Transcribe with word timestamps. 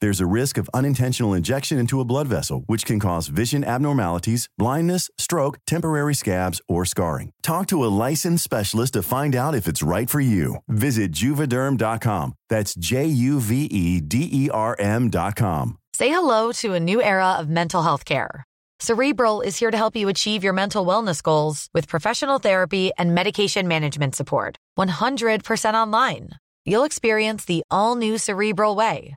There's 0.00 0.20
a 0.20 0.26
risk 0.26 0.58
of 0.58 0.70
unintentional 0.72 1.34
injection 1.34 1.78
into 1.78 2.00
a 2.00 2.04
blood 2.04 2.28
vessel, 2.28 2.62
which 2.66 2.84
can 2.86 3.00
cause 3.00 3.26
vision 3.28 3.64
abnormalities, 3.64 4.48
blindness, 4.56 5.10
stroke, 5.18 5.58
temporary 5.66 6.14
scabs, 6.14 6.60
or 6.68 6.84
scarring. 6.84 7.32
Talk 7.42 7.66
to 7.68 7.84
a 7.84 7.94
licensed 8.06 8.44
specialist 8.44 8.92
to 8.92 9.02
find 9.02 9.34
out 9.34 9.54
if 9.54 9.66
it's 9.66 9.82
right 9.82 10.08
for 10.08 10.20
you. 10.20 10.56
Visit 10.68 11.10
juvederm.com. 11.12 12.34
That's 12.48 12.74
J 12.74 13.06
U 13.06 13.40
V 13.40 13.64
E 13.64 14.00
D 14.00 14.28
E 14.30 14.50
R 14.50 14.76
M.com. 14.78 15.78
Say 15.94 16.08
hello 16.10 16.52
to 16.52 16.74
a 16.74 16.80
new 16.80 17.02
era 17.02 17.32
of 17.32 17.48
mental 17.48 17.82
health 17.82 18.04
care. 18.04 18.44
Cerebral 18.80 19.40
is 19.40 19.56
here 19.58 19.72
to 19.72 19.76
help 19.76 19.96
you 19.96 20.08
achieve 20.08 20.44
your 20.44 20.52
mental 20.52 20.86
wellness 20.86 21.20
goals 21.20 21.68
with 21.74 21.88
professional 21.88 22.38
therapy 22.38 22.92
and 22.96 23.12
medication 23.12 23.66
management 23.66 24.14
support. 24.14 24.56
100% 24.78 25.74
online. 25.74 26.28
You'll 26.64 26.84
experience 26.84 27.44
the 27.44 27.62
all 27.70 27.96
new 27.96 28.18
Cerebral 28.18 28.76
Way, 28.76 29.16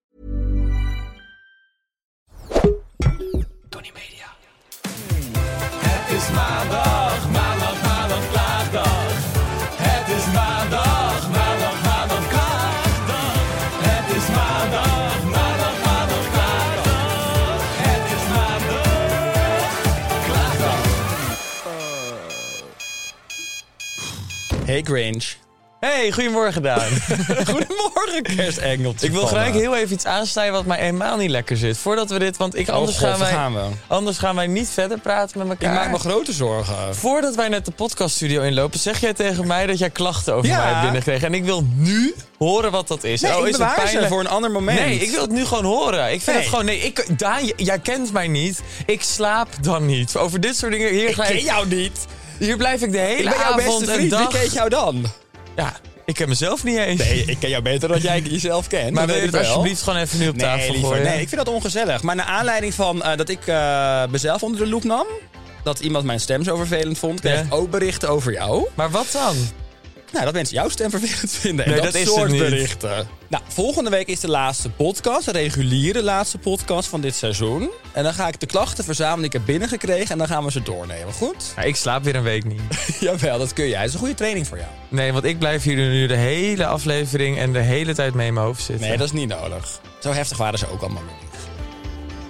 Hey 24.71 24.81
Grange. 24.83 25.21
Hey, 25.79 26.11
goedemorgen 26.11 26.61
Daan. 26.61 26.89
Goedemorgen 27.51 28.21
kerstengeltje. 28.35 29.07
ik 29.07 29.13
wil 29.13 29.27
gelijk 29.27 29.53
heel 29.53 29.75
even 29.75 29.93
iets 29.93 30.05
aansnijden 30.05 30.53
wat 30.53 30.65
mij 30.65 30.79
helemaal 30.79 31.17
niet 31.17 31.29
lekker 31.29 31.57
zit. 31.57 31.77
Voordat 31.77 32.09
we 32.09 32.19
dit, 32.19 32.37
want 32.37 32.57
ik, 32.57 32.69
anders, 32.69 32.97
God, 32.97 33.07
gaan 33.07 33.19
wij, 33.19 33.29
gaan 33.31 33.53
we. 33.53 33.61
anders 33.87 34.17
gaan 34.17 34.35
wij 34.35 34.47
niet 34.47 34.69
verder 34.69 34.99
praten 34.99 35.37
met 35.37 35.51
Ik 35.51 35.61
elkaar. 35.61 35.75
maak 35.75 35.91
me 35.91 35.97
grote 35.99 36.31
zorgen. 36.33 36.95
Voordat 36.95 37.35
wij 37.35 37.47
net 37.47 37.65
de 37.65 37.71
podcaststudio 37.71 38.41
inlopen, 38.41 38.79
zeg 38.79 38.99
jij 38.99 39.13
tegen 39.13 39.47
mij 39.47 39.65
dat 39.65 39.79
jij 39.79 39.89
klachten 39.89 40.33
over 40.33 40.49
Ja. 40.49 40.57
mij 40.57 40.67
hebt 40.67 40.81
binnengekregen. 40.81 41.27
En 41.27 41.33
ik 41.33 41.43
wil 41.43 41.65
nu 41.75 42.15
horen 42.37 42.71
wat 42.71 42.87
dat 42.87 43.03
is. 43.03 43.21
Nee, 43.21 43.31
oh, 43.37 43.39
ik 43.47 43.53
is 43.53 43.57
het 43.57 43.75
pijnlijk? 43.75 44.07
voor 44.07 44.19
een 44.19 44.27
ander 44.27 44.51
moment. 44.51 44.79
Nee, 44.79 44.99
ik 44.99 45.11
wil 45.11 45.21
het 45.21 45.31
nu 45.31 45.45
gewoon 45.45 45.65
horen. 45.65 46.03
Ik 46.11 46.21
vind 46.21 46.25
Nee. 46.25 46.35
het 46.35 46.47
gewoon... 46.47 46.65
Nee, 46.65 46.79
ik, 46.79 47.19
Daan, 47.19 47.51
jij 47.55 47.79
kent 47.79 48.11
mij 48.11 48.27
niet. 48.27 48.61
Ik 48.85 49.01
slaap 49.01 49.47
dan 49.61 49.85
niet. 49.85 50.15
Over 50.17 50.39
dit 50.39 50.57
soort 50.57 50.71
dingen... 50.71 50.89
Hier, 50.93 51.09
Ik 51.09 51.15
ken 51.15 51.43
jou 51.43 51.67
niet. 51.67 52.05
Hier 52.45 52.57
blijf 52.57 52.81
ik 52.81 52.91
de 52.91 52.97
hele 52.97 53.17
Ik 53.23 53.29
ben 53.29 53.33
jouw 53.39 53.43
avond 53.51 53.65
beste 53.79 53.91
en 53.91 53.97
vriend. 53.97 54.11
dag... 54.11 54.31
Wie 54.31 54.39
kent 54.39 54.53
jou 54.53 54.69
dan? 54.69 55.05
Ja, 55.55 55.73
ik 56.05 56.13
ken 56.15 56.29
mezelf 56.29 56.63
niet 56.63 56.77
eens. 56.77 56.99
Nee, 57.03 57.23
ik 57.25 57.39
ken 57.39 57.49
jou 57.49 57.63
beter 57.63 57.87
dan 57.89 57.99
jij 57.99 58.21
jezelf 58.21 58.67
kent. 58.67 58.91
maar 58.93 59.05
wil 59.07 59.15
je 59.15 59.21
het 59.21 59.35
alsjeblieft 59.37 59.81
gewoon 59.81 59.99
even 59.99 60.19
nu 60.19 60.27
op 60.27 60.35
Nee, 60.35 60.45
tafel 60.45 60.71
liever. 60.71 60.89
gooien? 60.89 61.03
Nee, 61.03 61.21
ik 61.21 61.29
vind 61.29 61.45
dat 61.45 61.53
ongezellig. 61.53 62.01
Maar 62.03 62.15
naar 62.15 62.25
aanleiding 62.25 62.73
van 62.73 63.03
eh, 63.03 63.17
dat 63.17 63.29
ik 63.29 63.47
eh, 63.47 64.03
mezelf 64.09 64.43
onder 64.43 64.59
de 64.59 64.67
loep 64.67 64.83
nam... 64.83 65.05
dat 65.63 65.79
iemand 65.79 66.05
mijn 66.05 66.19
stem 66.19 66.43
zo 66.43 66.55
vervelend 66.55 66.97
vond... 66.97 67.19
kreeg 67.19 67.33
Ja. 67.35 67.41
ik 67.41 67.53
ook 67.53 67.69
berichten 67.69 68.09
over 68.09 68.31
jou. 68.31 68.67
Maar 68.73 68.89
wat 68.91 69.07
dan? 69.11 69.35
Nou, 70.11 70.25
dat 70.25 70.33
mensen 70.33 70.55
jouw 70.55 70.69
stem 70.69 70.89
vervelend 70.89 71.31
vinden. 71.31 71.67
Nee, 71.67 71.75
en 71.75 71.83
dat, 71.83 71.93
dat 71.93 72.01
is 72.01 72.07
soort 72.07 72.37
berichten. 72.37 73.07
Nou, 73.27 73.43
volgende 73.47 73.89
week 73.89 74.07
is 74.07 74.19
de 74.19 74.27
laatste 74.29 74.69
podcast. 74.69 75.25
De 75.25 75.31
reguliere 75.31 76.03
laatste 76.03 76.37
podcast 76.37 76.89
van 76.89 77.01
dit 77.01 77.15
seizoen. 77.15 77.71
En 77.93 78.03
dan 78.03 78.13
ga 78.13 78.27
ik 78.27 78.39
de 78.39 78.45
klachten 78.45 78.83
verzamelen 78.83 79.17
die 79.17 79.25
ik 79.25 79.33
heb 79.33 79.45
binnengekregen... 79.45 80.09
en 80.09 80.17
dan 80.17 80.27
gaan 80.27 80.43
we 80.43 80.51
ze 80.51 80.61
doornemen, 80.63 81.13
goed? 81.13 81.53
Ja, 81.55 81.61
ik 81.61 81.75
slaap 81.75 82.03
weer 82.03 82.15
een 82.15 82.23
week 82.23 82.43
niet. 82.43 82.61
Jawel, 82.99 83.37
dat 83.37 83.53
kun 83.53 83.67
jij. 83.67 83.77
Het 83.79 83.87
is 83.87 83.93
een 83.93 83.99
goede 83.99 84.13
training 84.15 84.47
voor 84.47 84.57
jou. 84.57 84.69
Nee, 84.89 85.11
want 85.13 85.23
ik 85.25 85.39
blijf 85.39 85.63
hier 85.63 85.75
nu 85.75 86.07
de 86.07 86.15
hele 86.15 86.65
aflevering 86.65 87.37
en 87.37 87.53
de 87.53 87.59
hele 87.59 87.93
tijd 87.93 88.13
mee 88.13 88.27
in 88.27 88.33
mijn 88.33 88.45
hoofd 88.45 88.63
zitten. 88.63 88.87
Nee, 88.87 88.97
dat 88.97 89.05
is 89.07 89.13
niet 89.13 89.27
nodig. 89.29 89.79
Zo 90.01 90.11
heftig 90.11 90.37
waren 90.37 90.59
ze 90.59 90.69
ook 90.71 90.81
allemaal 90.81 91.03
niet. 91.03 91.39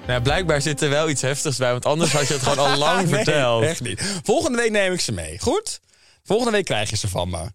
nou, 0.08 0.22
blijkbaar 0.22 0.62
zit 0.62 0.82
er 0.82 0.90
wel 0.90 1.10
iets 1.10 1.22
heftigs 1.22 1.58
bij, 1.58 1.72
want 1.72 1.86
anders 1.86 2.12
had 2.12 2.28
je 2.28 2.34
het 2.34 2.44
gewoon 2.44 2.72
al 2.72 2.78
lang 2.88 2.98
Nee, 3.10 3.14
verteld. 3.14 3.64
echt 3.64 3.82
niet. 3.82 4.20
Volgende 4.24 4.58
week 4.58 4.72
neem 4.72 4.94
ik 4.94 5.00
ze 5.02 5.12
mee, 5.12 5.40
goed? 5.40 5.80
Volgende 6.24 6.52
week 6.52 6.66
krijg 6.66 6.90
je 6.90 6.98
ze 6.98 7.08
van 7.08 7.30
me. 7.30 7.46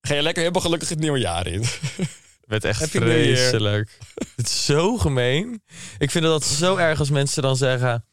Ga 0.00 0.14
je 0.14 0.22
lekker 0.22 0.42
helemaal 0.42 0.62
gelukkig 0.62 0.88
het 0.88 0.98
nieuwe 0.98 1.18
jaar 1.18 1.46
in. 1.46 1.64
Het 2.52 2.62
werd 2.62 2.76
echt 2.76 2.92
Happy 2.92 3.06
vreselijk. 3.06 3.98
Het 4.36 4.46
is 4.46 4.64
zo 4.64 4.98
gemeen. 4.98 5.62
Ik 5.98 6.10
vind 6.10 6.24
dat 6.24 6.44
zo 6.44 6.76
erg 6.76 6.98
als 6.98 7.10
mensen 7.10 7.42
dan 7.42 7.56
zeggen... 7.56 8.04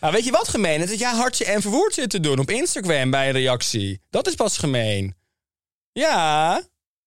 Nou, 0.00 0.12
weet 0.12 0.24
je 0.24 0.30
wat 0.30 0.48
gemeen 0.48 0.80
is? 0.80 0.88
Dat 0.88 0.98
jij 0.98 1.14
hartje 1.14 1.44
en 1.44 1.60
verwoord 1.62 1.94
zit 1.94 2.10
te 2.10 2.20
doen 2.20 2.38
op 2.38 2.50
Instagram 2.50 3.10
bij 3.10 3.26
een 3.26 3.32
reactie. 3.32 4.00
Dat 4.10 4.26
is 4.26 4.34
pas 4.34 4.58
gemeen. 4.58 5.16
Ja, 5.92 6.62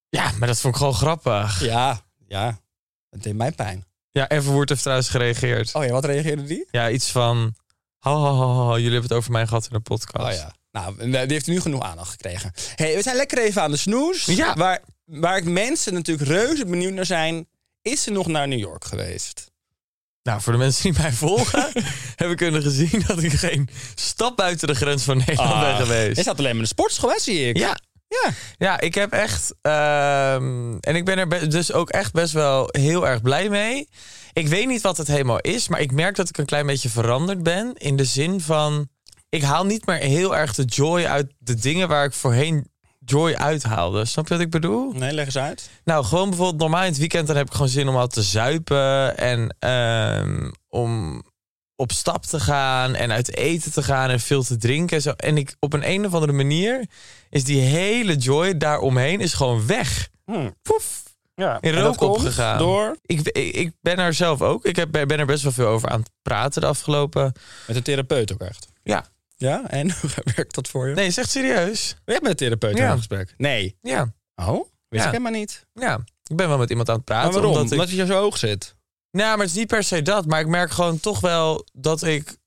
Ja, 0.09 0.31
maar 0.37 0.47
dat 0.47 0.59
vond 0.59 0.73
ik 0.73 0.79
gewoon 0.79 0.95
grappig. 0.95 1.63
ja, 1.63 2.01
ja. 2.27 2.59
Het 3.09 3.23
deed 3.23 3.35
mij 3.35 3.51
pijn. 3.51 3.85
Ja, 4.09 4.29
Everwood 4.29 4.69
heeft 4.69 4.81
trouwens 4.81 5.09
gereageerd. 5.09 5.75
Oh 5.75 5.85
ja, 5.85 5.91
wat 5.91 6.05
reageerde 6.05 6.43
die? 6.43 6.67
Ja, 6.71 6.89
iets 6.89 7.11
van... 7.11 7.55
Ha, 7.99 8.11
ha, 8.11 8.33
ha, 8.33 8.65
ha, 8.65 8.71
jullie 8.71 8.83
hebben 8.91 9.09
het 9.09 9.13
over 9.13 9.31
mij 9.31 9.47
gehad 9.47 9.63
in 9.63 9.73
de 9.73 9.79
podcast. 9.79 10.27
Oh 10.27 10.33
ja. 10.33 10.55
Nou, 10.71 10.95
die 10.97 11.33
heeft 11.33 11.47
nu 11.47 11.61
genoeg 11.61 11.81
aandacht 11.81 12.11
gekregen. 12.11 12.53
hey, 12.75 12.95
we 12.95 13.01
zijn 13.01 13.15
lekker 13.15 13.37
even 13.37 13.61
aan 13.61 13.71
de 13.71 13.77
snoes. 13.77 14.25
Ja. 14.25 14.53
Waar, 14.53 14.81
waar 15.19 15.43
mensen 15.43 15.93
natuurlijk 15.93 16.29
reuze 16.29 16.65
benieuwd 16.65 16.93
naar 16.93 17.05
zijn... 17.05 17.47
is 17.81 18.03
ze 18.03 18.11
nog 18.11 18.27
naar 18.27 18.47
New 18.47 18.59
York 18.59 18.85
geweest? 18.85 19.49
Nou, 20.23 20.41
voor 20.41 20.53
de 20.53 20.59
mensen 20.59 20.83
die 20.91 21.01
mij 21.01 21.11
volgen, 21.11 21.71
hebben 22.15 22.37
kunnen 22.37 22.61
gezien 22.61 23.03
dat 23.07 23.23
ik 23.23 23.31
geen 23.31 23.69
stap 23.95 24.37
buiten 24.37 24.67
de 24.67 24.75
grens 24.75 25.03
van 25.03 25.17
Nederland 25.17 25.59
ben 25.59 25.69
Ah, 25.69 25.77
geweest. 25.77 26.17
Je 26.17 26.23
zat 26.23 26.37
alleen 26.39 26.51
maar 26.53 26.61
de 26.61 26.67
sportschool, 26.67 27.19
zie 27.19 27.47
ik. 27.49 27.57
Ja, 27.57 27.77
Ja. 28.07 28.31
ja, 28.57 28.79
ik 28.79 28.95
heb 28.95 29.11
echt. 29.11 29.53
ehm, 29.61 30.77
en 30.79 30.95
ik 30.95 31.05
ben 31.05 31.17
er 31.17 31.49
dus 31.49 31.71
ook 31.71 31.89
echt 31.89 32.13
best 32.13 32.33
wel 32.33 32.67
heel 32.71 33.07
erg 33.07 33.21
blij 33.21 33.49
mee. 33.49 33.89
Ik 34.33 34.47
weet 34.47 34.67
niet 34.67 34.81
wat 34.81 34.97
het 34.97 35.07
helemaal 35.07 35.39
is, 35.39 35.67
maar 35.67 35.79
ik 35.79 35.91
merk 35.91 36.15
dat 36.15 36.29
ik 36.29 36.37
een 36.37 36.45
klein 36.45 36.65
beetje 36.65 36.89
veranderd 36.89 37.43
ben. 37.43 37.73
In 37.77 37.95
de 37.95 38.05
zin 38.05 38.41
van. 38.41 38.89
Ik 39.29 39.41
haal 39.43 39.65
niet 39.65 39.85
meer 39.85 39.97
heel 39.97 40.35
erg 40.35 40.55
de 40.55 40.63
joy 40.63 41.03
uit 41.05 41.31
de 41.39 41.55
dingen 41.55 41.87
waar 41.87 42.05
ik 42.05 42.13
voorheen 42.13 42.67
joy 43.05 43.33
uithaalde. 43.33 44.05
Snap 44.05 44.27
je 44.27 44.33
wat 44.33 44.43
ik 44.43 44.49
bedoel? 44.49 44.91
Nee, 44.91 45.13
leg 45.13 45.25
eens 45.25 45.37
uit. 45.37 45.69
Nou, 45.83 46.05
gewoon 46.05 46.29
bijvoorbeeld 46.29 46.59
normaal 46.59 46.83
in 46.83 46.89
het 46.89 46.97
weekend 46.97 47.27
dan 47.27 47.35
heb 47.35 47.45
ik 47.45 47.53
gewoon 47.53 47.67
zin 47.67 47.87
om 47.87 47.95
al 47.95 48.07
te 48.07 48.21
zuipen 48.21 49.17
en 49.17 49.55
ehm, 49.59 50.51
om 50.69 51.23
op 51.75 51.91
stap 51.91 52.25
te 52.25 52.39
gaan 52.39 52.95
en 52.95 53.11
uit 53.11 53.35
eten 53.35 53.71
te 53.71 53.83
gaan 53.83 54.09
en 54.09 54.19
veel 54.19 54.43
te 54.43 54.57
drinken 54.57 54.95
en 54.95 55.01
zo. 55.01 55.11
En 55.11 55.37
ik 55.37 55.55
op 55.59 55.73
een, 55.73 55.89
een 55.89 56.05
of 56.05 56.13
andere 56.13 56.31
manier 56.31 56.85
is 57.29 57.43
die 57.43 57.61
hele 57.61 58.15
joy 58.15 58.57
daaromheen 58.57 59.19
is 59.19 59.33
gewoon 59.33 59.67
weg. 59.67 60.09
Hmm. 60.25 60.55
Poef. 60.61 61.03
Ja. 61.35 61.57
in 61.61 61.73
rook 61.73 62.01
opgegaan. 62.01 62.57
Door 62.57 62.97
Ik, 63.05 63.19
ik, 63.19 63.55
ik 63.55 63.71
ben 63.81 63.97
er 63.97 64.13
zelf 64.13 64.41
ook. 64.41 64.65
Ik 64.65 64.75
heb, 64.75 64.91
ben 64.91 65.19
er 65.19 65.25
best 65.25 65.43
wel 65.43 65.51
veel 65.51 65.67
over 65.67 65.89
aan 65.89 65.99
het 65.99 66.09
praten 66.21 66.61
de 66.61 66.67
afgelopen... 66.67 67.33
met 67.67 67.75
een 67.75 67.83
therapeut 67.83 68.33
ook 68.33 68.41
echt. 68.41 68.67
Ja. 68.83 69.05
Ja, 69.41 69.69
en 69.69 69.91
hoe 70.01 70.09
werkt 70.35 70.55
dat 70.55 70.67
voor 70.67 70.87
je? 70.89 70.95
Nee, 70.95 71.07
is 71.07 71.17
echt 71.17 71.29
serieus. 71.29 71.95
Ben 72.05 72.15
je 72.15 72.21
met 72.21 72.31
een 72.31 72.37
therapeut 72.37 72.77
Ja. 72.77 72.91
in 72.91 72.97
gesprek? 72.97 73.33
Nee. 73.37 73.77
Ja, 73.81 74.13
Oh, 74.35 74.47
wist 74.53 74.67
Ja. 74.89 75.03
ik 75.05 75.11
helemaal 75.11 75.31
niet. 75.31 75.65
ja. 75.73 75.99
Ik 76.29 76.35
ben 76.37 76.47
wel 76.47 76.57
met 76.57 76.69
iemand 76.69 76.89
aan 76.89 76.95
het 76.95 77.05
praten. 77.05 77.23
Maar 77.31 77.33
waarom? 77.41 77.51
Omdat 77.57 77.71
Omdat, 77.71 77.89
ik, 77.89 77.95
je 77.95 78.05
zo 78.05 78.19
hoog 78.19 78.37
zit. 78.37 78.75
Nou, 79.11 79.29
maar 79.29 79.45
het 79.45 79.49
is 79.49 79.59
niet 79.59 79.67
per 79.67 79.83
se 79.83 80.01
dat. 80.01 80.25
Maar 80.25 80.39
ik 80.39 80.47
merk 80.47 80.71
gewoon 80.71 80.99
toch 80.99 81.19
wel 81.19 81.65
dat 81.73 82.03
ik... 82.03 82.37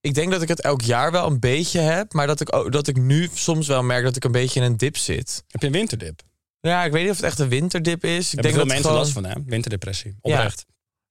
Ik 0.00 0.14
denk 0.14 0.30
dat 0.32 0.42
ik 0.42 0.48
het 0.48 0.60
elk 0.60 0.80
jaar 0.82 1.12
wel 1.12 1.26
een 1.26 1.40
beetje 1.40 1.80
heb. 1.80 2.12
Maar 2.12 2.26
dat 2.26 2.40
ik, 2.40 2.48
dat 2.72 2.86
ik 2.86 2.96
nu 2.96 3.28
soms 3.34 3.66
wel 3.68 3.82
merk 3.82 4.04
dat 4.04 4.16
ik 4.16 4.24
een 4.24 4.32
beetje 4.32 4.60
in 4.60 4.66
een 4.66 4.76
dip 4.76 4.96
zit. 4.96 5.44
Heb 5.48 5.60
je 5.60 5.66
een 5.66 5.72
winterdip? 5.72 6.22
Ja, 6.60 6.84
ik 6.84 6.92
weet 6.92 7.02
niet 7.02 7.10
of 7.10 7.16
het 7.16 7.24
echt 7.26 7.38
een 7.38 7.48
winterdip 7.48 8.04
is. 8.04 8.34
Ik 8.34 8.42
denk 8.42 8.54
dat 8.54 8.64
het 8.64 8.72
mensen 8.72 8.82
gewoon, 8.90 8.98
last 8.98 9.12
van, 9.12 9.24
hè? 9.24 9.34
Winterdepressie. 9.46 10.16
Oprecht. 10.20 10.64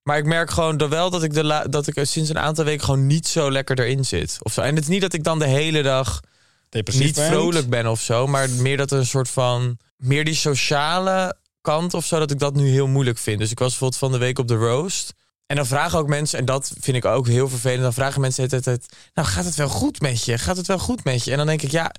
Maar 0.04 0.18
ik 0.18 0.24
merk 0.24 0.50
gewoon 0.50 0.76
dat 0.76 0.88
wel 0.88 1.10
dat 1.10 1.22
ik, 1.22 1.32
de 1.34 1.44
la- 1.44 1.64
dat 1.64 1.86
ik 1.86 1.96
er 1.96 2.06
sinds 2.06 2.30
een 2.30 2.38
aantal 2.38 2.64
weken 2.64 2.84
gewoon 2.84 3.06
niet 3.06 3.26
zo 3.26 3.50
lekker 3.50 3.80
erin 3.80 4.04
zit. 4.04 4.38
Of 4.42 4.52
zo. 4.52 4.60
En 4.60 4.74
het 4.74 4.84
is 4.84 4.90
niet 4.90 5.00
dat 5.00 5.12
ik 5.12 5.24
dan 5.24 5.38
de 5.38 5.46
hele 5.46 5.82
dag 5.82 6.20
Depressief 6.68 7.04
niet 7.04 7.14
bent. 7.14 7.28
vrolijk 7.28 7.68
ben 7.68 7.86
of 7.86 8.00
zo. 8.00 8.26
Maar 8.26 8.50
meer 8.50 8.76
dat 8.76 8.90
er 8.90 8.98
een 8.98 9.06
soort 9.06 9.28
van... 9.30 9.78
Meer 9.96 10.24
die 10.24 10.34
sociale 10.34 11.36
kant 11.60 11.94
of 11.94 12.04
zo, 12.04 12.18
dat 12.18 12.30
ik 12.30 12.38
dat 12.38 12.54
nu 12.54 12.68
heel 12.68 12.86
moeilijk 12.86 13.18
vind. 13.18 13.38
Dus 13.38 13.50
ik 13.50 13.58
was 13.58 13.68
bijvoorbeeld 13.68 14.00
van 14.00 14.12
de 14.12 14.18
week 14.18 14.38
op 14.38 14.48
de 14.48 14.54
roast. 14.54 15.12
En 15.46 15.56
dan 15.56 15.66
vragen 15.66 15.98
ook 15.98 16.08
mensen, 16.08 16.38
en 16.38 16.44
dat 16.44 16.72
vind 16.80 16.96
ik 16.96 17.04
ook 17.04 17.26
heel 17.26 17.48
vervelend... 17.48 17.82
dan 17.82 17.92
vragen 17.92 18.20
mensen 18.20 18.42
het, 18.50 18.64
het, 18.64 18.86
nou 19.14 19.28
gaat 19.28 19.44
het 19.44 19.54
wel 19.54 19.68
goed 19.68 20.00
met 20.00 20.24
je? 20.24 20.38
Gaat 20.38 20.56
het 20.56 20.66
wel 20.66 20.78
goed 20.78 21.04
met 21.04 21.24
je? 21.24 21.30
En 21.30 21.36
dan 21.36 21.46
denk 21.46 21.62
ik, 21.62 21.70
ja, 21.70 21.92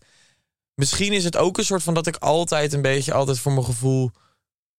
misschien 0.73 1.13
is 1.13 1.23
het 1.23 1.37
ook 1.37 1.57
een 1.57 1.65
soort 1.65 1.83
van... 1.83 1.93
dat 1.93 2.07
ik 2.07 2.15
altijd 2.15 2.73
een 2.73 2.81
beetje, 2.81 3.13
altijd 3.13 3.39
voor 3.39 3.51
mijn 3.51 3.65
gevoel 3.65 4.11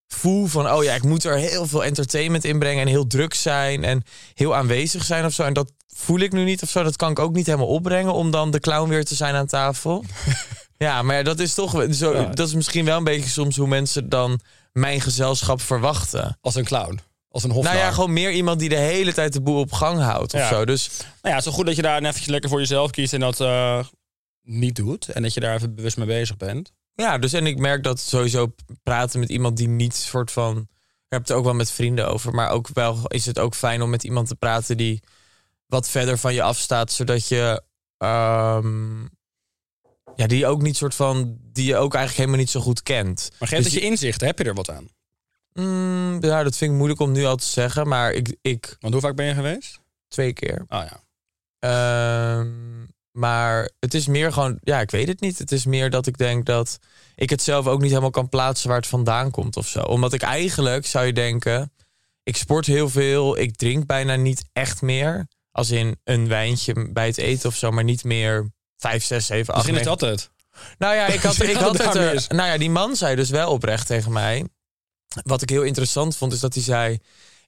voel 0.08 0.46
van... 0.46 0.70
oh 0.70 0.84
ja, 0.84 0.94
ik 0.94 1.02
moet 1.02 1.24
er 1.24 1.36
heel 1.36 1.66
veel 1.66 1.84
entertainment 1.84 2.44
in 2.44 2.58
brengen... 2.58 2.82
en 2.82 2.88
heel 2.88 3.06
druk 3.06 3.34
zijn 3.34 3.84
en 3.84 4.02
heel 4.34 4.54
aanwezig 4.54 5.04
zijn 5.04 5.24
of 5.24 5.32
zo. 5.32 5.42
En 5.42 5.52
dat 5.52 5.72
voel 5.94 6.18
ik 6.18 6.32
nu 6.32 6.44
niet 6.44 6.62
of 6.62 6.70
zo. 6.70 6.82
Dat 6.82 6.96
kan 6.96 7.10
ik 7.10 7.18
ook 7.18 7.34
niet 7.34 7.46
helemaal 7.46 7.66
opbrengen... 7.66 8.12
om 8.12 8.30
dan 8.30 8.50
de 8.50 8.60
clown 8.60 8.88
weer 8.88 9.04
te 9.04 9.14
zijn 9.14 9.34
aan 9.34 9.46
tafel. 9.46 10.04
ja, 10.78 11.02
maar 11.02 11.24
dat 11.24 11.38
is 11.38 11.54
toch... 11.54 11.84
Zo, 11.90 12.12
Ja. 12.12 12.24
Dat 12.24 12.48
is 12.48 12.54
misschien 12.54 12.84
wel 12.84 12.96
een 12.96 13.04
beetje 13.04 13.30
soms 13.30 13.56
hoe 13.56 13.68
mensen 13.68 14.08
dan 14.08 14.40
mijn 14.72 15.00
gezelschap 15.00 15.60
verwachten. 15.60 16.38
Als 16.40 16.54
een 16.54 16.64
clown. 16.64 17.00
Als 17.28 17.44
een. 17.44 17.50
Nou 17.50 17.76
ja, 17.76 17.90
gewoon 17.92 18.12
meer 18.12 18.30
iemand 18.30 18.58
die 18.60 18.68
de 18.68 18.76
hele 18.76 19.12
tijd 19.12 19.32
de 19.32 19.40
boel 19.40 19.60
op 19.60 19.72
gang 19.72 20.00
houdt 20.00 20.34
of 20.34 20.40
Ja. 20.40 20.48
zo. 20.48 20.64
Dus 20.64 20.90
Nou 20.98 21.06
ja, 21.22 21.30
het 21.30 21.38
is 21.38 21.44
wel 21.44 21.54
goed 21.54 21.66
dat 21.66 21.76
je 21.76 21.82
daar 21.82 22.02
eventjes 22.02 22.26
lekker 22.26 22.50
voor 22.50 22.58
jezelf 22.58 22.90
kiest 22.90 23.12
en 23.12 23.20
dat 23.20 23.40
eh, 23.40 23.84
niet 24.42 24.76
doet. 24.76 25.08
En 25.08 25.22
dat 25.22 25.34
je 25.34 25.40
daar 25.40 25.54
even 25.54 25.74
bewust 25.74 25.96
mee 25.96 26.06
bezig 26.06 26.36
bent. 26.36 26.72
Ja, 26.96 27.19
dus 27.19 27.32
en 27.32 27.46
ik 27.46 27.58
merk 27.58 27.82
dat 27.82 28.00
sowieso 28.00 28.54
praten 28.82 29.20
met 29.20 29.28
iemand 29.28 29.56
die 29.56 29.69
niet 29.69 29.94
soort 29.94 30.31
van. 30.32 30.56
Ik 31.06 31.12
heb 31.12 31.20
het 31.20 31.32
ook 31.32 31.44
wel 31.44 31.54
met 31.54 31.70
vrienden 31.70 32.08
over, 32.08 32.34
maar 32.34 32.50
ook 32.50 32.69
wel 32.72 33.06
is 33.06 33.26
het 33.26 33.38
ook 33.38 33.54
fijn 33.54 33.82
om 33.82 33.90
met 33.90 34.04
iemand 34.04 34.28
te 34.28 34.37
praten 34.37 34.76
die 34.76 35.02
wat 35.66 35.88
verder 35.88 36.19
van 36.19 36.34
je 36.34 36.43
afstaat, 36.43 36.93
zodat 36.93 37.28
je. 37.28 37.62
ehm, 37.98 39.02
ja, 40.14 40.26
die 40.26 40.46
ook 40.46 40.62
niet 40.62 40.76
soort 40.76 40.94
van. 40.94 41.38
die 41.43 41.66
je 41.66 41.76
ook 41.76 41.94
eigenlijk 41.94 42.16
helemaal 42.16 42.38
niet 42.38 42.50
zo 42.50 42.60
goed 42.60 42.82
kent. 42.82 43.31
Maar 43.38 43.49
geeft 43.49 43.62
Dus 43.62 43.72
dat 43.72 43.82
je 43.82 43.88
inzichten? 43.88 44.26
Heb 44.26 44.38
je 44.38 44.44
er 44.44 44.54
wat 44.54 44.70
aan? 44.70 44.88
Mm, 45.52 46.19
ja, 46.20 46.42
dat 46.42 46.56
vind 46.56 46.70
ik 46.70 46.76
moeilijk 46.76 47.00
om 47.00 47.12
nu 47.12 47.25
al 47.25 47.37
te 47.37 47.46
zeggen, 47.46 47.88
maar 47.88 48.12
ik, 48.12 48.37
ik 48.42 48.76
Want 48.81 48.92
hoe 48.92 49.02
vaak 49.02 49.16
ben 49.16 49.26
je 49.26 49.34
geweest? 49.34 49.81
twee 50.08 50.32
keer. 50.32 50.64
Oh 50.69 50.84
ja. 50.88 51.04
Ehm, 51.58 52.84
maar 53.16 53.70
het 53.80 53.94
is 53.94 54.06
meer 54.06 54.32
gewoon, 54.32 54.58
ja, 54.62 54.80
ik 54.80 54.90
weet 54.90 55.08
het 55.08 55.20
niet. 55.20 55.38
Het 55.38 55.52
is 55.52 55.64
meer 55.64 55.90
dat 55.90 56.06
ik 56.06 56.18
denk 56.18 56.46
dat 56.46 56.78
ik 57.14 57.30
het 57.30 57.42
zelf 57.42 57.66
ook 57.66 57.80
niet 57.80 57.88
helemaal 57.88 58.10
kan 58.10 58.28
plaatsen 58.28 58.68
waar 58.68 58.76
het 58.76 58.86
vandaan 58.86 59.30
komt 59.30 59.56
of 59.56 59.68
zo. 59.68 59.80
Omdat 59.80 60.12
ik 60.12 60.22
eigenlijk 60.22 60.86
zou 60.86 61.06
je 61.06 61.12
denken, 61.12 61.72
ik 62.22 62.36
sport 62.36 62.66
heel 62.66 62.88
veel, 62.88 63.38
ik 63.38 63.56
drink 63.56 63.86
bijna 63.86 64.14
niet 64.14 64.44
echt 64.52 64.82
meer. 64.82 65.26
Als 65.52 65.70
in 65.70 65.96
een 66.04 66.28
wijntje 66.28 66.92
bij 66.92 67.06
het 67.06 67.18
eten 67.18 67.48
of 67.48 67.56
zo, 67.56 67.70
maar 67.70 67.84
niet 67.84 68.04
meer 68.04 68.50
vijf, 68.76 69.04
zes, 69.04 69.26
zeven, 69.26 69.54
acht. 69.54 69.66
Misschien 69.66 69.92
is 69.92 69.98
dat 69.98 70.10
het. 70.10 70.30
nou 70.78 70.94
ja, 70.94 71.06
ik 71.06 71.20
had, 71.20 71.40
ik 71.42 71.56
had 71.56 71.78
het 71.78 71.94
er- 71.94 72.14
is. 72.14 72.26
nou 72.26 72.48
ja, 72.50 72.58
die 72.58 72.70
man 72.70 72.96
zei 72.96 73.16
dus 73.16 73.30
wel 73.30 73.50
oprecht 73.52 73.86
tegen 73.86 74.12
mij. 74.12 74.44
Wat 75.22 75.42
ik 75.42 75.48
heel 75.48 75.62
interessant 75.62 76.16
vond, 76.16 76.32
is 76.32 76.40
dat 76.40 76.54
hij 76.54 76.62
zei. 76.62 76.98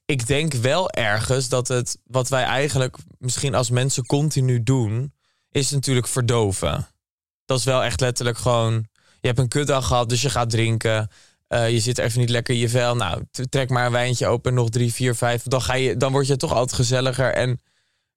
Ik 0.05 0.27
denk 0.27 0.53
wel 0.53 0.89
ergens 0.91 1.49
dat 1.49 1.67
het 1.67 1.97
wat 2.03 2.29
wij 2.29 2.43
eigenlijk 2.43 2.97
misschien 3.17 3.55
als 3.55 3.69
mensen 3.69 4.05
continu 4.05 4.63
doen, 4.63 5.13
is 5.51 5.71
natuurlijk 5.71 6.07
verdoven. 6.07 6.87
Dat 7.45 7.59
is 7.59 7.65
wel 7.65 7.83
echt 7.83 7.99
letterlijk 8.01 8.37
gewoon. 8.37 8.87
Je 9.21 9.27
hebt 9.27 9.39
een 9.39 9.47
kutdag 9.47 9.87
gehad, 9.87 10.09
dus 10.09 10.21
je 10.21 10.29
gaat 10.29 10.49
drinken. 10.49 11.09
Eh, 11.47 11.69
je 11.69 11.79
zit 11.79 11.97
even 11.97 12.19
niet 12.19 12.29
lekker 12.29 12.53
in 12.53 12.59
je 12.59 12.69
vel. 12.69 12.95
Nou, 12.95 13.23
trek 13.49 13.69
maar 13.69 13.85
een 13.85 13.91
wijntje 13.91 14.27
open, 14.27 14.53
nog 14.53 14.69
drie, 14.69 14.93
vier, 14.93 15.15
vijf. 15.15 15.43
Dan, 15.43 15.61
ga 15.61 15.73
je, 15.73 15.97
dan 15.97 16.11
word 16.11 16.27
je 16.27 16.35
toch 16.37 16.53
altijd 16.53 16.73
gezelliger. 16.73 17.33
En 17.33 17.61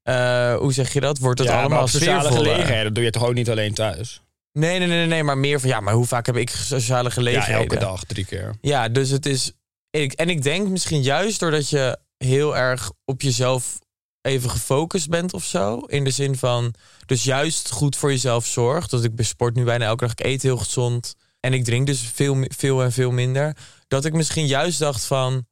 eh, 0.02 0.56
hoe 0.56 0.72
zeg 0.72 0.92
je 0.92 1.00
dat? 1.00 1.18
Wordt 1.18 1.38
het 1.38 1.48
ja, 1.48 1.60
allemaal 1.60 1.88
sociale 1.88 2.32
gelegenheden 2.32 2.84
dat 2.84 2.94
doe 2.94 3.04
je 3.04 3.10
toch 3.10 3.24
ook 3.24 3.34
niet 3.34 3.50
alleen 3.50 3.74
thuis? 3.74 4.22
Nee, 4.52 4.78
nee, 4.78 4.88
nee, 4.88 5.06
nee, 5.06 5.22
maar 5.22 5.38
meer 5.38 5.60
van 5.60 5.68
ja, 5.68 5.80
maar 5.80 5.94
hoe 5.94 6.06
vaak 6.06 6.26
heb 6.26 6.36
ik 6.36 6.50
sociale 6.50 7.08
Ja, 7.08 7.14
gelegenheden? 7.14 7.60
elke 7.60 7.78
dag, 7.78 8.04
drie 8.04 8.24
keer. 8.24 8.54
Ja, 8.60 8.88
dus 8.88 9.10
het 9.10 9.26
is. 9.26 9.52
Ik, 9.90 10.12
en 10.12 10.28
ik 10.28 10.42
denk 10.42 10.68
misschien 10.68 11.02
juist 11.02 11.40
doordat 11.40 11.68
je 11.70 11.98
heel 12.16 12.56
erg 12.56 12.90
op 13.04 13.22
jezelf 13.22 13.78
even 14.22 14.50
gefocust 14.50 15.08
bent 15.08 15.32
of 15.32 15.44
zo. 15.44 15.78
In 15.78 16.04
de 16.04 16.10
zin 16.10 16.36
van. 16.36 16.74
Dus 17.06 17.24
juist 17.24 17.70
goed 17.70 17.96
voor 17.96 18.10
jezelf 18.10 18.46
zorgt. 18.46 18.90
Dat 18.90 19.04
ik 19.04 19.14
besport 19.14 19.54
nu 19.54 19.64
bijna 19.64 19.84
elke 19.84 20.04
dag. 20.04 20.12
Ik 20.12 20.24
eet 20.24 20.42
heel 20.42 20.56
gezond. 20.56 21.14
En 21.40 21.52
ik 21.52 21.64
drink 21.64 21.86
dus 21.86 22.00
veel, 22.14 22.44
veel 22.48 22.82
en 22.82 22.92
veel 22.92 23.10
minder. 23.10 23.56
Dat 23.88 24.04
ik 24.04 24.12
misschien 24.12 24.46
juist 24.46 24.78
dacht 24.78 25.04
van. 25.04 25.46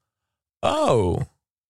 Oh, 0.61 1.21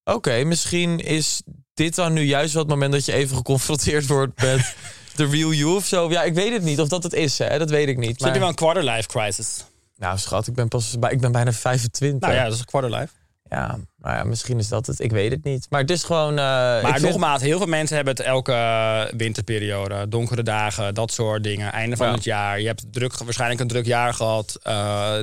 oké, 0.05 0.45
misschien 0.45 0.99
is 0.99 1.43
dit 1.75 1.95
dan 1.95 2.13
nu 2.13 2.23
juist 2.23 2.55
het 2.55 2.69
moment 2.69 2.93
dat 2.93 3.05
je 3.05 3.13
even 3.13 3.37
geconfronteerd 3.37 4.07
wordt 4.07 4.43
met 4.43 4.75
de 5.17 5.27
real 5.27 5.53
you 5.53 5.77
of 5.77 5.87
zo. 5.87 6.11
Ja, 6.11 6.23
ik 6.23 6.35
weet 6.35 6.53
het 6.53 6.63
niet 6.63 6.81
of 6.81 6.89
dat 6.89 7.03
het 7.03 7.13
is, 7.13 7.39
hè? 7.39 7.59
dat 7.59 7.71
weet 7.71 7.89
ik 7.89 7.99
niet. 7.99 8.21
Zit 8.21 8.33
je 8.35 8.39
wel 8.39 8.49
een 8.49 8.55
quarter 8.55 8.85
life 8.85 9.09
crisis? 9.09 9.65
Nou, 9.97 10.19
schat, 10.19 10.47
ik 10.47 10.55
ben 10.55 10.69
pas 10.69 10.99
bij, 10.99 11.11
ik 11.11 11.21
ben 11.21 11.33
bijna 11.33 11.53
25. 11.53 12.21
Nou 12.21 12.35
ja, 12.35 12.45
dat 12.45 12.53
is 12.53 12.59
een 12.59 12.65
quarter 12.65 12.91
life. 12.91 13.13
ja, 13.43 13.79
maar 14.01 14.17
ja, 14.17 14.25
misschien 14.25 14.59
is 14.59 14.69
dat 14.69 14.87
het. 14.87 15.01
Ik 15.01 15.11
weet 15.11 15.31
het 15.31 15.45
niet. 15.45 15.67
Maar 15.71 15.81
het 15.81 15.91
is 15.91 16.03
gewoon. 16.05 16.31
eh, 16.31 16.37
Maar 16.83 16.85
vind- 16.99 17.03
nogmaals, 17.03 17.43
heel 17.43 17.59
veel 17.59 17.67
mensen 17.67 17.97
hebben 17.97 18.17
het 18.17 18.25
elke 18.27 18.53
eh, 18.53 19.05
winterperiode. 19.17 20.09
Donkere 20.09 20.43
dagen, 20.43 20.95
dat 20.95 21.13
soort 21.13 21.43
dingen. 21.45 21.73
Einde 21.73 21.97
van 21.97 22.07
Ja. 22.07 22.13
het 22.15 22.25
jaar. 22.25 22.61
Je 22.61 22.67
hebt 22.67 22.93
druk, 22.93 23.19
waarschijnlijk 23.19 23.61
een 23.61 23.69
druk 23.69 23.87
jaar 23.87 24.15
gehad. 24.15 24.59
Eh, 24.63 25.19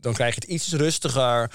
dan 0.00 0.12
krijg 0.12 0.34
je 0.34 0.40
het 0.40 0.50
iets 0.50 0.72
rustiger. 0.72 1.50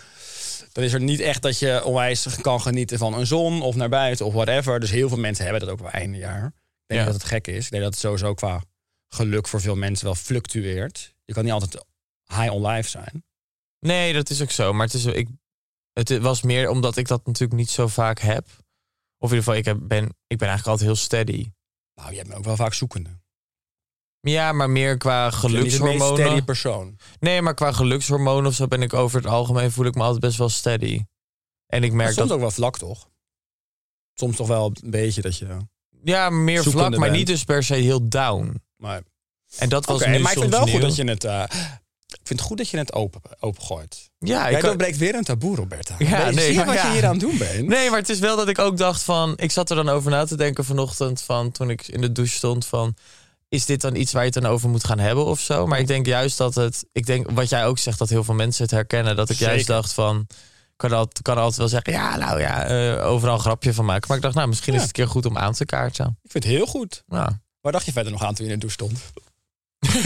Dan 0.72 0.84
is 0.84 0.94
er 0.94 1.02
niet 1.02 1.20
echt 1.20 1.42
dat 1.42 1.60
je 1.60 1.84
onwijs 1.84 2.28
kan 2.42 2.62
genieten 2.62 2.98
van 2.98 3.14
een 3.14 3.26
zon 3.28 3.62
of 3.62 3.76
naar 3.76 3.90
buiten 3.90 4.26
of 4.26 4.34
whatever. 4.34 4.80
Dus 4.80 4.92
heel 4.92 5.08
veel 5.10 5.18
mensen 5.18 5.44
hebben 5.44 5.62
dat 5.62 5.70
ook 5.72 5.80
wel 5.80 5.92
einde 5.92 6.18
jaar. 6.18 6.46
Ik 6.46 6.52
denk 6.88 7.00
Ja. 7.02 7.06
dat 7.06 7.16
het 7.16 7.24
gek 7.24 7.48
is. 7.48 7.66
Ik 7.66 7.72
denk 7.72 7.84
dat 7.84 7.92
het 7.92 8.02
sowieso 8.02 8.34
qua 8.34 8.62
geluk 9.10 9.48
voor 9.48 9.62
veel 9.62 9.76
mensen 9.76 10.06
wel 10.06 10.16
fluctueert. 10.16 11.14
Je 11.26 11.34
kan 11.34 11.44
niet 11.44 11.54
altijd 11.54 11.84
high 12.28 12.52
on 12.54 12.68
life 12.68 12.90
zijn. 12.90 13.24
Nee, 13.80 14.14
dat 14.14 14.30
is 14.30 14.42
ook 14.42 14.52
zo. 14.52 14.74
Maar 14.74 14.86
het, 14.86 14.96
is, 14.96 15.06
ik, 15.06 15.28
het 15.96 16.18
was 16.18 16.42
meer 16.42 16.70
omdat 16.70 16.98
ik 16.98 17.08
dat 17.08 17.26
natuurlijk 17.26 17.60
niet 17.60 17.70
zo 17.70 17.88
vaak 17.88 18.20
heb. 18.20 18.46
Of 19.18 19.32
in 19.32 19.38
ieder 19.38 19.38
geval, 19.38 19.56
ik, 19.56 19.66
heb, 19.66 19.78
ben, 19.82 20.04
ik 20.28 20.38
ben 20.38 20.48
eigenlijk 20.48 20.68
altijd 20.68 20.88
heel 20.88 20.96
steady. 20.96 21.52
Nou, 21.96 22.12
je 22.12 22.18
hebt 22.18 22.30
me 22.30 22.36
ook 22.36 22.44
wel 22.44 22.56
vaak 22.56 22.74
zoekende. 22.74 23.10
Ja, 24.20 24.52
maar 24.52 24.70
meer 24.70 24.98
qua 24.98 25.30
bent 25.30 25.42
niet 25.42 25.52
de 25.52 25.60
meest 25.60 25.74
steady 25.78 25.88
gelukshormonen. 25.88 26.46
persoon. 26.46 26.98
Nee, 27.20 27.42
maar 27.42 27.54
qua 27.54 27.72
gelukshormonen 27.72 28.46
of 28.46 28.54
zo 28.56 28.68
ben 28.68 28.82
ik 28.82 28.94
over 28.94 29.18
het 29.22 29.28
algemeen 29.32 29.72
voel 29.72 29.86
ik 29.86 29.96
me 29.96 30.02
altijd 30.02 30.20
best 30.22 30.38
wel 30.38 30.50
steady. 30.50 31.04
En 31.66 31.84
ik 31.84 31.90
Maar 31.90 31.98
merk 31.98 32.14
soms 32.14 32.28
dat. 32.28 32.36
ook 32.38 32.42
wel 32.44 32.52
vlak, 32.52 32.78
toch? 32.78 33.10
Soms 34.14 34.36
toch 34.36 34.48
wel 34.48 34.72
een 34.82 34.90
beetje 34.92 35.22
dat 35.22 35.38
je... 35.38 35.58
Ja, 36.04 36.30
meer 36.30 36.64
vlak, 36.64 36.90
maar 36.90 37.00
bent. 37.00 37.12
niet 37.12 37.28
dus 37.28 37.44
per 37.44 37.64
se 37.64 37.74
heel 37.74 38.10
down. 38.10 38.62
Maar 38.76 39.04
En 39.58 39.70
dat 39.70 39.86
was 39.86 40.02
Oké, 40.02 40.10
nu 40.10 40.20
maar 40.20 40.32
ik 40.32 40.38
vind 40.40 40.52
wel 40.52 40.68
goed 40.68 40.82
dat 40.82 40.96
je 40.96 41.04
het. 41.04 41.24
eh, 41.24 41.44
ik 42.08 42.20
vind 42.28 42.40
het 42.40 42.48
goed 42.48 42.58
dat 42.58 42.70
je 42.70 42.78
het 42.78 42.94
open, 42.94 43.22
open 43.40 43.64
gooit. 43.64 44.10
Ja, 44.20 44.40
Jij 44.42 44.52
ik 44.52 44.60
kan- 44.60 44.68
doorbreekt 44.70 44.98
weer 44.98 45.16
een 45.16 45.24
taboe, 45.24 45.56
Roberta. 45.56 45.96
Ja, 45.98 46.30
Nee, 46.30 46.46
zie 46.46 46.56
maar 46.56 46.66
wat 46.66 46.76
ja. 46.76 46.88
je 46.88 46.94
hier 46.94 47.06
aan 47.06 47.12
het 47.12 47.20
doen 47.20 47.38
bent? 47.38 47.68
Nee, 47.68 47.90
maar 47.90 48.00
het 48.00 48.10
is 48.10 48.20
wel 48.20 48.36
dat 48.36 48.48
ik 48.48 48.60
ook 48.60 48.78
dacht 48.78 49.02
van... 49.04 49.34
Ik 49.38 49.52
zat 49.52 49.70
er 49.70 49.76
dan 49.76 49.90
over 49.90 50.12
na 50.12 50.26
te 50.26 50.38
denken 50.38 50.66
vanochtend 50.66 51.22
van... 51.22 51.52
Toen 51.52 51.70
ik 51.70 51.88
in 51.88 52.02
de 52.02 52.12
douche 52.12 52.36
stond 52.36 52.66
van... 52.66 52.96
Is 53.50 53.66
dit 53.66 53.82
dan 53.82 53.96
iets 53.96 54.12
waar 54.12 54.26
je 54.26 54.30
het 54.34 54.42
dan 54.44 54.52
over 54.52 54.70
moet 54.70 54.84
gaan 54.84 55.00
hebben 55.00 55.26
of 55.26 55.40
zo? 55.40 55.68
Maar 55.68 55.80
ik 55.80 55.88
denk 55.88 56.06
juist 56.06 56.38
dat 56.38 56.56
het... 56.56 56.86
Ik 56.92 57.06
denk 57.06 57.30
wat 57.32 57.50
jij 57.50 57.66
ook 57.66 57.78
zegt, 57.78 58.00
dat 58.00 58.10
heel 58.10 58.24
veel 58.24 58.34
mensen 58.34 58.64
het 58.64 58.72
herkennen. 58.72 59.16
Dat 59.16 59.30
ik 59.30 59.38
juist 59.38 59.68
dacht 59.68 59.94
van... 59.94 60.26
Ik 60.30 60.82
kan, 60.90 60.92
altijd, 60.92 61.22
kan 61.22 61.38
altijd 61.38 61.56
wel 61.58 61.68
zeggen... 61.68 61.94
Ja, 61.94 62.18
nou 62.18 62.40
ja, 62.40 62.64
eh, 62.66 63.06
overal 63.08 63.34
een 63.36 63.40
grapje 63.42 63.74
van 63.74 63.86
maken. 63.86 64.06
Maar 64.08 64.18
ik 64.18 64.24
dacht, 64.24 64.36
nou, 64.36 64.48
misschien 64.48 64.74
Ja. 64.74 64.80
is 64.80 64.86
het 64.88 64.98
een 64.98 65.04
keer 65.04 65.14
goed 65.14 65.26
om 65.26 65.38
aan 65.38 65.54
te 65.54 65.66
kaarten. 65.66 66.20
Ik 66.24 66.32
vind 66.32 66.44
het 66.44 66.54
heel 66.54 66.66
goed. 66.66 67.04
Ja. 67.08 67.42
Waar 67.62 67.72
dacht 67.72 67.86
je 67.86 67.92
verder 67.92 68.12
nog 68.12 68.24
aan 68.24 68.34
toen 68.34 68.46
je 68.46 68.52
in 68.52 68.60
de 68.60 68.66
douche 68.68 68.86
stond? 68.86 69.00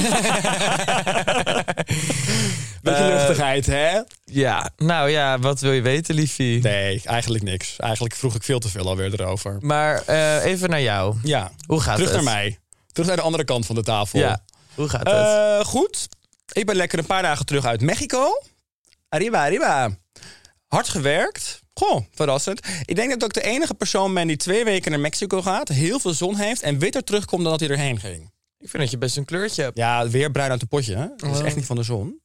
Beetje 2.81 3.03
Eh, 3.03 3.07
luchtigheid, 3.07 3.65
hè? 3.65 3.99
ja, 4.25 4.69
nou 4.77 5.09
ja, 5.09 5.39
wat 5.39 5.59
wil 5.59 5.71
je 5.71 5.81
weten, 5.81 6.15
liefie? 6.15 6.61
Nee, 6.61 7.01
eigenlijk 7.05 7.43
niks. 7.43 7.75
Eigenlijk 7.77 8.15
vroeg 8.15 8.35
ik 8.35 8.43
veel 8.43 8.59
te 8.59 8.69
veel 8.69 8.87
alweer 8.87 9.13
erover. 9.21 9.57
Maar 9.59 10.01
eh, 10.05 10.43
even 10.43 10.69
naar 10.69 10.81
jou. 10.81 11.15
Ja, 11.23 11.51
Hoe 11.65 11.81
gaat 11.81 11.95
terug 11.95 12.11
het? 12.11 12.23
naar 12.23 12.33
mij. 12.33 12.59
Terug 12.91 13.07
naar 13.07 13.15
de 13.17 13.21
andere 13.23 13.43
kant 13.43 13.65
van 13.65 13.75
de 13.75 13.83
tafel. 13.83 14.19
Ja, 14.19 14.39
hoe 14.75 14.89
gaat 14.89 14.99
het? 15.07 15.15
Eh, 15.15 15.65
goed. 15.65 16.07
Ik 16.51 16.65
ben 16.65 16.75
lekker 16.75 16.99
een 16.99 17.05
paar 17.05 17.21
dagen 17.21 17.45
terug 17.45 17.65
uit 17.65 17.81
Mexico. 17.81 18.41
Arriba, 19.09 19.43
arriba. 19.45 19.89
Hard 20.67 20.89
gewerkt. 20.89 21.59
Goh, 21.73 22.01
verrassend. 22.13 22.67
Ik 22.85 22.95
denk 22.95 23.09
dat 23.19 23.23
ik 23.35 23.43
de 23.43 23.49
enige 23.49 23.73
persoon 23.73 24.13
ben 24.13 24.27
die 24.27 24.37
twee 24.37 24.63
weken 24.63 24.91
naar 24.91 24.99
Mexico 24.99 25.41
gaat, 25.41 25.67
heel 25.67 25.99
veel 25.99 26.13
zon 26.13 26.35
heeft 26.35 26.61
en 26.61 26.79
witter 26.79 27.03
terugkomt 27.03 27.41
dan 27.43 27.51
dat 27.51 27.59
hij 27.59 27.69
erheen 27.69 27.99
ging. 27.99 28.31
Ik 28.59 28.69
vind 28.69 28.83
dat 28.83 28.91
je 28.91 28.97
best 28.97 29.17
een 29.17 29.25
kleurtje 29.25 29.61
hebt. 29.63 29.77
Ja, 29.77 30.07
weer 30.09 30.31
bruin 30.31 30.51
uit 30.51 30.59
de 30.59 30.65
potje. 30.65 30.95
Hè? 30.95 31.07
Dat 31.17 31.31
is 31.31 31.39
Oh. 31.39 31.45
echt 31.45 31.55
niet 31.55 31.65
van 31.65 31.75
de 31.75 31.83
zon. 31.83 32.19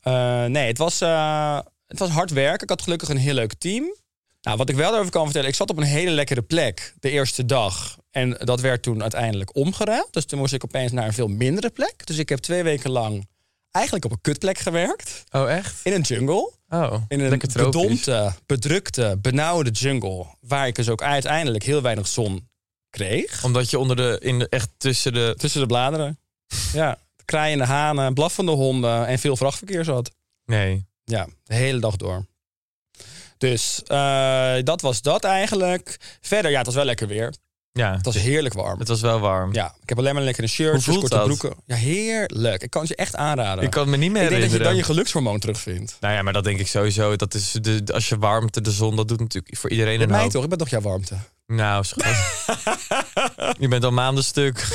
Eh, 0.00 0.44
nee, 0.44 0.66
het 0.66 0.78
was, 0.78 1.00
eh, 1.00 1.58
het 1.86 1.98
was 1.98 2.08
hard 2.10 2.30
werken. 2.30 2.62
Ik 2.62 2.68
had 2.68 2.82
gelukkig 2.82 3.08
een 3.08 3.16
heel 3.16 3.34
leuk 3.34 3.54
team. 3.54 3.94
Nou, 4.40 4.56
wat 4.56 4.68
ik 4.68 4.76
wel 4.76 4.88
daarover 4.90 5.12
kan 5.12 5.24
vertellen, 5.24 5.48
ik 5.48 5.54
zat 5.54 5.70
op 5.70 5.76
een 5.76 5.82
hele 5.82 6.10
lekkere 6.10 6.42
plek 6.42 6.94
de 7.00 7.10
eerste 7.10 7.44
dag. 7.44 7.98
En 8.10 8.30
dat 8.38 8.60
werd 8.60 8.82
toen 8.82 9.02
uiteindelijk 9.02 9.56
omgeruild. 9.56 10.12
Dus 10.12 10.24
toen 10.24 10.38
moest 10.38 10.52
ik 10.52 10.64
opeens 10.64 10.92
naar 10.92 11.06
een 11.06 11.12
veel 11.12 11.28
mindere 11.28 11.70
plek. 11.70 12.06
Dus 12.06 12.18
ik 12.18 12.28
heb 12.28 12.38
twee 12.38 12.62
weken 12.62 12.90
lang 12.90 13.28
eigenlijk 13.70 14.04
op 14.04 14.10
een 14.10 14.20
kutplek 14.20 14.58
gewerkt. 14.58 15.24
Oh, 15.30 15.50
echt? 15.50 15.80
In 15.82 15.92
een 15.92 16.00
jungle. 16.00 16.52
Oh, 16.68 16.94
In 17.08 17.20
een 17.20 17.38
bedompte, 17.52 18.32
bedrukte, 18.46 19.18
benauwde 19.22 19.70
jungle. 19.70 20.26
Waar 20.40 20.66
ik 20.66 20.74
dus 20.74 20.88
ook 20.88 21.02
uiteindelijk 21.02 21.64
heel 21.64 21.82
weinig 21.82 22.06
zon 22.06 22.47
kreeg. 22.90 23.44
Omdat 23.44 23.70
je 23.70 23.78
onder 23.78 23.96
de, 23.96 24.18
in 24.20 24.38
de, 24.38 24.48
echt 24.48 24.68
tussen 24.76 25.12
de... 25.12 25.34
Tussen 25.36 25.60
de 25.60 25.66
bladeren. 25.66 26.18
ja, 26.72 26.98
kraaiende 27.24 27.64
hanen, 27.64 28.14
blaffende 28.14 28.52
honden 28.52 29.06
en 29.06 29.18
veel 29.18 29.36
vrachtverkeer 29.36 29.84
zat. 29.84 30.10
Nee. 30.44 30.86
Ja, 31.04 31.26
de 31.44 31.54
hele 31.54 31.80
dag 31.80 31.96
door. 31.96 32.26
Dus 33.38 33.82
eh, 33.86 34.56
dat 34.64 34.80
was 34.80 35.02
dat 35.02 35.24
eigenlijk. 35.24 35.96
Verder, 36.20 36.50
ja, 36.50 36.56
het 36.56 36.66
was 36.66 36.74
wel 36.74 36.84
lekker 36.84 37.06
weer. 37.06 37.34
Ja, 37.72 37.92
Het 37.92 38.04
was 38.04 38.14
heerlijk 38.18 38.54
warm. 38.54 38.78
het 38.78 38.88
was 38.88 39.00
wel 39.00 39.20
warm. 39.20 39.52
Ja, 39.54 39.74
ik 39.82 39.88
heb 39.88 39.98
alleen 39.98 40.14
maar 40.14 40.22
lekkere 40.22 40.46
shirts, 40.46 40.72
Hoe 40.84 40.94
voelt 40.94 40.98
korte 41.08 41.16
dat? 41.16 41.24
broeken. 41.38 41.62
Ja, 41.66 41.74
heerlijk. 41.76 42.62
Ik 42.62 42.70
kan 42.70 42.80
het 42.80 42.90
je 42.90 42.96
echt 42.96 43.16
aanraden. 43.16 43.64
Ik 43.64 43.70
kan 43.70 43.80
het 43.82 43.90
me 43.90 43.96
niet 43.96 44.10
meer 44.12 44.22
Ik 44.22 44.28
denk 44.28 44.40
dat 44.42 44.50
je 44.50 44.56
herinneren. 44.56 44.66
dan 44.66 44.76
je 44.76 44.82
gelukshormoon 44.94 45.38
terugvindt. 45.38 45.96
Nou 46.00 46.14
ja, 46.14 46.22
maar 46.22 46.32
dat 46.32 46.44
denk 46.44 46.58
ik 46.60 46.68
sowieso. 46.68 47.16
Dat 47.16 47.34
is 47.34 47.52
de, 47.52 47.82
als 47.92 48.08
je 48.08 48.18
warmte, 48.18 48.60
de 48.60 48.70
zon, 48.70 48.96
dat 48.96 49.08
doet 49.08 49.20
natuurlijk 49.20 49.56
voor 49.56 49.70
iedereen 49.70 49.98
Met 49.98 50.02
een 50.06 50.12
mij 50.12 50.22
hoop. 50.22 50.30
toch? 50.30 50.42
Ik 50.42 50.48
ben 50.48 50.58
toch 50.58 50.68
jouw 50.68 50.80
warmte? 50.80 51.16
Nou, 51.46 51.84
schat. 51.84 52.04
je 53.58 53.68
bent 53.68 53.84
al 53.84 53.90
maanden 53.92 54.24
stuk. 54.24 54.66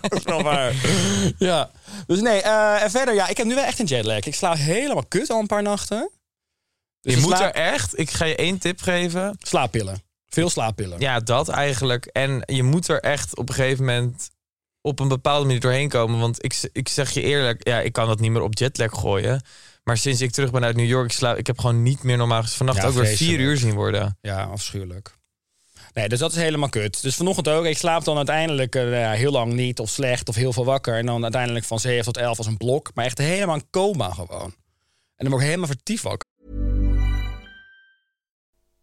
Dat 0.00 0.12
is 0.12 0.22
wel 0.24 0.42
waar. 0.42 0.72
ja. 1.38 1.70
Dus 2.06 2.20
nee, 2.20 2.40
eh, 2.42 2.82
en 2.82 2.90
verder, 2.90 3.14
ja, 3.14 3.28
ik 3.28 3.36
heb 3.36 3.46
nu 3.46 3.54
wel 3.54 3.64
echt 3.64 3.78
een 3.78 3.86
jetlag. 3.86 4.24
Ik 4.24 4.34
sla 4.34 4.54
helemaal 4.54 5.04
kut 5.08 5.30
al 5.30 5.38
een 5.40 5.46
paar 5.46 5.62
nachten. 5.62 6.10
Dus 7.00 7.14
je 7.14 7.20
moet 7.20 7.36
slaap- 7.36 7.54
er 7.56 7.62
echt... 7.72 7.98
Ik 7.98 8.10
ga 8.10 8.24
je 8.24 8.36
één 8.36 8.58
tip 8.58 8.80
geven. 8.80 9.36
Slaappillen. 9.42 10.02
Veel 10.30 10.50
slaappillen. 10.50 11.00
Ja, 11.00 11.20
dat 11.20 11.48
eigenlijk. 11.48 12.06
En 12.06 12.42
je 12.46 12.62
moet 12.62 12.88
er 12.88 13.00
echt 13.00 13.36
op 13.36 13.48
een 13.48 13.54
gegeven 13.54 13.84
moment 13.84 14.30
op 14.80 15.00
een 15.00 15.08
bepaalde 15.08 15.46
manier 15.46 15.60
doorheen 15.60 15.88
komen. 15.88 16.20
Want 16.20 16.44
ik, 16.44 16.68
ik 16.72 16.88
zeg 16.88 17.10
je 17.10 17.22
eerlijk, 17.22 17.66
ja, 17.68 17.80
ik 17.80 17.92
kan 17.92 18.06
dat 18.06 18.20
niet 18.20 18.30
meer 18.30 18.42
op 18.42 18.58
jetlag 18.58 19.00
gooien. 19.00 19.42
Maar 19.84 19.96
sinds 19.96 20.20
ik 20.20 20.30
terug 20.30 20.50
ben 20.50 20.64
uit 20.64 20.76
New 20.76 20.86
York, 20.86 21.04
ik, 21.04 21.12
slaap, 21.12 21.36
ik 21.36 21.46
heb 21.46 21.58
gewoon 21.58 21.82
niet 21.82 22.02
meer 22.02 22.16
normaal 22.16 22.42
vannacht 22.42 22.78
Ja, 22.78 22.86
ook 22.86 22.94
weer 22.94 23.06
vier 23.16 23.38
uur 23.38 23.56
zien 23.56 23.74
worden. 23.74 24.18
Ja, 24.20 24.42
afschuwelijk. 24.42 25.18
Nee, 25.92 26.08
dus 26.08 26.18
dat 26.18 26.30
is 26.30 26.36
helemaal 26.36 26.68
kut. 26.68 27.02
Dus 27.02 27.16
vanochtend 27.16 27.48
ook. 27.48 27.64
Ik 27.64 27.78
slaap 27.78 28.04
dan 28.04 28.16
uiteindelijk 28.16 28.74
eh, 28.74 29.00
ja, 29.00 29.12
heel 29.12 29.30
lang 29.30 29.52
niet 29.52 29.78
of 29.78 29.90
slecht 29.90 30.28
of 30.28 30.34
heel 30.34 30.52
veel 30.52 30.64
wakker. 30.64 30.96
En 30.96 31.06
dan 31.06 31.22
uiteindelijk 31.22 31.64
van 31.64 31.80
7 31.80 32.04
tot 32.04 32.16
11 32.16 32.38
als 32.38 32.46
een 32.46 32.56
blok. 32.56 32.90
Maar 32.94 33.04
echt 33.04 33.18
helemaal 33.18 33.54
een 33.54 33.70
coma 33.70 34.10
gewoon. 34.10 34.54
En 35.16 35.26
dan 35.26 35.28
word 35.28 35.40
ik 35.40 35.48
helemaal 35.48 35.66
vertief. 35.66 36.02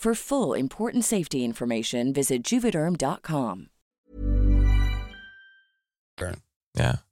For 0.00 0.14
full 0.14 0.54
important 0.56 1.04
safety 1.04 1.36
information, 1.42 2.12
visit 2.14 2.48
juvederm.com. 2.48 3.68
Ja. 6.72 7.04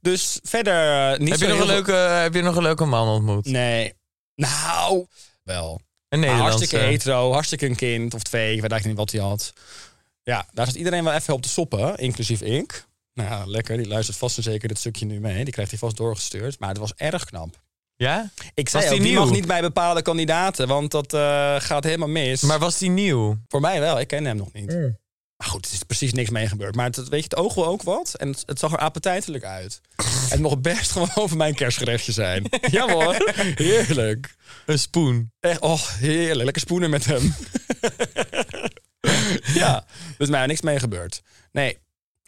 Dus 0.00 0.40
verder 0.42 1.12
eh, 1.12 1.18
niet 1.18 1.28
Heb 1.28 1.38
zo 1.38 1.44
je, 1.46 1.50
nog 1.52 1.60
heel 1.66 1.76
een 1.76 1.84
veel- 1.84 1.94
leuke, 1.94 2.12
heb 2.22 2.34
je 2.34 2.42
nog 2.42 2.56
een 2.56 2.62
leuke 2.62 2.84
man 2.84 3.08
ontmoet? 3.08 3.44
Nee. 3.46 3.92
Nou, 4.34 5.06
wel. 5.42 5.80
Een 6.08 6.18
Nederlandse. 6.20 6.50
hartstikke 6.56 6.84
hetero, 6.84 7.32
hartstikke 7.32 7.66
een 7.66 7.76
kind 7.76 8.14
of 8.14 8.22
twee. 8.22 8.54
Ik 8.54 8.60
weet 8.60 8.70
eigenlijk 8.70 9.00
niet 9.00 9.10
wat 9.12 9.20
hij 9.20 9.30
had. 9.30 9.52
Ja, 10.22 10.46
daar 10.52 10.66
zat 10.66 10.74
iedereen 10.74 11.04
wel 11.04 11.12
even 11.12 11.34
op 11.34 11.42
te 11.42 11.48
soppen, 11.48 11.96
inclusief 11.96 12.40
ik. 12.42 12.86
Nou, 13.12 13.28
ja, 13.30 13.46
lekker. 13.46 13.76
Die 13.76 13.88
luistert 13.88 14.16
vast 14.18 14.36
en 14.36 14.42
zeker 14.42 14.68
dit 14.68 14.78
stukje 14.78 15.06
nu 15.06 15.20
mee. 15.20 15.44
Die 15.44 15.52
krijgt 15.52 15.70
hij 15.70 15.80
vast 15.80 15.96
doorgestuurd. 15.96 16.58
Maar 16.58 16.68
het 16.68 16.78
was 16.78 16.94
erg 16.94 17.24
knap. 17.24 17.64
Ja? 17.96 18.30
Ik 18.54 18.68
zei 18.68 18.82
Was 18.82 18.92
ook, 18.92 18.98
die 18.98 19.08
nieuw? 19.10 19.20
mag 19.20 19.30
niet 19.30 19.46
bij 19.46 19.60
bepaalde 19.60 20.02
kandidaten, 20.02 20.68
want 20.68 20.90
dat 20.90 21.12
eh, 21.12 21.54
gaat 21.58 21.84
helemaal 21.84 22.08
mis. 22.08 22.42
Maar 22.42 22.58
was 22.58 22.78
die 22.78 22.90
nieuw? 22.90 23.36
Voor 23.48 23.60
mij 23.60 23.80
wel, 23.80 24.00
ik 24.00 24.08
ken 24.08 24.24
hem 24.24 24.36
nog 24.36 24.52
niet. 24.52 24.76
Maar 25.36 25.48
goed, 25.48 25.66
er 25.66 25.72
is 25.72 25.82
precies 25.82 26.12
niks 26.12 26.30
mee 26.30 26.48
gebeurd. 26.48 26.74
Maar 26.74 26.86
het, 26.86 26.96
weet 26.96 27.22
je, 27.22 27.28
het 27.28 27.36
oog 27.36 27.54
wil 27.54 27.66
ook 27.66 27.82
wat. 27.82 28.14
En 28.14 28.28
het, 28.28 28.42
het 28.46 28.58
zag 28.58 28.72
er 28.72 28.78
appetijtelijk 28.78 29.44
uit. 29.44 29.80
het 30.30 30.40
mocht 30.40 30.62
best 30.62 30.90
gewoon 30.90 31.08
voor 31.28 31.36
mijn 31.36 31.54
kerstgerechtje 31.54 32.12
zijn. 32.12 32.46
ja 32.70 32.88
hoor, 32.88 33.32
heerlijk. 33.54 34.34
Een 34.66 34.78
spoen. 34.78 35.32
Echt, 35.40 35.60
oh, 35.60 35.88
heerlijk. 35.88 36.44
Lekker 36.44 36.62
spoenen 36.62 36.90
met 36.90 37.04
hem. 37.04 37.34
ja, 39.54 39.84
dus 40.18 40.28
mij 40.28 40.46
niks 40.46 40.60
mee 40.60 40.78
gebeurd. 40.78 41.22
Nee. 41.52 41.78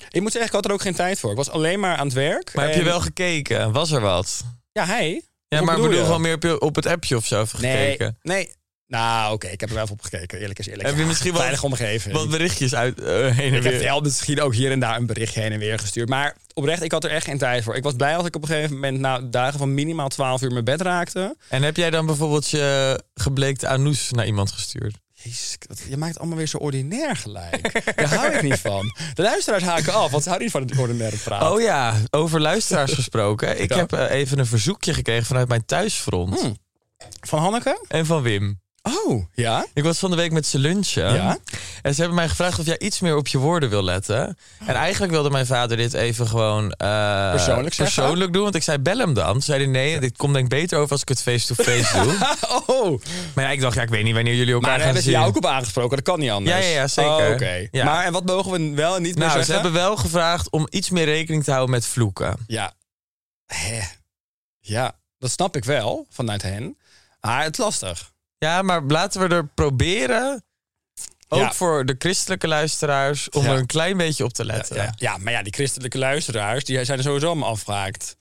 Ik 0.09 0.21
moet 0.21 0.33
zeggen, 0.33 0.51
ik 0.51 0.57
had 0.57 0.65
er 0.65 0.73
ook 0.73 0.83
geen 0.83 0.95
tijd 0.95 1.19
voor. 1.19 1.31
Ik 1.31 1.37
was 1.37 1.51
alleen 1.51 1.81
maar 1.81 1.97
aan 1.97 2.07
het 2.07 2.15
werk. 2.15 2.55
Maar 2.55 2.67
heb 2.67 2.75
je 2.75 2.83
wel 2.83 3.01
gekeken? 3.01 3.73
Was 3.73 3.91
er 3.91 4.01
wat? 4.01 4.45
Ja, 4.73 4.85
hij. 4.87 5.23
Ja, 5.49 5.61
maar 5.61 5.61
ik 5.61 5.67
bedoel 5.67 5.83
bedoel 5.83 5.99
je? 5.99 6.05
gewoon 6.05 6.21
meer 6.21 6.35
op, 6.35 6.43
je- 6.43 6.61
op 6.61 6.75
het 6.75 6.87
appje 6.87 7.17
of 7.17 7.27
zo 7.27 7.41
even 7.43 7.61
Nee, 7.61 7.85
gekeken. 7.91 8.19
nee. 8.23 8.51
Nou, 8.87 9.33
oké, 9.35 9.47
ik 9.47 9.61
heb 9.61 9.69
er 9.69 9.75
wel 9.75 9.85
even 9.85 9.97
op 9.97 10.03
gekeken. 10.03 10.39
Eerlijk 10.39 10.59
is 10.59 10.67
eerlijk. 10.67 10.87
Heb 10.87 10.95
je 10.97 11.01
Ja, 11.03 11.07
misschien 11.07 11.63
omgeving. 11.63 12.15
Wat 12.15 12.29
berichtjes 12.29 12.75
uit, 12.75 13.01
eh, 13.01 13.07
heen 13.07 13.27
en 13.53 13.55
Ik 13.55 13.63
heb 13.63 13.73
weer. 13.73 13.83
wel 13.83 14.01
misschien 14.01 14.41
ook 14.41 14.55
hier 14.55 14.71
en 14.71 14.81
daar 14.81 14.97
een 14.97 15.07
berichtje 15.07 15.41
heen 15.41 15.53
en 15.53 15.59
weer 15.59 15.79
gestuurd. 15.79 16.09
Maar 16.09 16.37
oprecht, 16.55 16.83
ik 16.83 16.93
had 16.93 17.05
er 17.05 17.11
echt 17.11 17.25
geen 17.25 17.39
tijd 17.39 17.65
voor. 17.65 17.77
Ik 17.77 17.83
was 17.83 17.95
blij 17.95 18.17
als 18.17 18.27
ik 18.27 18.37
op 18.37 18.43
een 18.43 18.49
gegeven 18.49 18.75
moment 18.75 18.99
na 18.99 19.21
dagen 19.21 19.59
van 19.59 19.75
minimaal 19.75 20.09
12 20.09 20.43
uur 20.43 20.53
mijn 20.53 20.65
bed 20.65 20.81
raakte. 20.81 21.37
En 21.49 21.63
heb 21.63 21.77
jij 21.77 21.91
dan 21.91 22.07
bijvoorbeeld 22.07 22.51
je 22.51 23.01
gebleekte 23.15 23.69
anus 23.69 24.11
naar 24.11 24.27
iemand 24.27 24.53
gestuurd? 24.53 24.97
Jezus, 25.23 25.57
je 25.89 25.97
maakt 25.97 26.11
het 26.11 26.19
allemaal 26.19 26.37
weer 26.39 26.47
zo 26.47 26.57
ordinair 26.57 27.17
gelijk. 27.17 27.93
Daar 27.97 28.15
hou 28.15 28.33
ik 28.35 28.43
niet 28.43 28.59
van. 28.59 28.95
De 29.15 29.23
luisteraars 29.23 29.63
haken 29.63 29.93
af, 29.95 30.11
want 30.11 30.23
ze 30.23 30.29
houden 30.29 30.49
niet 30.49 30.57
van 30.57 30.67
het 30.69 30.79
ordinaire 30.79 31.17
praat. 31.17 31.51
Oh 31.53 31.61
ja, 31.61 31.95
over 32.11 32.41
luisteraars 32.41 32.93
gesproken. 33.01 33.61
Ik 33.61 33.71
Ja. 33.73 33.77
heb 33.77 33.93
eh, 33.93 34.11
even 34.11 34.39
een 34.39 34.47
verzoekje 34.47 34.95
gekregen 34.95 35.27
vanuit 35.27 35.49
mijn 35.49 35.65
thuisfront. 35.65 36.41
Hmm. 36.41 36.57
Van 37.21 37.39
Hanneke? 37.41 37.85
En 37.89 38.07
van 38.07 38.23
Wim. 38.23 38.61
Oh, 38.83 39.25
ja? 39.35 39.67
Ik 39.75 39.83
was 39.83 39.99
van 39.99 40.11
de 40.11 40.17
week 40.17 40.33
met 40.33 40.47
ze 40.47 40.59
lunchen. 40.59 41.15
Ja? 41.15 41.39
En 41.83 41.95
ze 41.95 42.01
hebben 42.01 42.19
mij 42.19 42.29
gevraagd 42.29 42.59
of 42.59 42.67
jij 42.67 42.79
iets 42.79 43.01
meer 43.01 43.17
op 43.17 43.29
je 43.29 43.39
woorden 43.39 43.69
wil 43.69 43.83
letten. 43.85 44.39
En 44.67 44.75
eigenlijk 44.75 45.13
wilde 45.13 45.31
mijn 45.31 45.47
vader 45.47 45.77
dit 45.77 45.93
even 45.93 46.27
gewoon 46.27 46.73
eh, 46.73 47.31
Persoonlijk 47.31 47.77
persoonlijk 47.77 48.33
doen. 48.33 48.43
Want 48.43 48.55
ik 48.55 48.63
zei, 48.63 48.79
bel 48.79 48.99
hem 48.99 49.15
dan. 49.15 49.33
Toen 49.33 49.43
zei 49.43 49.63
hij, 49.63 49.71
nee, 49.73 50.01
dit 50.01 50.17
komt 50.17 50.33
denk 50.33 50.45
ik 50.45 50.51
beter 50.59 50.79
over 50.79 50.93
als 50.93 51.01
ik 51.01 51.09
het 51.09 51.23
face-to-face 51.23 51.93
doe. 52.03 52.17
Oh, 52.67 53.01
Maar 53.35 53.45
ja, 53.45 53.51
ik 53.51 53.61
dacht, 53.61 53.75
ja, 53.75 53.83
ik 53.83 53.89
weet 53.89 54.05
niet 54.05 54.15
wanneer 54.15 54.35
jullie 54.35 54.55
elkaar 54.55 54.79
maar 54.79 54.87
gaan 54.93 55.03
zien. 55.03 55.13
jou 55.13 55.27
ook 55.27 55.37
op 55.37 55.47
aangesproken. 55.47 55.97
Dat 55.97 56.05
kan 56.07 56.19
niet 56.19 56.31
anders. 56.31 56.57
Ja, 56.67 56.73
ja, 56.73 56.89
zeker. 56.89 57.11
Oh, 57.29 57.33
Oké. 57.33 57.69
Maar 57.85 58.05
en 58.05 58.13
wat 58.13 58.25
mogen 58.25 58.51
we 58.53 58.75
wel 58.75 58.97
en 58.97 59.03
niet 59.03 59.15
meer 59.17 59.27
Nou, 59.27 59.37
zeggen? 59.37 59.45
ze 59.47 59.53
hebben 59.53 59.73
wel 59.73 59.97
gevraagd 59.97 60.51
om 60.51 60.67
iets 60.71 60.91
meer 60.91 61.05
rekening 61.05 61.45
te 61.45 61.51
houden 61.51 61.71
met 61.75 61.87
vloeken. 61.87 62.37
Ja. 62.47 62.73
Hè. 63.47 63.81
Ja, 64.61 64.93
dat 65.19 65.31
snap 65.31 65.57
ik 65.57 65.65
wel 65.65 66.07
vanuit 66.11 66.43
hen. 66.43 66.77
Maar 67.21 67.43
het 67.43 67.59
is 67.59 67.65
lastig. 67.65 68.13
Ja, 68.39 68.63
maar 68.63 68.83
laten 68.83 69.29
we 69.29 69.35
er 69.35 69.47
proberen, 69.47 70.43
ook 71.29 71.41
Ja. 71.41 71.53
voor 71.53 71.87
de 71.87 71.95
christelijke 71.99 72.49
luisteraars, 72.49 73.31
om 73.31 73.43
Ja. 73.45 73.51
er 73.53 73.59
een 73.59 73.67
klein 73.67 73.97
beetje 73.97 74.25
op 74.25 74.33
te 74.33 74.45
letten. 74.45 74.77
ja, 74.77 74.93
ja, 74.97 75.17
maar 75.19 75.33
ja, 75.33 75.43
die 75.43 75.53
christelijke 75.53 75.99
luisteraars 75.99 76.65
die 76.65 76.85
zijn 76.85 76.99
er 76.99 77.05
sowieso 77.05 77.27
allemaal 77.27 77.51
afgehaakt. 77.51 78.17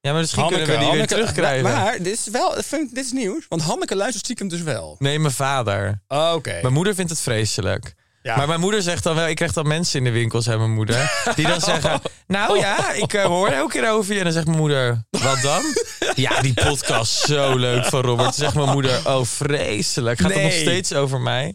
Ja, 0.00 0.12
maar 0.12 0.20
misschien 0.20 0.46
kunnen 0.48 0.66
we 0.66 0.78
die 0.78 0.90
weer 0.90 1.06
terugkrijgen. 1.06 1.62
Maar, 1.62 1.84
maar 1.84 1.96
dit 1.98 2.06
is 2.06 2.26
wel, 2.28 2.54
vind, 2.62 2.94
dit 2.94 3.04
is 3.04 3.12
nieuws. 3.12 3.46
Want 3.48 3.62
Hanneke 3.62 3.96
luistert 3.96 4.24
stiekem 4.24 4.48
dus 4.48 4.60
wel. 4.62 4.96
Nee, 4.98 5.18
mijn 5.18 5.34
vader. 5.34 6.02
Oh, 6.08 6.32
Oké. 6.34 6.58
Mijn 6.62 6.72
moeder 6.74 6.94
vindt 6.94 7.10
het 7.10 7.20
vreselijk. 7.20 7.94
Ja. 8.22 8.36
Maar 8.36 8.46
mijn 8.46 8.60
moeder 8.60 8.82
zegt 8.82 9.02
dan 9.02 9.14
wel, 9.14 9.28
ik 9.28 9.36
krijg 9.36 9.52
dan 9.52 9.66
mensen 9.66 9.98
in 9.98 10.04
de 10.04 10.10
winkel, 10.10 10.42
zei 10.42 10.58
mijn 10.58 10.72
moeder. 10.72 11.22
Die 11.34 11.46
dan 11.46 11.60
zeggen, 11.60 12.00
nou 12.26 12.58
ja, 12.58 12.92
ik 12.92 13.12
eh, 13.12 13.24
hoor 13.24 13.48
elke 13.48 13.72
keer 13.72 13.90
over 13.90 14.12
je. 14.12 14.18
En 14.18 14.24
dan 14.24 14.32
zegt 14.32 14.46
mijn 14.46 14.58
moeder, 14.58 15.04
wat 15.10 15.40
dan? 15.42 15.62
Ja, 16.14 16.40
die 16.40 16.54
podcast, 16.54 17.12
zo 17.12 17.56
leuk 17.56 17.84
van 17.84 18.00
Robert. 18.00 18.24
Dan 18.24 18.32
zegt 18.32 18.54
mijn 18.54 18.68
moeder, 18.68 19.08
oh 19.08 19.24
vreselijk. 19.24 20.20
Gaat 20.20 20.32
het 20.32 20.42
nog 20.42 20.52
steeds 20.52 20.94
over 20.94 21.20
mij? 21.20 21.54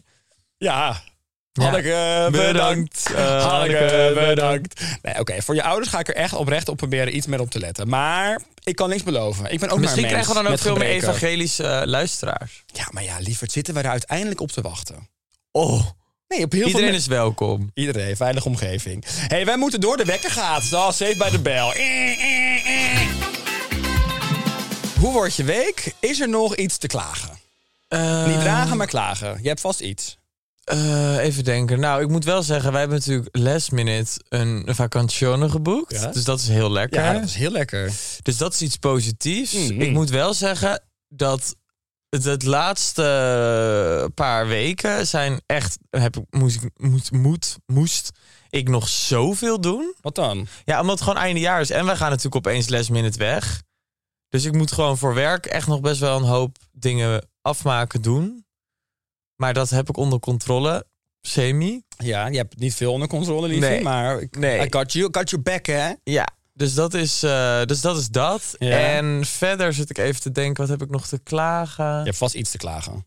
Ja. 0.56 1.02
Ja. 1.52 1.62
Hanneke, 1.62 2.28
bedankt. 2.30 2.52
Bedankt, 2.52 3.12
eh, 3.14 3.46
Hanneke, 3.46 3.76
Hanneke, 3.76 4.26
bedankt. 4.26 4.80
Nee, 5.02 5.18
oké. 5.18 5.42
Voor 5.42 5.54
je 5.54 5.62
ouders 5.62 5.90
ga 5.90 5.98
ik 5.98 6.08
er 6.08 6.14
echt 6.14 6.32
oprecht 6.32 6.68
op 6.68 6.76
proberen 6.76 7.16
iets 7.16 7.26
meer 7.26 7.40
op 7.40 7.50
te 7.50 7.58
letten. 7.58 7.88
Maar 7.88 8.40
ik 8.62 8.76
kan 8.76 8.88
niks 8.88 9.02
beloven. 9.02 9.52
Ik 9.52 9.60
ben 9.60 9.70
ook 9.70 9.78
Misschien 9.78 10.06
krijgen 10.06 10.34
we 10.34 10.42
dan 10.42 10.52
ook 10.52 10.58
veel 10.58 10.76
meer 10.76 10.88
evangelische 10.88 11.66
eh, 11.66 11.86
luisteraars. 11.86 12.64
Ja, 12.66 12.88
maar 12.90 13.02
ja, 13.02 13.18
lieverd, 13.18 13.52
zitten 13.52 13.74
we 13.74 13.80
er 13.80 13.90
uiteindelijk 13.90 14.40
op 14.40 14.52
te 14.52 14.60
wachten? 14.60 15.08
Oh, 15.50 15.86
Nee, 16.28 16.44
op 16.44 16.52
heel 16.52 16.66
iedereen 16.66 16.94
is 16.94 17.06
welkom. 17.06 17.70
Iedereen, 17.74 18.16
veilige 18.16 18.48
omgeving. 18.48 19.04
hey, 19.06 19.44
wij 19.44 19.56
moeten 19.56 19.80
door. 19.80 19.96
De 19.96 20.04
wekker 20.04 20.30
gaat. 20.30 20.62
Zo, 20.62 20.90
safe 20.90 21.14
bij 21.18 21.30
de 21.30 21.38
bel. 21.38 21.74
Eh, 21.74 22.10
eh, 22.10 23.00
eh. 23.00 23.08
Hoe 24.98 25.12
wordt 25.12 25.36
je 25.36 25.44
week? 25.44 25.94
Is 26.00 26.20
er 26.20 26.28
nog 26.28 26.56
iets 26.56 26.78
te 26.78 26.86
klagen? 26.86 27.30
Niet 28.26 28.40
dragen, 28.40 28.76
maar 28.76 28.86
klagen. 28.86 29.38
Je 29.42 29.48
hebt 29.48 29.60
vast 29.60 29.80
iets. 29.80 30.18
Even 31.18 31.44
denken. 31.44 31.80
Nou, 31.80 32.02
ik 32.02 32.08
moet 32.08 32.24
wel 32.24 32.42
zeggen, 32.42 32.70
wij 32.70 32.80
hebben 32.80 32.98
natuurlijk 32.98 33.28
last 33.32 33.72
minute 33.72 34.20
een 34.28 34.66
vakantione 34.66 35.48
geboekt. 35.48 36.00
Ja. 36.00 36.06
Dus 36.06 36.24
dat 36.24 36.40
is 36.40 36.48
heel 36.48 36.70
lekker. 36.70 37.02
Ja, 37.02 37.12
dat 37.12 37.24
is 37.24 37.34
heel 37.34 37.50
lekker. 37.50 37.92
Dus 38.22 38.36
dat 38.36 38.54
is 38.54 38.62
iets 38.62 38.76
positiefs. 38.76 39.52
Mm. 39.52 39.80
Ik 39.80 39.92
moet 39.92 40.10
wel 40.10 40.34
zeggen 40.34 40.82
dat 41.08 41.56
het, 42.08 42.24
het 42.24 42.42
laatste 42.42 44.10
paar 44.14 44.46
weken 44.46 45.06
zijn 45.06 45.40
echt... 45.46 45.78
Heb 45.90 46.16
ik, 46.16 46.24
moest, 46.30 46.62
ik- 46.62 47.10
moet, 47.10 47.56
moest 47.66 48.10
ik 48.50 48.68
nog 48.68 48.88
zoveel 48.88 49.60
doen. 49.60 49.94
Wat 50.00 50.14
dan? 50.14 50.46
Ja, 50.64 50.80
omdat 50.80 50.98
het 50.98 51.08
gewoon 51.08 51.22
eindejaar 51.22 51.60
is. 51.60 51.70
En 51.70 51.86
wij 51.86 51.96
gaan 51.96 52.08
natuurlijk 52.10 52.46
opeens 52.46 52.68
last 52.68 52.90
minute 52.90 53.18
weg. 53.18 53.62
Dus 54.28 54.44
ik 54.44 54.52
moet 54.52 54.72
gewoon 54.72 54.98
voor 54.98 55.14
werk 55.14 55.46
echt 55.46 55.66
nog 55.66 55.80
best 55.80 56.00
wel 56.00 56.16
een 56.16 56.22
hoop 56.24 56.56
dingen 56.72 57.28
afmaken, 57.42 58.02
doen. 58.02 58.44
Maar 59.36 59.54
dat 59.54 59.70
heb 59.70 59.88
ik 59.88 59.96
onder 59.96 60.18
controle. 60.18 60.86
Semi. 61.20 61.82
Ja, 61.96 62.26
je 62.26 62.36
hebt 62.36 62.58
niet 62.58 62.74
veel 62.74 62.92
onder 62.92 63.08
controle, 63.08 63.48
liefje. 63.48 63.68
Nee. 63.68 63.82
Maar 63.82 64.20
ik- 64.20 64.36
Nee. 64.38 64.66
I 64.66 64.66
got 64.70 64.92
you, 64.92 65.08
got 65.12 65.30
your 65.30 65.44
back, 65.44 65.66
hè? 65.66 65.92
Ja, 66.02 66.26
dus 66.56 66.74
dat 66.74 66.94
is, 66.94 67.22
eh, 67.22 67.62
dus, 67.64 67.80
dat, 67.80 67.96
is 67.96 68.08
dat. 68.08 68.54
Ja. 68.58 68.78
En 68.78 69.24
verder 69.24 69.72
zit 69.72 69.90
ik 69.90 69.98
even 69.98 70.20
te 70.20 70.32
denken, 70.32 70.66
wat 70.66 70.78
heb 70.78 70.88
ik 70.88 70.90
nog 70.90 71.06
te 71.06 71.18
klagen? 71.18 71.98
Je 71.98 72.04
hebt 72.04 72.16
vast 72.16 72.34
iets 72.34 72.50
te 72.50 72.58
klagen. 72.58 73.06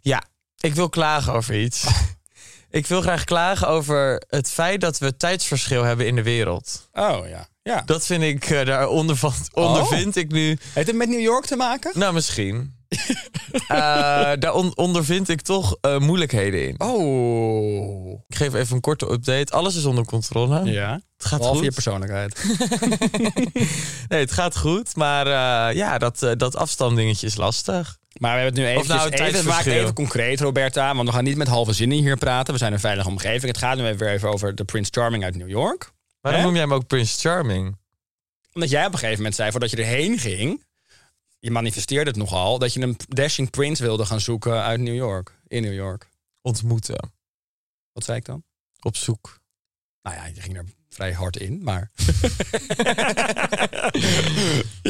Ja, 0.00 0.22
ik 0.58 0.74
wil 0.74 0.88
klagen 0.88 1.32
over 1.32 1.60
iets. 1.60 1.86
ik 2.70 2.86
wil 2.86 3.00
graag 3.00 3.24
klagen 3.24 3.68
over 3.68 4.22
het 4.28 4.50
feit 4.50 4.80
dat 4.80 4.98
we 4.98 5.16
tijdsverschil 5.16 5.82
hebben 5.82 6.06
in 6.06 6.14
de 6.14 6.22
wereld. 6.22 6.88
Oh, 6.92 7.28
ja. 7.28 7.48
ja. 7.62 7.82
Dat 7.86 8.06
vind 8.06 8.22
ik, 8.22 8.44
eh, 8.50 8.66
daar 8.66 8.88
ondervan, 9.00 9.32
Oh. 9.52 9.64
ondervind 9.64 10.16
ik 10.16 10.32
nu... 10.32 10.58
Heeft 10.72 10.86
het 10.86 10.96
met 10.96 11.08
New 11.08 11.20
York 11.20 11.44
te 11.44 11.56
maken? 11.56 11.98
Nou, 11.98 12.14
misschien. 12.14 12.74
Eh, 13.68 13.76
daar 14.38 14.52
on- 14.54 14.76
ondervind 14.76 15.28
ik 15.28 15.40
toch 15.40 15.76
eh, 15.80 15.98
moeilijkheden 15.98 16.68
in. 16.68 16.80
Oh. 16.80 18.12
Ik 18.28 18.36
geef 18.36 18.54
even 18.54 18.74
een 18.74 18.80
korte 18.80 19.10
update. 19.10 19.52
Alles 19.52 19.74
is 19.76 19.84
onder 19.84 20.04
controle. 20.04 20.64
Ja. 20.64 21.00
Het 21.16 21.26
gaat 21.26 21.38
Behalve 21.38 21.58
goed. 21.58 21.68
je 21.68 21.72
persoonlijkheid. 21.72 22.44
Nee, 24.08 24.20
het 24.20 24.32
gaat 24.32 24.56
goed. 24.56 24.96
Maar 24.96 25.26
eh, 25.26 25.76
ja, 25.76 25.98
dat, 25.98 26.34
dat 26.36 26.56
afstanddingetje 26.56 27.26
is 27.26 27.36
lastig. 27.36 27.96
Maar 28.20 28.34
we 28.36 28.40
hebben 28.40 28.62
het 28.62 28.70
nu 28.70 28.78
even, 28.78 28.80
Of 28.80 28.88
nou, 28.98 29.10
het 29.10 29.20
even, 29.20 29.44
maak 29.44 29.64
het 29.64 29.74
even 29.74 29.94
concreet, 29.94 30.40
Roberta. 30.40 30.94
Want 30.94 31.08
we 31.08 31.14
gaan 31.14 31.24
niet 31.24 31.36
met 31.36 31.48
halve 31.48 31.72
zinnen 31.72 31.98
hier 31.98 32.16
praten. 32.16 32.52
We 32.52 32.58
zijn 32.58 32.72
een 32.72 32.80
veilige 32.80 33.08
omgeving. 33.08 33.42
Het 33.52 33.58
gaat 33.58 33.76
nu 33.76 33.94
weer 33.96 34.08
even 34.08 34.28
over 34.28 34.54
de 34.54 34.64
Prince 34.64 34.90
Charming 34.94 35.24
uit 35.24 35.36
New 35.36 35.48
York. 35.48 35.92
Waarom 36.20 36.42
noem 36.42 36.52
jij 36.52 36.60
hem 36.62 36.72
ook 36.74 36.86
Prince 36.86 37.18
Charming? 37.28 37.76
Omdat 38.52 38.70
jij 38.70 38.86
op 38.86 38.92
een 38.92 38.98
gegeven 38.98 39.16
moment 39.16 39.34
zei, 39.34 39.50
voordat 39.50 39.70
je 39.70 39.76
erheen 39.76 40.18
ging... 40.18 40.64
Je 41.44 41.50
manifesteerde 41.50 42.10
het 42.10 42.18
nogal, 42.18 42.58
dat 42.58 42.72
je 42.72 42.80
een 42.80 42.96
dashing 43.08 43.50
prince 43.50 43.82
wilde 43.82 44.06
gaan 44.06 44.20
zoeken 44.20 44.62
uit 44.62 44.80
New 44.80 44.94
York. 44.94 45.38
In 45.46 45.62
New 45.62 45.74
York. 45.74 46.08
Ontmoeten. 46.42 47.12
Wat 47.92 48.04
zei 48.04 48.18
ik 48.18 48.24
dan? 48.24 48.42
Op 48.80 48.96
zoek. 48.96 49.40
Nou 50.02 50.16
ja, 50.16 50.26
je 50.26 50.40
ging 50.40 50.56
er 50.56 50.64
vrij 50.88 51.12
hard 51.12 51.36
in, 51.36 51.62
maar... 51.62 51.90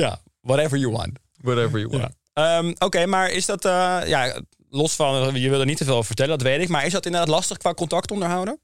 ja, 0.02 0.22
whatever 0.40 0.78
you 0.78 0.92
want. 0.92 1.18
Whatever 1.36 1.78
you 1.78 1.98
Ja. 1.98 2.12
Ehm, 2.32 2.74
Oké, 2.78 3.06
maar 3.06 3.30
is 3.30 3.46
dat... 3.46 3.64
eh, 3.64 4.00
ja, 4.06 4.42
los 4.68 4.94
van, 4.94 5.40
je 5.40 5.48
wil 5.48 5.60
er 5.60 5.66
niet 5.66 5.76
te 5.76 5.84
veel 5.84 5.94
over 5.94 6.06
vertellen, 6.06 6.38
dat 6.38 6.46
weet 6.46 6.60
ik. 6.60 6.68
Maar 6.68 6.86
is 6.86 6.92
dat 6.92 7.06
inderdaad 7.06 7.30
lastig 7.30 7.56
qua 7.56 7.74
contact 7.74 8.10
onderhouden? 8.10 8.60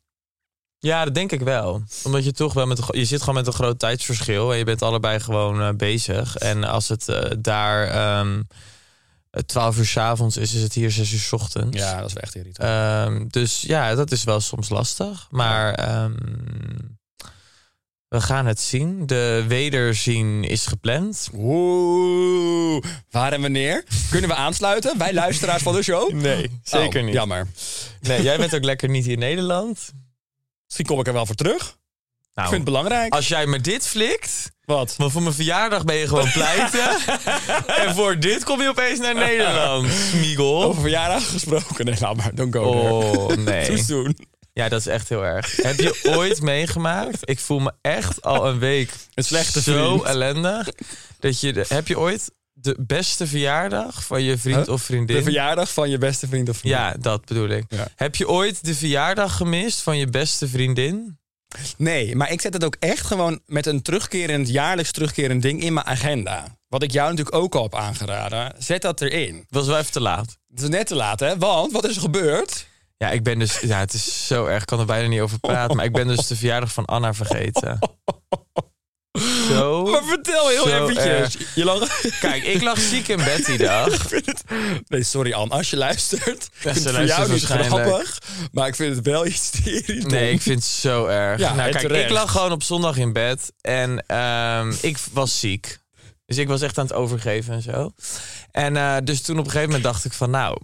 Ja, 0.83 1.05
dat 1.05 1.15
denk 1.15 1.33
ik 1.33 1.41
wel. 1.41 1.83
Omdat 2.03 2.25
je 2.25 2.33
toch 2.33 2.53
wel 2.53 2.67
met 2.67 2.81
je 2.91 3.05
zit 3.05 3.21
gewoon 3.21 3.35
met 3.35 3.47
een 3.47 3.53
groot 3.53 3.79
tijdsverschil 3.79 4.53
en 4.53 4.59
je 4.59 4.65
bent 4.65 4.83
allebei 4.83 5.21
gewoon 5.21 5.61
eh, 5.61 5.69
bezig. 5.75 6.37
En 6.37 6.65
als 6.65 6.89
het 6.89 7.09
eh, 7.09 7.31
daar 7.39 7.87
ehm 7.89 8.43
12 9.47 9.79
uur 9.79 9.87
's 9.87 9.97
avonds 9.97 10.37
is, 10.37 10.55
is 10.55 10.63
het 10.63 10.73
hier 10.73 10.91
6 10.91 11.13
uur 11.13 11.19
's 11.19 11.33
ochtends. 11.33 11.77
Ja, 11.77 11.97
dat 12.01 12.07
is 12.07 12.13
wel 12.13 12.23
echt 12.23 12.35
irritant. 12.35 12.69
Ehm, 12.69 13.27
dus 13.29 13.61
ja, 13.61 13.95
dat 13.95 14.11
is 14.11 14.25
wel 14.25 14.41
soms 14.41 14.69
lastig. 14.69 15.27
Maar 15.31 15.75
ehm, 15.75 16.15
we 18.09 18.21
gaan 18.21 18.47
het 18.47 18.61
zien. 18.61 19.07
De 19.07 19.45
wederzien 19.49 20.45
is 20.45 20.67
gepland. 20.67 21.29
Oeh, 21.35 22.83
waar 23.11 23.33
en 23.33 23.41
wanneer? 23.41 23.85
Kunnen 24.11 24.31
we 24.31 24.37
aansluiten? 24.37 24.99
Wij 24.99 25.15
luisteraars 25.15 25.63
van 25.63 25.75
de 25.75 25.83
show? 25.83 26.13
Nee, 26.13 26.61
zeker 26.63 27.01
Oh, 27.01 27.07
niet. 27.07 27.15
Jammer. 27.15 27.47
Nee, 28.01 28.23
jij 28.23 28.37
bent 28.37 28.55
ook 28.55 28.65
lekker 28.65 28.89
niet 28.89 29.07
in 29.07 29.19
Nederland. 29.19 29.93
Misschien 30.71 30.87
kom 30.87 31.01
ik 31.01 31.07
er 31.07 31.13
wel 31.13 31.27
voor 31.27 31.35
terug. 31.35 31.79
Nou, 32.35 32.49
Ik 32.49 32.55
vind 32.55 32.55
het 32.55 32.65
belangrijk. 32.65 33.15
als 33.15 33.29
jij 33.29 33.47
me 33.47 33.61
dit 33.61 33.87
flikt, 33.87 34.51
Wat? 34.65 34.95
want 34.97 35.13
voor 35.13 35.23
mijn 35.23 35.35
verjaardag 35.35 35.85
ben 35.85 35.97
je 35.97 36.09
gewoon 36.09 36.33
pleiten. 36.41 36.91
en 37.67 37.95
voor 37.95 38.19
dit 38.19 38.45
kom 38.45 38.63
je 38.63 38.69
opeens 38.69 38.99
naar 38.99 39.15
Nederland, 39.15 39.87
Miguel. 40.15 40.63
Over 40.65 40.81
verjaardag 40.81 41.31
gesproken. 41.31 41.85
Nee, 41.85 41.95
laat 42.01 42.17
maar. 42.17 42.35
Don't 42.35 42.55
go 42.55 42.73
there. 42.73 42.91
Oh, 42.93 43.27
Too 43.87 44.03
nee. 44.03 44.15
Ja, 44.53 44.69
dat 44.69 44.81
is 44.81 44.87
echt 44.87 45.09
heel 45.09 45.25
erg. 45.25 45.57
Heb 45.57 45.81
je 45.81 46.01
ooit 46.17 46.41
meegemaakt? 46.43 47.19
Ik 47.31 47.39
voel 47.39 47.59
me 47.59 47.73
echt 47.81 48.23
al 48.23 48.47
een 48.49 48.59
week 48.59 48.91
Een 49.15 49.25
slechte 49.25 49.63
zo 49.63 49.89
vriend. 49.89 50.03
ellendig. 50.03 50.69
Dat 51.21 51.41
je, 51.41 51.65
heb 51.69 51.89
je 51.89 51.99
ooit 51.99 52.31
de 52.61 52.77
beste 52.79 53.27
verjaardag 53.27 54.05
van 54.05 54.23
je 54.23 54.39
vriend 54.39 54.65
Huh? 54.67 54.75
of 54.75 54.83
vriendin? 54.83 55.17
De 55.17 55.23
verjaardag 55.23 55.73
van 55.73 55.91
je 55.91 55.99
beste 55.99 56.27
vriend 56.29 56.49
of 56.49 56.57
vriendin. 56.57 56.81
ja, 56.83 56.95
dat 57.01 57.25
bedoel 57.25 57.49
ik. 57.49 57.65
Ja. 57.69 57.89
Heb 57.97 58.17
je 58.17 58.29
ooit 58.29 58.65
de 58.65 58.75
verjaardag 58.75 59.37
gemist 59.37 59.81
van 59.81 59.99
je 59.99 60.07
beste 60.07 60.49
vriendin? 60.49 61.19
Nee, 61.77 62.17
maar 62.17 62.31
ik 62.33 62.41
zet 62.41 62.53
het 62.53 62.65
ook 62.65 62.77
echt 62.79 63.07
gewoon 63.07 63.41
met 63.47 63.67
een 63.67 63.83
terugkerend, 63.83 64.49
jaarlijks 64.49 64.91
terugkerend 64.93 65.43
ding 65.43 65.63
in 65.63 65.73
mijn 65.73 65.87
agenda. 65.87 66.59
Wat 66.69 66.83
ik 66.83 66.91
jou 66.91 67.11
natuurlijk 67.11 67.37
ook 67.37 67.55
al 67.55 67.63
heb 67.63 67.75
aangeraden. 67.75 68.55
Zet 68.59 68.83
dat 68.83 69.01
erin. 69.01 69.45
Was 69.49 69.67
wel 69.67 69.79
even 69.79 69.93
te 69.93 70.01
laat. 70.01 70.37
Het 70.51 70.63
is 70.63 70.69
net 70.69 70.87
te 70.87 70.95
laat, 70.95 71.21
hè? 71.21 71.39
Want 71.39 71.73
wat 71.73 71.85
is 71.87 71.95
er 71.95 72.01
gebeurd? 72.03 72.67
Ja, 72.97 73.11
ik 73.11 73.23
ben 73.23 73.39
dus. 73.39 73.61
Ja, 73.61 73.79
het 73.79 73.93
is 73.93 74.27
zo 74.27 74.47
erg. 74.47 74.61
Ik 74.61 74.67
kan 74.67 74.79
er 74.81 74.87
bijna 74.87 75.09
niet 75.09 75.21
over 75.21 75.39
praten. 75.39 75.77
Maar 75.77 75.85
ik 75.85 75.93
ben 75.93 76.07
dus 76.07 76.27
de 76.27 76.37
verjaardag 76.37 76.73
van 76.73 76.85
Anna 76.85 77.15
vergeten. 77.15 77.79
Zo. 79.49 79.83
Maar 79.91 80.05
vertel 80.05 80.49
heel 80.49 80.67
Zo 80.67 80.87
eventjes. 80.87 81.47
Je 81.55 81.65
lag... 81.65 82.01
Kijk, 82.21 82.45
ik 82.45 82.63
lag 82.63 82.79
ziek 82.79 83.09
in 83.09 83.17
bed 83.17 83.47
die 83.47 83.59
dag. 83.59 84.11
Het... 84.11 84.43
Nee, 84.89 85.03
sorry 85.03 85.33
Anne, 85.33 85.55
als 85.55 85.71
je 85.71 85.77
luistert. 85.77 86.49
vind 86.53 86.75
het 86.75 86.85
voor 86.85 86.93
jou 86.93 87.07
luistert 87.07 87.29
niet 87.31 87.49
waarschijnlijk. 87.49 87.87
grappig. 87.87 88.19
Maar 88.53 88.69
ik 88.69 88.75
vind 88.75 88.97
het 88.97 89.05
wel 89.05 89.27
iets 89.27 89.51
irritant. 89.65 90.11
Nee, 90.11 90.33
ik 90.33 90.41
vind 90.41 90.57
het 90.57 90.69
zo 90.69 91.07
erg. 91.07 91.41
Ja, 91.41 91.55
nou, 91.55 91.71
kijk, 91.71 91.87
terecht. 91.87 92.05
ik 92.05 92.11
lag 92.11 92.31
gewoon 92.31 92.53
op 92.53 92.63
zondag 92.63 92.97
in 92.97 93.13
bed 93.13 93.53
en 93.61 94.05
ehm, 94.07 94.73
ik 94.81 94.99
was 95.13 95.41
ziek. 95.41 95.79
Dus 96.27 96.39
ik 96.39 96.49
was 96.49 96.63
echt 96.63 96.79
aan 96.79 96.85
het 96.85 96.95
overgeven 96.95 97.55
en 97.55 97.63
zo. 97.63 97.91
En 98.51 98.77
eh, 98.77 98.97
dus 99.05 99.23
toen 99.23 99.39
op 99.39 99.45
een 99.45 99.51
gegeven 99.51 99.73
moment 99.73 99.93
dacht 99.93 100.05
ik 100.05 100.13
van, 100.13 100.31
nou, 100.31 100.59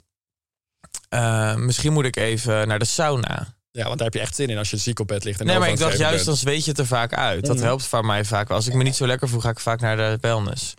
eh, 1.08 1.54
misschien 1.54 1.92
moet 1.92 2.04
ik 2.04 2.16
even 2.16 2.68
naar 2.68 2.78
de 2.78 2.84
sauna. 2.84 3.55
Ja, 3.76 3.84
want 3.84 3.94
daar 3.98 4.04
heb 4.06 4.14
je 4.14 4.20
echt 4.20 4.34
zin 4.34 4.48
in 4.48 4.58
als 4.58 4.70
je 4.70 4.76
ziek 4.76 4.98
op 5.00 5.06
bed 5.06 5.24
ligt. 5.24 5.40
En 5.40 5.46
Nee, 5.46 5.58
maar 5.58 5.68
ik 5.68 5.78
dacht 5.78 5.98
juist, 5.98 6.14
bent. 6.14 6.26
dan 6.26 6.36
zweet 6.36 6.64
je 6.64 6.70
het 6.70 6.78
er 6.80 6.86
vaak 6.86 7.14
uit. 7.14 7.46
Dat 7.46 7.56
Mhm. 7.56 7.64
helpt 7.64 7.84
voor 7.86 8.04
mij 8.04 8.24
vaak. 8.24 8.50
Als 8.50 8.66
ik 8.66 8.74
me 8.74 8.82
niet 8.82 8.96
zo 8.96 9.06
lekker 9.06 9.28
voel, 9.28 9.40
ga 9.40 9.48
ik 9.50 9.60
vaak 9.60 9.80
naar 9.80 9.96
de 9.96 10.18
wellness. 10.20 10.74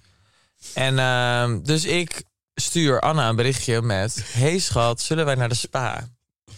En 0.73 0.99
ehm, 0.99 1.59
dus 1.63 1.85
ik 1.85 2.23
stuur 2.55 2.99
Anna 2.99 3.29
een 3.29 3.35
berichtje 3.35 3.81
met... 3.81 4.23
Hey 4.31 4.59
schat, 4.59 5.01
zullen 5.01 5.25
wij 5.25 5.35
naar 5.35 5.49
de 5.49 5.55
spa? 5.55 6.07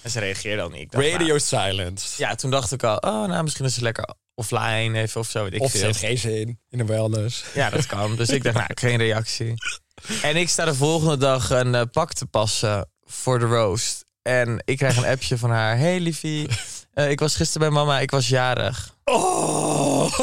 En 0.01 0.09
ze 0.11 0.19
reageerde 0.19 0.61
al 0.61 0.69
niet. 0.69 0.91
Dacht, 0.91 1.03
nou, 1.05 1.17
Radio 1.17 1.37
silence. 1.37 2.07
ja, 2.17 2.35
toen 2.35 2.51
dacht 2.51 2.71
ik 2.71 2.83
al, 2.83 2.95
oh, 2.97 3.27
nou, 3.27 3.43
misschien 3.43 3.65
is 3.65 3.73
ze 3.73 3.81
lekker 3.81 4.13
offline 4.35 4.99
even 5.01 5.19
of 5.21 5.29
zo, 5.29 5.43
weet 5.43 5.53
ik 5.53 5.61
Of 5.61 5.71
ze 5.71 5.77
veel. 5.77 5.85
heeft 5.87 5.99
geen 5.99 6.17
zin 6.17 6.59
in 6.69 6.77
de 6.77 6.85
wellness. 6.85 7.43
Ja, 7.53 7.69
dat 7.69 7.85
kan. 7.85 8.15
Dus 8.15 8.29
ik 8.29 8.43
dacht, 8.43 8.55
nou, 8.55 8.67
geen 8.73 8.97
reactie. 8.97 9.53
En 10.21 10.35
ik 10.35 10.49
sta 10.49 10.65
de 10.65 10.75
volgende 10.75 11.17
dag 11.17 11.49
een 11.49 11.75
eh, 11.75 11.81
pak 11.91 12.13
te 12.13 12.25
passen 12.25 12.89
voor 13.05 13.39
de 13.39 13.45
roast. 13.45 14.05
En 14.21 14.61
ik 14.65 14.77
krijg 14.77 14.97
een 14.97 15.05
appje 15.05 15.37
van 15.37 15.49
haar. 15.49 15.77
Hey 15.77 15.99
liefie, 15.99 16.47
Eh, 16.93 17.09
ik 17.09 17.19
was 17.19 17.35
gisteren 17.35 17.67
bij 17.69 17.77
mama, 17.79 17.99
ik 17.99 18.11
was 18.11 18.27
jarig. 18.27 18.95
Oh. 19.03 20.17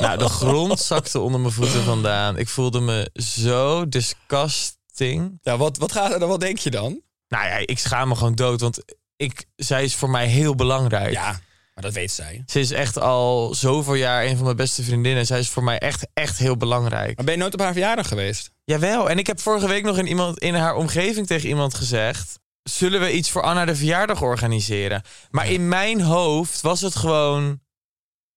Nou, 0.00 0.18
de 0.18 0.28
grond 0.28 0.80
zakte 0.80 1.18
onder 1.20 1.40
mijn 1.40 1.52
voeten 1.52 1.82
vandaan. 1.84 2.38
Ik 2.38 2.48
voelde 2.48 2.80
me 2.80 3.10
zo 3.14 3.88
disgusting. 3.88 5.38
Ja, 5.42 5.56
wat, 5.56 5.76
wat, 5.76 5.92
gaat, 5.92 6.18
wat 6.18 6.40
denk 6.40 6.58
je 6.58 6.70
dan? 6.70 7.00
Nou 7.28 7.46
ja, 7.46 7.56
ik 7.56 7.78
schaam 7.78 8.08
me 8.08 8.14
gewoon 8.14 8.34
dood, 8.34 8.60
want 8.60 8.84
ik, 9.16 9.44
zij 9.56 9.84
is 9.84 9.94
voor 9.94 10.10
mij 10.10 10.26
heel 10.26 10.54
belangrijk. 10.54 11.12
Ja, 11.12 11.40
maar 11.74 11.84
dat 11.84 11.92
weet 11.92 12.10
zij. 12.12 12.42
Ze 12.46 12.60
is 12.60 12.70
echt 12.70 12.98
al 12.98 13.54
zoveel 13.54 13.94
jaar 13.94 14.24
een 14.24 14.36
van 14.36 14.44
mijn 14.44 14.56
beste 14.56 14.82
vriendinnen. 14.82 15.26
Zij 15.26 15.38
is 15.38 15.48
voor 15.48 15.64
mij 15.64 15.78
echt, 15.78 16.06
echt 16.14 16.38
heel 16.38 16.56
belangrijk. 16.56 17.16
Maar 17.16 17.24
ben 17.24 17.34
je 17.34 17.40
nooit 17.40 17.54
op 17.54 17.60
haar 17.60 17.72
verjaardag 17.72 18.08
geweest? 18.08 18.50
Jawel, 18.64 19.10
en 19.10 19.18
ik 19.18 19.26
heb 19.26 19.40
vorige 19.40 19.68
week 19.68 19.84
nog 19.84 19.98
in, 19.98 20.06
iemand, 20.06 20.38
in 20.38 20.54
haar 20.54 20.74
omgeving 20.74 21.26
tegen 21.26 21.48
iemand 21.48 21.74
gezegd... 21.74 22.38
zullen 22.70 23.00
we 23.00 23.12
iets 23.12 23.30
voor 23.30 23.42
Anna 23.42 23.64
de 23.64 23.76
verjaardag 23.76 24.22
organiseren? 24.22 25.02
Maar 25.30 25.50
in 25.50 25.68
mijn 25.68 26.00
hoofd 26.00 26.60
was 26.60 26.80
het 26.80 26.96
gewoon 26.96 27.60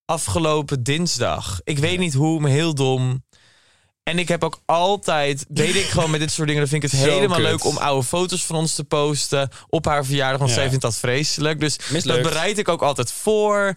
afgelopen 0.06 0.84
dinsdag. 0.84 1.60
Ik 1.64 1.78
weet 1.80 2.00
niet 2.00 2.14
hoe, 2.14 2.40
maar 2.40 2.52
heel 2.52 2.74
dom. 2.76 3.26
En 4.04 4.20
ik 4.20 4.28
heb 4.28 4.44
ook 4.44 4.62
altijd, 4.66 5.46
weet 5.50 5.76
ik 5.76 5.86
gewoon 5.86 6.12
met 6.12 6.20
dit 6.20 6.32
soort 6.32 6.48
dingen... 6.48 6.62
dan 6.62 6.72
vind 6.72 6.84
ik 6.84 6.92
het 6.92 7.00
Zo 7.10 7.10
helemaal 7.16 7.38
kut. 7.38 7.46
leuk 7.48 7.66
om 7.66 7.78
oude 7.78 8.08
foto's 8.08 8.46
van 8.46 8.56
ons 8.56 8.76
te 8.76 8.84
posten... 8.84 9.50
op 9.70 9.86
haar 9.86 10.06
verjaardag, 10.06 10.38
want 10.40 10.50
Ja. 10.52 10.56
zij 10.58 10.68
vindt 10.68 10.82
dat 10.84 10.96
vreselijk. 10.96 11.60
Dus 11.60 11.78
Mislukt. 11.90 12.24
dat 12.24 12.32
bereid 12.34 12.58
ik 12.58 12.68
ook 12.68 12.82
altijd 12.82 13.12
voor. 13.12 13.76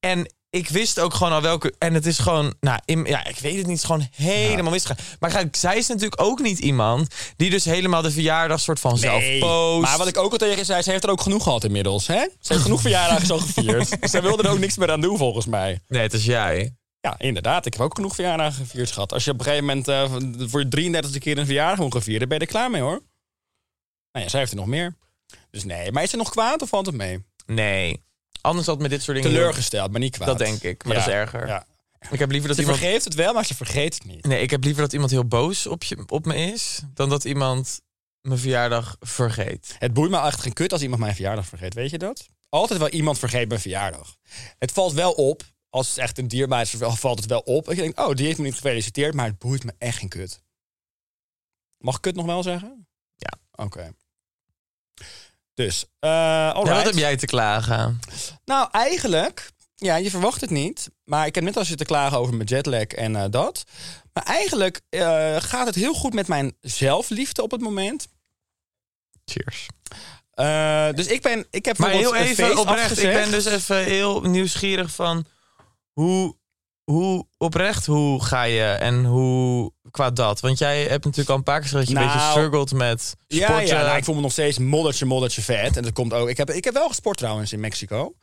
En 0.00 0.32
ik 0.50 0.68
wist 0.68 0.98
ook 0.98 1.14
gewoon 1.14 1.32
al 1.32 1.42
welke... 1.42 1.74
En 1.78 1.94
het 1.94 2.06
is 2.06 2.18
gewoon, 2.18 2.54
nou, 2.60 2.80
in- 2.84 3.04
ja, 3.04 3.26
ik 3.26 3.38
weet 3.38 3.56
het 3.56 3.66
niet, 3.66 3.66
het 3.66 3.76
is 3.76 3.84
gewoon 3.84 4.08
helemaal 4.14 4.72
misgegaan. 4.72 5.04
Maar 5.20 5.30
kijk, 5.30 5.56
zij 5.56 5.76
is 5.76 5.86
natuurlijk 5.86 6.22
ook 6.22 6.40
niet 6.40 6.58
iemand... 6.58 7.14
die 7.36 7.50
dus 7.50 7.64
helemaal 7.64 8.02
de 8.02 8.10
verjaardag 8.10 8.60
soort 8.60 8.80
van 8.80 8.98
zelf 8.98 9.38
post. 9.38 9.82
Maar 9.88 9.98
wat 9.98 10.06
ik 10.06 10.16
ook 10.18 10.32
al 10.32 10.38
tegen 10.38 10.64
zei, 10.64 10.82
ze 10.82 10.90
heeft 10.90 11.04
er 11.04 11.10
ook 11.10 11.20
genoeg 11.20 11.42
gehad 11.42 11.64
inmiddels. 11.64 12.06
Hè? 12.06 12.26
Ze 12.40 12.52
heeft 12.52 12.62
genoeg 12.64 12.80
verjaardagen 12.80 13.30
al 13.30 13.38
gevierd. 13.38 13.96
Zij 14.10 14.22
wilde 14.22 14.42
er 14.42 14.50
ook 14.50 14.58
niks 14.58 14.76
meer 14.76 14.90
aan 14.90 15.00
doen, 15.00 15.18
volgens 15.18 15.46
mij. 15.46 15.80
Nee, 15.88 16.02
het 16.02 16.12
is 16.12 16.24
jij. 16.24 16.74
Ja, 17.00 17.14
inderdaad. 17.18 17.66
Ik 17.66 17.72
heb 17.72 17.82
ook 17.82 17.94
genoeg 17.94 18.14
verjaardagen 18.14 18.64
gevierd 18.66 18.90
gehad. 18.90 19.12
Als 19.12 19.24
je 19.24 19.30
op 19.30 19.38
een 19.38 19.44
gegeven 19.44 19.64
moment 19.66 19.88
eh, 19.88 20.12
voor 20.48 20.60
je 20.68 21.02
33e 21.04 21.18
keer 21.18 21.38
een 21.38 21.46
verjaardag 21.46 21.78
moet 21.78 22.02
vieren, 22.02 22.28
ben 22.28 22.38
je 22.38 22.44
er 22.44 22.50
klaar 22.50 22.70
mee 22.70 22.80
hoor. 22.82 23.02
Nou 24.12 24.24
ja, 24.24 24.28
zij 24.28 24.40
heeft 24.40 24.52
er 24.52 24.58
nog 24.58 24.66
meer. 24.66 24.96
Dus 25.50 25.64
nee. 25.64 25.92
Maar 25.92 26.02
is 26.02 26.10
ze 26.10 26.16
nog 26.16 26.30
kwaad 26.30 26.62
of 26.62 26.68
valt 26.68 26.86
het 26.86 26.94
mee? 26.94 27.24
Nee. 27.46 28.02
Anders 28.40 28.66
had 28.66 28.78
met 28.78 28.90
dit 28.90 29.02
soort 29.02 29.16
dingen... 29.16 29.32
Teleurgesteld, 29.32 29.90
maar 29.90 30.00
niet 30.00 30.16
kwaad. 30.16 30.28
Dat 30.28 30.38
denk 30.38 30.62
ik, 30.62 30.84
maar 30.84 30.96
Ja, 30.96 30.98
dat 30.98 31.08
is 31.08 31.14
erger. 31.14 31.46
Ja. 31.46 31.66
Ik 32.10 32.18
heb 32.18 32.30
liever 32.30 32.48
dat 32.48 32.56
Ze 32.56 32.62
iemand... 32.62 32.80
vergeeft 32.80 33.04
het 33.04 33.14
wel, 33.14 33.32
maar 33.32 33.44
ze 33.44 33.54
vergeet 33.54 33.94
het 33.94 34.04
niet. 34.04 34.26
Nee, 34.26 34.42
ik 34.42 34.50
heb 34.50 34.64
liever 34.64 34.82
dat 34.82 34.92
iemand 34.92 35.10
heel 35.10 35.26
boos 35.26 35.66
op, 35.66 35.82
je, 35.82 36.02
op 36.06 36.26
me 36.26 36.36
is... 36.36 36.82
dan 36.94 37.08
dat 37.08 37.24
iemand 37.24 37.80
mijn 38.20 38.38
verjaardag 38.38 38.96
vergeet. 39.00 39.76
Het 39.78 39.92
boeit 39.92 40.10
me 40.10 40.20
echt 40.20 40.40
geen 40.40 40.52
kut 40.52 40.72
als 40.72 40.82
iemand 40.82 41.00
mijn 41.00 41.14
verjaardag 41.14 41.46
vergeet. 41.46 41.74
Weet 41.74 41.90
je 41.90 41.98
dat? 41.98 42.28
Altijd 42.48 42.78
wel 42.78 42.88
iemand 42.88 43.18
vergeet 43.18 43.48
mijn 43.48 43.60
verjaardag. 43.60 44.16
Het 44.58 44.72
valt 44.72 44.92
wel 44.92 45.12
op. 45.12 45.42
Als 45.68 45.88
het 45.88 45.98
echt 45.98 46.18
een 46.18 46.28
dierbaar 46.28 46.60
is, 46.60 46.74
valt 46.78 47.18
het 47.18 47.28
wel 47.28 47.40
op. 47.40 47.70
Ik 47.70 47.76
denk, 47.76 48.00
oh, 48.00 48.14
die 48.14 48.26
heeft 48.26 48.38
me 48.38 48.44
niet 48.44 48.54
gefeliciteerd, 48.54 49.14
maar 49.14 49.26
het 49.26 49.38
boeit 49.38 49.64
me 49.64 49.74
echt 49.78 49.98
geen 49.98 50.08
kut. 50.08 50.42
Mag 51.78 51.94
ik 51.94 52.00
kut 52.00 52.14
nog 52.14 52.26
wel 52.26 52.42
zeggen? 52.42 52.88
Ja. 53.16 53.64
Oké. 53.64 53.94
Dus, 55.60 55.84
Ja, 56.00 56.50
alright. 56.50 56.76
wat 56.76 56.84
heb 56.84 56.94
jij 56.94 57.16
te 57.16 57.26
klagen? 57.26 58.00
Nou, 58.44 58.68
eigenlijk, 58.72 59.50
ja, 59.76 59.96
je 59.96 60.10
verwacht 60.10 60.40
het 60.40 60.50
niet. 60.50 60.90
Maar 61.04 61.26
ik 61.26 61.34
heb 61.34 61.44
net 61.44 61.56
als 61.56 61.68
je 61.68 61.74
te 61.74 61.84
klagen 61.84 62.18
over 62.18 62.34
mijn 62.34 62.48
jetlag 62.48 62.82
en 62.82 63.16
eh, 63.16 63.24
dat. 63.30 63.64
Maar 64.12 64.24
eigenlijk 64.24 64.80
eh, 64.88 65.36
gaat 65.38 65.66
het 65.66 65.74
heel 65.74 65.94
goed 65.94 66.12
met 66.12 66.28
mijn 66.28 66.56
zelfliefde 66.60 67.42
op 67.42 67.50
het 67.50 67.60
moment. 67.60 68.06
Cheers. 69.24 69.66
Dus 70.96 71.06
ik 71.06 71.22
ben, 71.22 71.46
ik 71.50 71.64
heb 71.64 71.78
Maar 71.78 71.90
heel 71.90 72.14
even 72.14 72.58
oprecht, 72.58 73.02
ik 73.02 73.12
ben 73.12 73.30
dus 73.30 73.44
even 73.44 73.84
heel 73.84 74.20
nieuwsgierig 74.20 74.90
van... 74.90 75.24
hoe, 75.92 76.36
hoe 76.90 77.26
oprecht, 77.38 77.86
hoe 77.86 78.24
ga 78.24 78.42
je 78.42 78.64
en 78.64 79.04
hoe 79.04 79.72
qua 79.90 80.10
dat? 80.10 80.40
Want 80.40 80.58
jij 80.58 80.82
hebt 80.82 81.04
natuurlijk 81.04 81.30
al 81.30 81.36
een 81.36 81.42
paar 81.42 81.60
keer 81.60 81.68
gezegd 81.68 81.86
dat 81.86 81.94
je 81.96 82.00
een 82.00 82.06
Nou, 82.06 82.18
beetje 82.18 82.30
struggelt 82.32 82.72
met 82.72 83.14
Ja, 83.26 83.46
sporten. 83.46 83.66
ja 83.66 83.82
nou, 83.82 83.96
ik 83.96 84.04
voel 84.04 84.14
me 84.14 84.20
nog 84.20 84.32
steeds 84.32 84.58
moddertje, 84.58 85.04
moddertje 85.06 85.42
vet. 85.42 85.76
En 85.76 85.82
dat 85.82 85.92
komt 85.92 86.12
ook. 86.12 86.28
Ik 86.28 86.36
heb, 86.36 86.50
ik 86.50 86.64
heb 86.64 86.74
wel 86.74 86.88
gesport 86.88 87.16
trouwens 87.18 87.52
in 87.52 87.60
Mexico. 87.60 88.14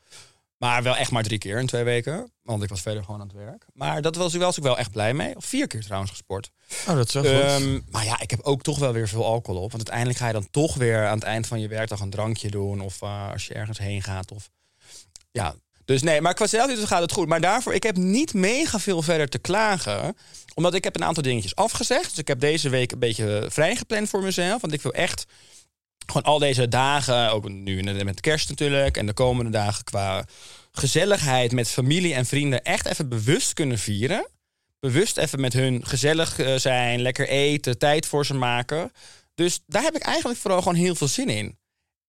Maar 0.57 0.83
wel 0.83 0.95
echt 0.95 1.11
maar 1.11 1.23
drie 1.23 1.37
keer 1.37 1.59
in 1.59 1.67
twee 1.67 1.83
weken. 1.83 2.31
Want 2.43 2.63
ik 2.63 2.69
was 2.69 2.81
verder 2.81 3.03
gewoon 3.03 3.21
aan 3.21 3.27
het 3.27 3.35
werk. 3.35 3.65
Maar 3.73 4.01
dat 4.01 4.15
was, 4.15 4.33
was 4.35 4.57
ik 4.57 4.63
wel 4.63 4.77
echt 4.77 4.91
blij 4.91 5.13
mee. 5.13 5.35
Of 5.35 5.45
vier 5.45 5.67
keer 5.67 5.83
trouwens 5.83 6.11
gesport. 6.11 6.49
Oh, 6.87 6.95
dat 6.95 7.07
is 7.07 7.13
wel 7.13 7.23
goed. 7.23 7.31
Ehm, 7.41 7.79
maar 7.89 8.05
ja, 8.05 8.19
ik 8.19 8.29
heb 8.31 8.39
ook 8.41 8.61
toch 8.61 8.79
wel 8.79 8.93
weer 8.93 9.07
veel 9.07 9.25
alcohol 9.25 9.61
op. 9.61 9.71
Want 9.71 9.77
uiteindelijk 9.89 10.17
ga 10.19 10.27
je 10.27 10.33
dan 10.33 10.47
toch 10.51 10.75
weer 10.75 11.07
aan 11.07 11.15
het 11.15 11.23
eind 11.23 11.47
van 11.47 11.59
je 11.59 11.67
werkdag 11.67 11.99
een 11.99 12.09
drankje 12.09 12.49
doen. 12.51 12.81
Of 12.81 13.01
eh, 13.01 13.31
als 13.31 13.47
je 13.47 13.53
ergens 13.53 13.77
heen 13.77 14.01
gaat. 14.03 14.31
Of... 14.31 14.49
Ja, 15.31 15.55
dus 15.87 16.01
nee, 16.01 16.21
maar 16.21 16.33
qua 16.33 16.47
zelfliefde 16.47 16.87
gaat 16.87 17.01
het 17.01 17.11
goed. 17.11 17.27
Maar 17.27 17.41
daarvoor, 17.41 17.73
ik 17.73 17.83
heb 17.83 17.97
niet 17.97 18.33
mega 18.33 18.79
veel 18.79 19.01
verder 19.01 19.27
te 19.27 19.39
klagen. 19.39 20.17
Omdat 20.53 20.73
ik 20.73 20.83
heb 20.83 20.95
een 20.95 21.03
aantal 21.03 21.23
dingetjes 21.23 21.55
afgezegd. 21.55 22.09
Dus 22.09 22.17
ik 22.17 22.27
heb 22.27 22.39
deze 22.39 22.69
week 22.69 22.91
een 22.91 22.99
beetje 22.99 23.45
vrijgepland 23.49 24.09
voor 24.09 24.23
mezelf. 24.23 24.61
Want 24.61 24.73
ik 24.73 24.81
wil 24.81 24.93
echt 24.93 25.25
gewoon 26.05 26.23
al 26.23 26.39
deze 26.39 26.67
dagen, 26.67 27.31
ook 27.31 27.49
nu 27.49 27.83
met 28.03 28.19
kerst 28.19 28.49
natuurlijk... 28.49 28.97
en 28.97 29.05
de 29.05 29.13
komende 29.13 29.51
dagen 29.51 29.83
qua 29.83 30.25
gezelligheid 30.71 31.51
met 31.51 31.69
familie 31.69 32.13
en 32.13 32.25
vrienden... 32.25 32.63
echt 32.63 32.85
even 32.85 33.09
bewust 33.09 33.53
kunnen 33.53 33.77
vieren 33.77 34.27
bewust 34.79 35.17
even 35.17 35.39
met 35.39 35.53
hun 35.53 35.85
gezellig 35.85 36.39
eh, 36.39 36.55
zijn, 36.55 37.01
lekker 37.01 37.27
eten, 37.27 37.77
tijd 37.77 38.05
voor 38.05 38.25
ze 38.25 38.33
maken. 38.33 38.91
Dus 39.35 39.59
daar 39.65 39.83
heb 39.83 39.95
ik 39.95 40.01
eigenlijk 40.01 40.39
vooral 40.39 40.61
gewoon 40.61 40.77
heel 40.77 40.95
veel 40.95 41.07
zin 41.07 41.29
in. 41.29 41.57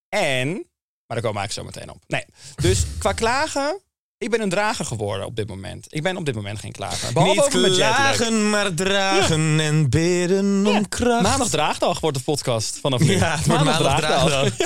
En, 0.08 0.66
maar 1.08 1.20
daar 1.20 1.32
komen 1.32 1.32
we 1.32 1.48
eigenlijk 1.48 1.52
zo 1.52 1.80
meteen 1.80 1.90
op. 1.90 2.02
Nee, 2.06 2.24
dus 2.56 2.84
qua 2.98 3.12
klagen, 3.12 3.80
ik 4.18 4.30
ben 4.30 4.40
een 4.40 4.48
drager 4.48 4.84
geworden 4.84 5.26
op 5.26 5.36
dit 5.36 5.48
moment. 5.48 5.86
Ik 5.88 6.02
ben 6.02 6.16
op 6.16 6.24
dit 6.24 6.34
moment 6.34 6.58
geen 6.58 6.72
klager. 6.72 7.12
Behalve 7.12 7.34
Niet 7.34 7.66
over 7.66 7.70
klagen, 7.70 8.50
maar 8.50 8.74
dragen 8.74 9.60
en 9.60 9.90
bidden 9.90 10.66
om 10.66 10.88
kracht. 10.88 11.22
Maandag 11.22 11.48
draagdag 11.48 12.00
wordt 12.00 12.16
de 12.16 12.22
podcast 12.22 12.78
vanaf 12.78 13.00
nu. 13.00 13.16
Ja, 13.16 13.36
het 13.36 13.46
wordt 13.46 13.64
maandag 13.64 13.98
draagdag. 13.98 14.56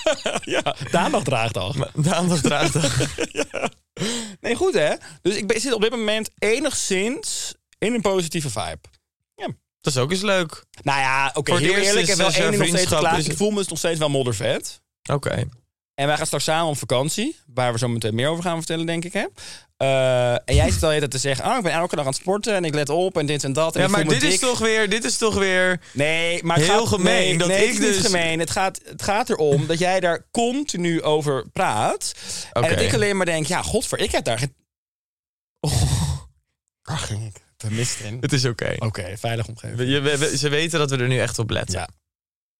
ja, 0.54 0.76
maandag 0.92 1.22
draagdag. 1.22 1.94
Maandag 1.94 2.40
draagdag. 2.40 2.96
Nee, 4.40 4.54
goed 4.54 4.74
hè. 4.74 4.94
Dus 5.22 5.36
ik 5.36 5.46
ben, 5.46 5.60
zit 5.60 5.72
op 5.72 5.80
dit 5.80 5.90
moment 5.90 6.30
enigszins 6.38 7.54
in 7.78 7.94
een 7.94 8.00
positieve 8.00 8.50
vibe. 8.50 8.80
Dat 9.82 9.94
is 9.94 9.98
ook 9.98 10.10
eens 10.10 10.22
leuk. 10.22 10.64
Nou 10.82 11.00
ja, 11.00 11.30
oké, 11.34 11.52
het 11.52 11.60
heel 11.60 11.74
eerlijk. 11.74 11.94
Ik 11.94 12.02
is 12.02 12.08
heb 12.08 12.16
wel 12.16 12.32
één 12.32 12.58
nog 12.58 12.68
steeds 12.68 12.86
klaar. 12.86 13.18
is 13.18 13.26
Ik 13.26 13.36
voel 13.36 13.50
me 13.50 13.56
dus 13.56 13.68
nog 13.68 13.78
steeds 13.78 13.98
wel 13.98 14.08
moddervet. 14.08 14.82
Oké. 15.10 15.48
En 15.94 16.06
wij 16.06 16.16
gaan 16.16 16.26
straks 16.26 16.44
samen 16.44 16.68
op 16.70 16.78
vakantie. 16.78 17.36
Waar 17.46 17.72
we 17.72 17.78
zo 17.78 17.88
meteen 17.88 18.14
meer 18.14 18.28
over 18.28 18.42
gaan 18.44 18.56
vertellen, 18.56 18.86
denk 18.86 19.04
ik. 19.04 19.12
Hè? 19.12 19.26
Eh, 19.76 20.32
en 20.32 20.54
jij 20.54 20.70
zit 20.70 20.82
al 20.82 20.92
even 20.92 21.10
te 21.10 21.18
zeggen... 21.18 21.46
Oh, 21.46 21.56
ik 21.56 21.62
ben 21.62 21.72
elke 21.72 21.96
dag 21.96 22.04
aan 22.04 22.10
het 22.10 22.20
sporten 22.20 22.54
en 22.54 22.64
ik 22.64 22.74
let 22.74 22.88
op 22.88 23.18
en 23.18 23.26
dit 23.26 23.44
en 23.44 23.52
dat. 23.52 23.74
En 23.74 23.80
Ja, 23.80 23.86
ik 23.86 23.92
maar 23.92 24.04
dit 24.04 24.22
is, 24.22 24.38
toch 24.38 24.58
weer, 24.58 24.88
dit 24.90 25.04
is 25.04 25.16
toch 25.16 25.34
weer... 25.34 25.80
Nee, 25.92 26.42
maar 26.44 26.56
het 26.56 26.66
heel 26.66 26.78
gaat, 26.78 26.88
gemeen 26.88 27.04
Nee, 27.04 27.38
dat 27.38 27.48
nee, 27.48 27.56
ik 27.66 27.72
het 27.72 27.82
is 27.82 27.86
niet 27.86 27.94
dus- 27.94 28.06
gemeen. 28.06 28.38
Het 28.38 28.50
gaat, 28.50 28.80
het 28.84 29.02
gaat 29.02 29.30
erom 29.30 29.66
dat 29.66 29.78
jij 29.78 30.00
daar 30.00 30.26
continu 30.30 31.02
over 31.02 31.48
praat. 31.52 32.14
En 32.52 32.62
dat 32.62 32.80
ik 32.80 32.94
alleen 32.94 33.16
maar 33.16 33.26
denk... 33.26 33.46
Ja, 33.46 33.62
godver, 33.62 33.98
ik 33.98 34.10
heb 34.10 34.24
daar 34.24 34.38
geen... 34.38 34.54
Oh, 35.60 35.82
daar 36.88 36.98
ging 36.98 37.26
ik. 37.26 37.36
De 37.56 37.70
mist 37.70 38.00
in. 38.00 38.18
Het 38.20 38.32
is 38.32 38.44
oké. 38.44 38.74
Oké, 38.78 39.16
veilig 39.18 39.48
omgeving. 39.48 39.78
We- 39.78 39.86
je- 39.86 40.00
we- 40.00 40.18
we- 40.18 40.36
Ze 40.36 40.48
weten 40.48 40.78
dat 40.78 40.90
we 40.90 40.96
er 40.96 41.08
nu 41.08 41.18
echt 41.20 41.38
op 41.38 41.50
letten. 41.50 41.78
Ja. 41.78 41.88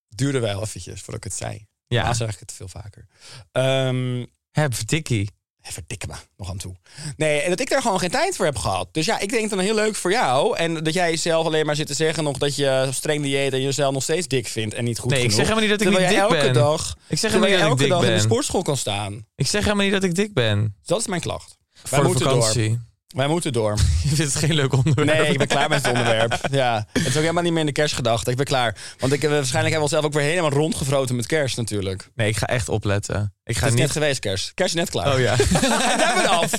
Duurde 0.08 0.38
wel 0.38 0.62
eventjes 0.62 1.00
voordat 1.00 1.24
ik 1.24 1.24
het 1.24 1.34
zei. 1.34 1.66
Ja. 1.92 2.14
Zeg 2.14 2.32
ik 2.34 2.38
het 2.40 2.52
veel 2.52 2.68
vaker. 2.68 3.06
Ehm 3.52 4.24
Hè, 4.52 4.66
verdikkie. 4.70 5.30
verdikke 5.62 6.06
me 6.06 6.14
nog 6.36 6.50
aan 6.50 6.56
toe. 6.58 6.74
Nee, 7.16 7.40
en 7.40 7.50
dat 7.50 7.60
ik 7.60 7.70
daar 7.70 7.82
gewoon 7.82 7.98
geen 7.98 8.10
tijd 8.10 8.36
voor 8.36 8.44
heb 8.44 8.56
gehad. 8.58 8.88
Dus 8.92 9.06
ja, 9.06 9.18
ik 9.18 9.28
denk 9.30 9.50
dan 9.50 9.58
heel 9.58 9.74
leuk 9.74 9.94
voor 9.94 10.10
jou. 10.10 10.56
En 10.56 10.82
dat 10.84 10.94
jij 10.94 11.16
zelf 11.16 11.46
alleen 11.46 11.66
maar 11.66 11.76
zit 11.76 11.86
te 11.86 11.94
zeggen 11.94 12.24
nog 12.24 12.38
dat 12.38 12.56
je 12.56 12.88
streng 12.92 13.22
dieet 13.22 13.52
en 13.52 13.62
jezelf 13.62 13.92
nog 13.92 14.02
steeds 14.02 14.28
dik 14.28 14.46
vindt 14.46 14.74
en 14.74 14.84
niet 14.84 14.98
goed 14.98 15.10
Nee, 15.10 15.22
ik 15.22 15.30
genoeg. 15.30 15.46
zeg 15.46 15.56
helemaal 15.56 15.68
niet 15.70 15.78
dat 15.80 15.92
ik 15.92 15.98
niet 16.00 16.08
dik 16.08 16.18
elke 16.18 16.34
ben. 16.44 16.52
dag, 16.52 16.96
Ik 17.08 17.18
zeg 17.18 17.30
helemaal 17.32 17.50
niet 17.50 17.58
dat 17.58 17.66
ik 17.66 17.70
elke 17.78 17.82
dik 17.82 17.92
dag 17.92 18.04
in 18.04 18.14
de 18.14 18.20
sportschool 18.20 18.62
kan 18.62 18.76
staan. 18.76 19.26
Ik 19.34 19.46
zeg 19.46 19.62
helemaal 19.64 19.84
niet 19.84 19.92
dat 19.94 20.04
ik 20.04 20.14
dik 20.14 20.32
ben. 20.34 20.62
Dus 20.78 20.86
dat 20.86 21.00
is 21.00 21.06
mijn 21.06 21.20
klacht. 21.20 21.58
Wij 21.72 21.82
Voor 21.84 21.98
de 21.98 22.04
moeten 22.04 22.28
door. 22.28 22.78
Wij 23.12 23.26
moeten 23.26 23.52
door. 23.52 23.76
Je 24.02 24.14
vindt 24.16 24.34
het 24.34 24.44
geen 24.44 24.54
leuk 24.54 24.72
onderwerp. 24.72 25.18
Nee, 25.18 25.30
ik 25.30 25.38
ben 25.38 25.46
klaar 25.46 25.68
met 25.68 25.78
het 25.86 25.96
onderwerp. 25.96 26.38
Ja, 26.50 26.86
het 26.92 27.02
is 27.06 27.14
ook 27.16 27.20
helemaal 27.20 27.42
niet 27.42 27.52
meer 27.52 27.60
in 27.60 27.66
de 27.66 27.72
kerstgedachte. 27.72 28.30
Ik 28.30 28.36
ben 28.36 28.46
klaar. 28.46 28.76
Want 28.98 29.12
ik, 29.12 29.20
waarschijnlijk 29.22 29.52
hebben 29.52 29.72
we 29.74 29.80
onszelf 29.80 30.04
ook 30.04 30.12
weer 30.12 30.22
helemaal 30.22 30.50
rondgevroten 30.50 31.16
met 31.16 31.26
kerst 31.26 31.56
natuurlijk. 31.56 32.08
Nee, 32.14 32.28
ik 32.28 32.36
ga 32.36 32.46
echt 32.46 32.68
opletten. 32.68 33.34
Ik 33.44 33.54
ga 33.56 33.60
Het 33.64 33.68
is 33.68 33.78
niet... 33.78 33.82
net 33.88 33.90
geweest 33.90 34.20
kerst. 34.20 34.54
Kerst 34.54 34.74
is 34.74 34.80
net 34.80 34.90
klaar. 34.90 35.12
Oh 35.14 35.20
ja. 35.20 35.34
Jij 35.98 36.12
bent 36.14 36.28
af. 36.28 36.50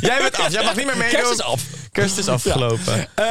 Jij 0.00 0.18
bent 0.18 0.36
af. 0.38 0.52
Jij 0.52 0.64
mag 0.64 0.76
niet 0.76 0.86
meer 0.86 0.96
meedoen. 0.96 1.20
Kerst 1.20 1.32
is 1.32 1.40
af. 1.42 1.62
Kerst 1.92 2.18
is 2.18 2.28
afgelopen. 2.28 2.94
Eh, 3.14 3.24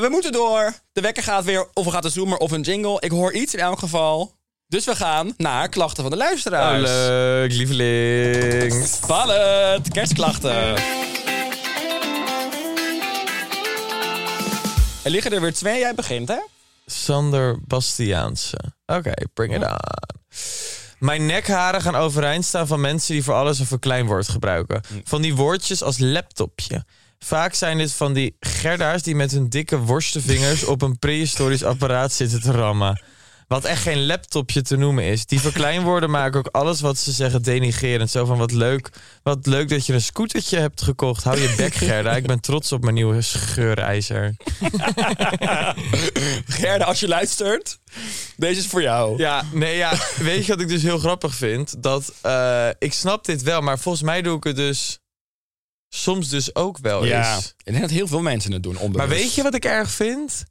we 0.00 0.06
moeten 0.10 0.32
door. 0.32 0.72
De 0.92 1.00
wekker 1.00 1.22
gaat 1.22 1.44
weer. 1.44 1.66
Of 1.72 1.84
we 1.84 1.90
gaat 1.90 2.04
een 2.04 2.10
zoomer 2.10 2.38
of 2.38 2.50
een 2.50 2.60
jingle. 2.62 2.96
Ik 3.00 3.10
hoor 3.10 3.32
iets 3.32 3.54
in 3.54 3.60
elk 3.60 3.78
geval. 3.78 4.34
Dus 4.68 4.84
we 4.84 4.96
gaan 4.96 5.34
naar 5.36 5.68
klachten 5.68 6.02
van 6.02 6.12
de 6.12 6.18
Oh, 6.18 6.22
luisteraars. 6.24 6.82
leuk, 6.82 7.52
lieveling. 7.52 8.86
Spannend. 8.86 9.88
Kerstklachten. 9.88 10.74
Er 15.04 15.10
liggen 15.10 15.32
er 15.32 15.40
weer 15.40 15.54
twee. 15.54 15.78
Jij 15.78 15.94
begint, 15.94 16.28
hè? 16.28 16.38
Sander 16.86 17.58
Bastiaanse. 17.66 18.58
Oké, 18.86 19.12
bring 19.34 19.54
it 19.54 19.62
on. 19.62 19.76
Mijn 20.98 21.26
nekharen 21.26 21.80
gaan 21.82 21.94
overeind 21.94 22.44
staan 22.44 22.66
van 22.66 22.80
mensen 22.80 23.14
die 23.14 23.24
voor 23.24 23.34
alles 23.34 23.58
een 23.58 23.66
verkleinwoord 23.66 24.28
gebruiken. 24.28 24.80
Van 25.04 25.22
die 25.22 25.34
woordjes 25.34 25.82
als 25.82 25.98
laptopje. 25.98 26.84
Vaak 27.18 27.54
zijn 27.54 27.78
dit 27.78 27.92
van 27.92 28.12
die 28.12 28.36
gerda's 28.40 29.02
die 29.02 29.14
met 29.14 29.30
hun 29.30 29.48
dikke 29.48 29.78
worstenvingers 29.78 30.64
op 30.74 30.82
een 30.82 30.98
prehistorisch 30.98 31.64
apparaat 31.64 32.12
zitten 32.12 32.40
te 32.40 32.50
rammen. 32.50 33.02
Wat 33.48 33.64
echt 33.64 33.82
geen 33.82 34.06
laptopje 34.06 34.62
te 34.62 34.76
noemen 34.76 35.04
is. 35.04 35.26
Die 35.26 35.40
verkleinwoorden 35.40 36.10
maken 36.10 36.38
ook 36.38 36.46
alles 36.46 36.80
wat 36.80 36.98
ze 36.98 37.12
zeggen 37.12 37.42
denigerend. 37.42 38.10
Zo 38.10 38.24
van 38.24 38.38
wat 38.38 38.52
leuk, 38.52 38.88
wat 39.22 39.46
leuk 39.46 39.68
dat 39.68 39.86
je 39.86 39.92
een 39.92 40.02
scootertje 40.02 40.58
hebt 40.58 40.82
gekocht. 40.82 41.24
Hou 41.24 41.40
je 41.40 41.54
bek 41.56 41.74
Gerda, 41.84 42.16
ik 42.16 42.26
ben 42.26 42.40
trots 42.40 42.72
op 42.72 42.82
mijn 42.82 42.94
nieuwe 42.94 43.22
scheurijzer. 43.22 44.36
Gerda, 46.46 46.84
als 46.84 47.00
je 47.00 47.08
luistert, 47.08 47.78
deze 48.36 48.60
is 48.60 48.66
voor 48.66 48.82
jou. 48.82 49.18
Ja, 49.18 49.44
nee, 49.52 49.76
ja. 49.76 49.92
Weet 50.16 50.46
je 50.46 50.52
wat 50.52 50.60
ik 50.60 50.68
dus 50.68 50.82
heel 50.82 50.98
grappig 50.98 51.34
vind? 51.34 51.82
Dat 51.82 52.12
eh, 52.22 52.68
ik 52.78 52.92
snap 52.92 53.24
dit 53.24 53.42
wel, 53.42 53.60
maar 53.60 53.78
volgens 53.78 54.04
mij 54.04 54.22
doe 54.22 54.36
ik 54.36 54.44
het 54.44 54.56
dus 54.56 54.98
soms 55.88 56.28
dus 56.28 56.54
ook 56.54 56.78
wel 56.78 57.04
Ja, 57.04 57.34
eens. 57.34 57.54
ik 57.56 57.64
denk 57.64 57.80
dat 57.80 57.90
heel 57.90 58.06
veel 58.06 58.20
mensen 58.22 58.52
het 58.52 58.62
doen. 58.62 58.72
Maar 58.72 58.82
onbewust. 58.82 59.08
weet 59.10 59.34
je 59.34 59.42
wat 59.42 59.54
ik 59.54 59.64
erg 59.64 59.90
vind? 59.90 60.44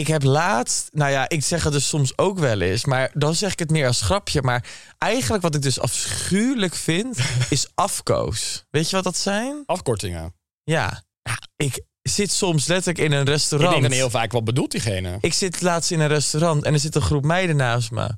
Ik 0.00 0.06
heb 0.06 0.22
laatst, 0.22 0.88
nou 0.92 1.10
ja, 1.10 1.28
ik 1.28 1.44
zeg 1.44 1.64
het 1.64 1.72
dus 1.72 1.88
soms 1.88 2.18
ook 2.18 2.38
wel 2.38 2.60
eens, 2.60 2.84
maar 2.84 3.10
dan 3.12 3.34
zeg 3.34 3.52
ik 3.52 3.58
het 3.58 3.70
meer 3.70 3.86
als 3.86 4.00
grapje. 4.00 4.42
Maar 4.42 4.64
eigenlijk 4.98 5.42
wat 5.42 5.54
ik 5.54 5.62
dus 5.62 5.80
afschuwelijk 5.80 6.74
vind, 6.74 7.18
is 7.50 7.66
afkoos. 7.74 8.64
Weet 8.70 8.90
je 8.90 8.96
wat 8.96 9.04
dat 9.04 9.16
zijn? 9.16 9.62
Afkortingen. 9.66 10.34
Ja, 10.64 11.02
Ja, 11.22 11.38
ik 11.56 11.84
zit 12.02 12.30
soms 12.32 12.66
letterlijk 12.66 12.98
in 13.04 13.12
een 13.12 13.20
Ik 13.22 13.28
restaurant. 13.28 13.70
denk 13.70 13.82
dan 13.82 13.92
heel 13.92 14.10
vaak, 14.10 14.32
wat 14.32 14.44
bedoelt 14.44 14.70
diegene? 14.70 15.18
Ik 15.20 15.32
zit 15.34 15.60
laatst 15.60 15.90
in 15.90 16.00
een 16.00 16.08
restaurant 16.08 16.64
en 16.64 16.72
er 16.72 16.80
zit 16.80 16.94
een 16.94 17.02
groep 17.02 17.24
meiden 17.24 17.56
naast 17.56 17.90
me. 17.90 18.10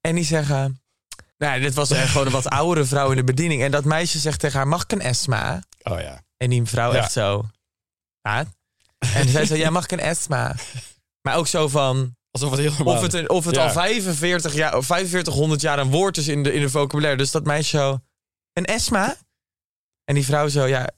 En 0.00 0.14
die 0.14 0.24
zeggen... 0.24 0.80
Nou, 1.38 1.60
dit 1.60 1.74
was 1.74 1.90
echt 1.90 2.10
gewoon 2.10 2.26
een 2.26 2.32
wat 2.32 2.48
oudere 2.48 2.86
vrouw 2.86 3.10
in 3.10 3.16
de 3.16 3.24
bediening. 3.24 3.62
En 3.62 3.70
dat 3.70 3.84
meisje 3.84 4.18
zegt 4.18 4.40
tegen 4.40 4.56
haar, 4.58 4.68
mag 4.68 4.82
ik 4.82 4.92
een 4.92 5.00
Esma? 5.00 5.62
Oh 5.82 6.00
ja. 6.00 6.22
En 6.36 6.50
die 6.50 6.64
vrouw 6.64 6.92
Ja. 6.92 6.98
echt 6.98 7.12
zo... 7.12 7.46
Ja. 8.22 8.44
En 9.14 9.28
zij 9.28 9.46
zei, 9.46 9.60
ja, 9.60 9.70
mag 9.70 9.84
ik 9.84 9.92
een 9.92 10.00
Esma? 10.00 10.54
Maar 11.26 11.36
ook 11.36 11.46
zo 11.46 11.68
van... 11.68 12.16
Alsof 12.30 12.50
het 12.50 12.60
heel 12.60 12.70
normaal 12.76 12.94
Of 12.94 13.02
het, 13.02 13.14
een- 13.14 13.30
of 13.30 13.44
het 13.44 13.54
Ja. 13.54 13.62
al 13.66 13.70
45 13.70 14.54
jaar, 14.54 14.76
of 14.76 14.86
4500 14.86 15.60
jaar 15.60 15.78
een 15.78 15.90
woord 15.90 16.16
is 16.16 16.28
in 16.28 16.42
de, 16.42 16.52
in 16.52 16.60
de 16.60 16.68
vocabulaire. 16.68 17.16
Dus 17.18 17.30
dat 17.30 17.44
meisje 17.44 17.76
zo... 17.76 17.98
Een 18.52 18.64
Esma? 18.64 19.16
En 20.04 20.14
die 20.14 20.24
vrouw 20.24 20.48
zo, 20.48 20.64
ja... 20.66 20.90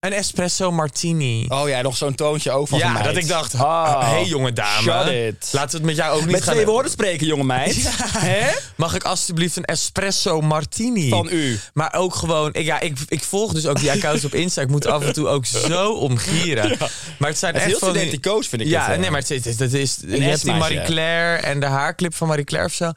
Een 0.00 0.12
espresso 0.12 0.70
martini. 0.70 1.46
Oh 1.48 1.68
ja, 1.68 1.80
nog 1.82 1.96
zo'n 1.96 2.14
toontje 2.14 2.50
ook 2.50 2.68
van 2.68 2.78
ja, 2.78 2.92
meid. 2.92 3.04
dat 3.04 3.16
ik 3.16 3.28
dacht, 3.28 3.54
Oh, 3.54 4.10
hey 4.10 4.24
jonge 4.24 4.52
dame. 4.52 4.82
shut 4.82 5.06
it. 5.12 5.48
Laten 5.52 5.70
we 5.70 5.76
het 5.76 5.86
met 5.86 5.96
jou 5.96 6.14
ook 6.14 6.20
niet 6.22 6.30
Met 6.30 6.42
gaan... 6.42 6.52
twee 6.54 6.66
woorden 6.66 6.90
spreken, 6.90 7.26
jonge 7.26 7.44
meid. 7.44 7.76
Hè? 8.18 8.50
Mag 8.76 8.94
ik 8.94 9.04
alsjeblieft 9.04 9.56
een 9.56 9.64
espresso 9.64 10.40
martini? 10.40 11.08
Van 11.08 11.28
u. 11.30 11.60
Maar 11.72 11.94
ook 11.94 12.14
gewoon, 12.14 12.52
ik, 12.52 12.64
ja, 12.64 12.80
ik, 12.80 12.98
ik 13.08 13.22
volg 13.24 13.52
dus 13.52 13.66
ook 13.66 13.80
die 13.80 13.90
accounts 13.90 14.24
op 14.24 14.34
Insta. 14.34 14.60
Ik 14.62 14.68
moet 14.68 14.86
af 14.86 15.02
en 15.04 15.12
toe 15.12 15.28
ook 15.28 15.46
zo 15.46 15.92
omgieren. 15.92 16.76
Maar 17.18 17.28
het 17.28 17.38
zijn 17.38 17.54
Het 17.54 17.62
echt 17.62 17.70
heel 17.70 17.78
vind 18.48 18.62
ik 18.62 18.68
Ja, 18.68 18.84
het, 18.84 18.94
eh. 18.94 19.00
nee, 19.00 19.10
maar 19.10 19.20
het 19.20 19.30
is, 19.30 19.44
het 19.44 19.60
is, 19.60 19.60
het 19.60 19.72
is- 19.72 19.96
je 20.06 20.22
hebt 20.22 20.42
die. 20.44 20.52
Marie 20.52 20.82
Claire 20.82 21.42
en 21.42 21.60
de 21.60 21.66
haarclip 21.66 22.14
van 22.14 22.28
Marie 22.28 22.44
Claire 22.44 22.68
of 22.68 22.74
zo. 22.74 22.90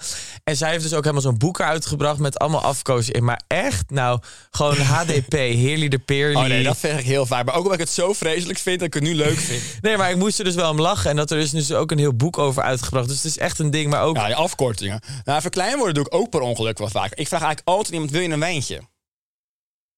En 0.43 0.55
zij 0.57 0.69
heeft 0.71 0.83
dus 0.83 0.93
ook 0.93 1.01
helemaal 1.01 1.21
zo'n 1.23 1.37
boek 1.37 1.61
uitgebracht 1.61 2.19
met 2.19 2.39
allemaal 2.39 2.61
afkozen 2.61 3.13
in. 3.13 3.23
Maar 3.23 3.41
echt, 3.47 3.83
nou, 3.89 4.19
gewoon 4.51 4.77
HDP, 4.77 5.31
Heerly 5.33 5.87
de 5.87 5.99
Peerly. 5.99 6.35
Oh 6.35 6.43
nee, 6.43 6.63
dat 6.63 6.77
heel 6.95 7.25
vaak. 7.25 7.45
Maar 7.45 7.53
ook 7.55 7.59
omdat 7.63 7.73
ik 7.73 7.79
het 7.85 7.89
zo 7.89 8.13
vreselijk 8.13 8.59
vind 8.59 8.77
dat 8.79 8.87
ik 8.87 8.93
het 8.93 9.03
nu 9.03 9.15
leuk 9.15 9.37
vind. 9.37 9.63
Nee, 9.81 9.97
maar 9.97 10.09
ik 10.11 10.17
moest 10.17 10.39
er 10.39 10.45
dus 10.45 10.55
wel 10.55 10.69
om 10.69 10.81
lachen. 10.81 11.09
En 11.09 11.15
dat 11.15 11.31
er 11.31 11.37
is 11.37 11.51
dus 11.51 11.71
ook 11.71 11.91
een 11.91 11.97
heel 11.97 12.15
boek 12.15 12.37
over 12.37 12.63
uitgebracht. 12.63 13.07
Dus 13.07 13.15
het 13.15 13.25
is 13.25 13.37
echt 13.37 13.59
een 13.59 13.71
ding, 13.71 13.89
maar 13.89 14.01
ook... 14.03 14.15
Ja, 14.15 14.25
die 14.25 14.35
afkortingen. 14.35 14.99
Nou, 15.23 15.41
verkleinwoorden 15.41 15.93
doe 15.93 16.05
ik 16.05 16.13
ook 16.13 16.29
per 16.29 16.39
ongeluk 16.41 16.77
wel 16.77 16.89
vaak. 16.89 17.13
Ik 17.13 17.27
vraag 17.27 17.41
eigenlijk 17.41 17.67
altijd 17.67 17.93
iemand, 17.93 18.11
wil 18.11 18.21
je 18.21 18.29
een 18.29 18.39
wijntje? 18.39 18.81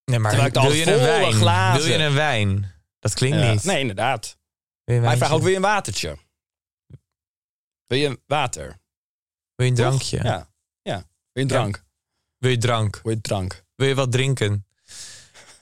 nee, 0.05 0.19
maar 0.19 0.51
dan 0.51 0.63
wil 0.63 0.71
je 0.73 0.91
een 0.91 0.99
wijn? 0.99 1.33
glazen- 1.33 1.87
Wil 1.89 1.99
je 1.99 2.05
een 2.05 2.13
wijn? 2.13 2.71
Dat 2.99 3.13
klinkt 3.13 3.37
Ja. 3.37 3.51
niet. 3.51 3.63
Nee, 3.63 3.79
inderdaad. 3.79 4.37
Wil 4.83 4.95
je 4.95 5.01
Maar 5.01 5.11
ik 5.11 5.17
vraag 5.17 5.31
ook, 5.31 5.41
wil 5.41 5.49
je 5.49 5.55
een 5.55 5.61
watertje? 5.61 6.17
Wil 7.87 7.97
je 7.97 8.07
een 8.07 8.21
water? 8.27 8.79
Wil 9.55 9.65
je 9.65 9.71
een 9.71 9.77
drankje? 9.77 10.19
Ja. 10.23 10.49
ja. 10.81 10.95
Wil 10.95 11.05
je 11.31 11.41
een 11.41 11.47
drank? 11.47 11.83
Wil 12.37 12.51
je 12.51 12.57
drank? 12.57 12.99
Wil 13.03 13.13
je 13.13 13.21
drank? 13.21 13.63
Wil 13.75 13.87
je 13.87 13.95
wat 13.95 14.11
drinken? 14.11 14.65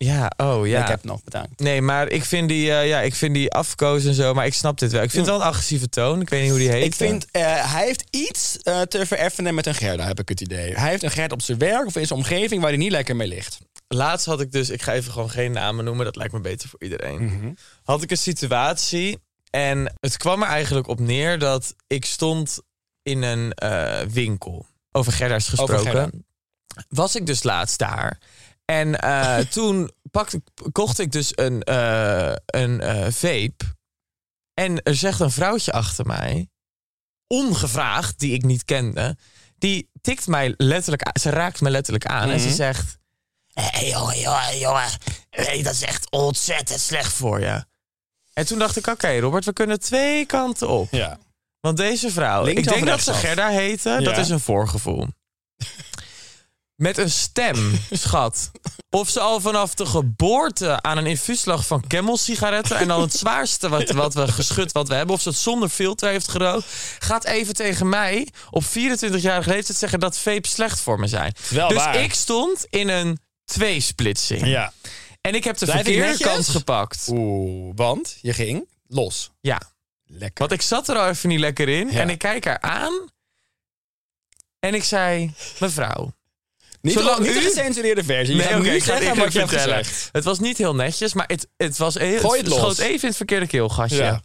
Ja, 0.03 0.31
oh 0.37 0.67
ja. 0.67 0.81
Ik 0.81 0.87
heb 0.87 1.03
nog 1.03 1.23
bedankt. 1.23 1.59
Nee, 1.59 1.81
maar 1.81 2.09
ik 2.09 2.23
vind 2.23 2.49
die, 2.49 2.71
eh, 2.71 2.87
ja, 2.87 2.99
ik 2.99 3.15
vind 3.15 3.33
die 3.33 3.51
afkoos 3.51 4.05
en 4.05 4.13
zo, 4.13 4.33
maar 4.33 4.45
ik 4.45 4.53
snap 4.53 4.79
dit 4.79 4.91
wel. 4.91 5.01
Ik 5.01 5.11
vind 5.11 5.25
het 5.25 5.35
wel 5.35 5.43
een 5.43 5.51
agressieve 5.51 5.89
toon. 5.89 6.21
Ik 6.21 6.29
weet 6.29 6.41
niet 6.41 6.49
hoe 6.49 6.59
die 6.59 6.69
heet. 6.69 6.85
Ik 6.85 6.95
vind, 6.95 7.31
eh, 7.31 7.71
hij 7.71 7.85
heeft 7.85 8.03
iets 8.09 8.57
eh, 8.57 8.81
te 8.81 9.05
vereffenen 9.05 9.55
met 9.55 9.65
een 9.65 9.75
Gerda, 9.75 10.05
heb 10.05 10.19
ik 10.19 10.29
het 10.29 10.41
idee. 10.41 10.73
Hij 10.73 10.89
heeft 10.89 11.03
een 11.03 11.11
Gerda 11.11 11.33
op 11.33 11.41
zijn 11.41 11.57
werk 11.57 11.85
of 11.85 11.95
in 11.95 12.07
zijn 12.07 12.19
omgeving 12.19 12.61
waar 12.61 12.69
hij 12.69 12.79
niet 12.79 12.91
lekker 12.91 13.15
mee 13.15 13.27
ligt. 13.27 13.59
Laatst 13.87 14.25
had 14.25 14.41
ik 14.41 14.51
dus, 14.51 14.69
ik 14.69 14.81
ga 14.81 14.93
even 14.93 15.11
gewoon 15.11 15.29
geen 15.29 15.51
namen 15.51 15.85
noemen, 15.85 16.05
dat 16.05 16.15
lijkt 16.15 16.33
me 16.33 16.39
beter 16.39 16.69
voor 16.69 16.81
iedereen. 16.81 17.25
Mhm. 17.25 17.51
Had 17.83 18.03
ik 18.03 18.11
een 18.11 18.17
situatie 18.17 19.19
en 19.49 19.93
het 19.99 20.17
kwam 20.17 20.41
er 20.41 20.47
eigenlijk 20.47 20.87
op 20.87 20.99
neer 20.99 21.39
dat 21.39 21.75
ik 21.87 22.05
stond 22.05 22.59
in 23.03 23.21
een 23.21 23.53
eh, 23.53 24.01
winkel. 24.01 24.65
Over 24.91 25.11
Gerda's 25.11 25.47
gesproken. 25.47 25.79
Gerda. 25.79 26.09
Was 26.89 27.15
ik 27.15 27.25
dus 27.25 27.43
laatst 27.43 27.79
daar. 27.79 28.19
En 28.65 28.99
eh, 28.99 29.37
toen 29.57 29.91
pakte, 30.11 30.43
kocht 30.71 30.99
ik 30.99 31.11
dus 31.11 31.31
een, 31.35 31.63
eh, 31.63 32.33
een 32.45 32.81
eh, 32.81 33.11
vape. 33.11 33.65
En 34.53 34.83
er 34.83 34.95
zegt 34.95 35.19
een 35.19 35.31
vrouwtje 35.31 35.71
achter 35.71 36.05
mij, 36.05 36.49
ongevraagd, 37.27 38.19
die 38.19 38.33
ik 38.33 38.43
niet 38.43 38.65
kende, 38.65 39.17
die 39.57 39.89
tikt 40.01 40.27
mij 40.27 40.53
letterlijk 40.57 41.03
aan. 41.03 41.19
Ze 41.21 41.29
raakt 41.29 41.61
me 41.61 41.69
letterlijk 41.69 42.05
aan 42.05 42.29
en 42.29 42.39
ze 42.39 42.45
Mhm. 42.47 42.55
zegt: 42.55 42.97
Hé 43.53 43.79
jongen, 43.85 44.19
jongen, 44.19 44.57
jongen, 44.59 44.89
hey, 45.29 45.61
dat 45.63 45.73
is 45.73 45.81
echt 45.81 46.11
ontzettend 46.11 46.79
slecht 46.79 47.13
voor 47.13 47.39
je. 47.39 47.65
En 48.33 48.45
toen 48.45 48.59
dacht 48.59 48.75
ik: 48.77 48.87
Oké, 48.87 49.19
Robert, 49.19 49.45
we 49.45 49.53
kunnen 49.53 49.79
twee 49.79 50.25
kanten 50.25 50.69
op. 50.69 50.87
Ja. 50.91 51.19
Want 51.59 51.77
deze 51.77 52.11
vrouw, 52.11 52.43
Links 52.43 52.61
ik 52.61 52.67
denk 52.67 52.85
dat 52.85 53.01
ze? 53.01 53.13
Gerda 53.13 53.49
heette, 53.49 53.99
dat 54.03 54.17
is 54.17 54.29
een 54.29 54.39
voorgevoel. 54.39 55.07
Met 56.83 56.97
een 56.97 57.11
stem, 57.11 57.79
schat. 57.91 58.51
Of 58.89 59.09
ze 59.09 59.19
al 59.19 59.41
vanaf 59.41 59.73
de 59.73 59.85
geboorte 59.85 60.81
aan 60.81 60.97
een 60.97 61.05
infuus 61.05 61.45
lag 61.45 61.67
van 61.67 61.87
Camel 61.87 62.17
sigaretten 62.17 62.77
en 62.77 62.87
dan 62.87 63.01
het 63.01 63.13
zwaarste 63.13 63.69
wat, 63.69 63.89
wat 63.89 64.13
we 64.13 64.27
geschud 64.27 64.71
wat 64.71 64.87
we 64.87 64.93
hebben, 64.93 65.15
of 65.15 65.21
ze 65.21 65.29
het 65.29 65.37
zonder 65.37 65.69
filter 65.69 66.09
heeft 66.09 66.27
gerookt, 66.27 66.65
gaat 66.99 67.25
even 67.25 67.53
tegen 67.53 67.89
mij 67.89 68.27
op 68.49 68.63
24-jarige 68.63 69.49
leeftijd 69.49 69.77
zeggen 69.77 69.99
dat 69.99 70.17
vape 70.17 70.47
slecht 70.47 70.79
voor 70.79 70.99
me 70.99 71.07
zijn. 71.07 71.33
wel 71.49 71.67
dus 71.67 71.77
waar. 71.77 71.95
ik 71.95 72.13
stond 72.13 72.65
in 72.69 72.89
een 72.89 73.19
tweesplitsing. 73.45 74.45
Ja. 74.45 74.73
En 75.21 75.35
ik 75.35 75.43
heb 75.43 75.57
de 75.57 75.65
Blijf 75.65 75.83
verkeerde 75.83 76.23
kant 76.23 76.47
gepakt. 76.47 77.07
Oeh, 77.09 77.71
want 77.75 78.17
je 78.21 78.33
ging 78.33 78.67
los. 78.87 79.31
Ja, 79.41 79.61
Lekker. 80.05 80.39
Want 80.47 80.51
ik 80.51 80.61
zat 80.61 80.89
er 80.89 80.97
al 80.97 81.09
even 81.09 81.29
niet 81.29 81.39
lekker 81.39 81.69
in. 81.69 81.91
Ja. 81.91 81.99
En 81.99 82.09
ik 82.09 82.17
kijk 82.17 82.45
haar 82.45 82.61
aan. 82.61 82.93
En 84.59 84.73
ik 84.73 84.83
zei, 84.83 85.33
mevrouw. 85.59 86.13
Niet, 86.83 86.93
Zolang 86.93 87.19
niet 87.19 87.29
u- 87.29 87.33
de 87.33 87.41
gecensureerde 87.41 88.03
versie. 88.03 88.35
Je 88.35 88.41
Nee, 88.41 88.49
gaat 88.49 88.59
oké, 88.59 88.69
nu 88.69 88.75
ik 88.75 88.83
ga 88.83 88.93
het 88.93 89.01
zeggen 89.03 89.23
wat 89.23 89.33
je 89.33 89.39
hebt 89.39 89.51
vertellen. 89.51 89.85
gezegd. 89.85 90.09
Het 90.11 90.23
was 90.23 90.39
niet 90.39 90.57
heel 90.57 90.75
netjes, 90.75 91.13
maar 91.13 91.27
het, 91.27 91.47
het 91.57 91.77
was 91.77 91.93
heel, 91.95 92.19
Gooi 92.19 92.39
het 92.39 92.47
los. 92.47 92.57
schoot 92.59 92.77
even 92.77 93.01
in 93.01 93.07
het 93.07 93.15
verkeerde 93.15 93.47
keelgasje. 93.47 93.95
Ja. 93.95 94.23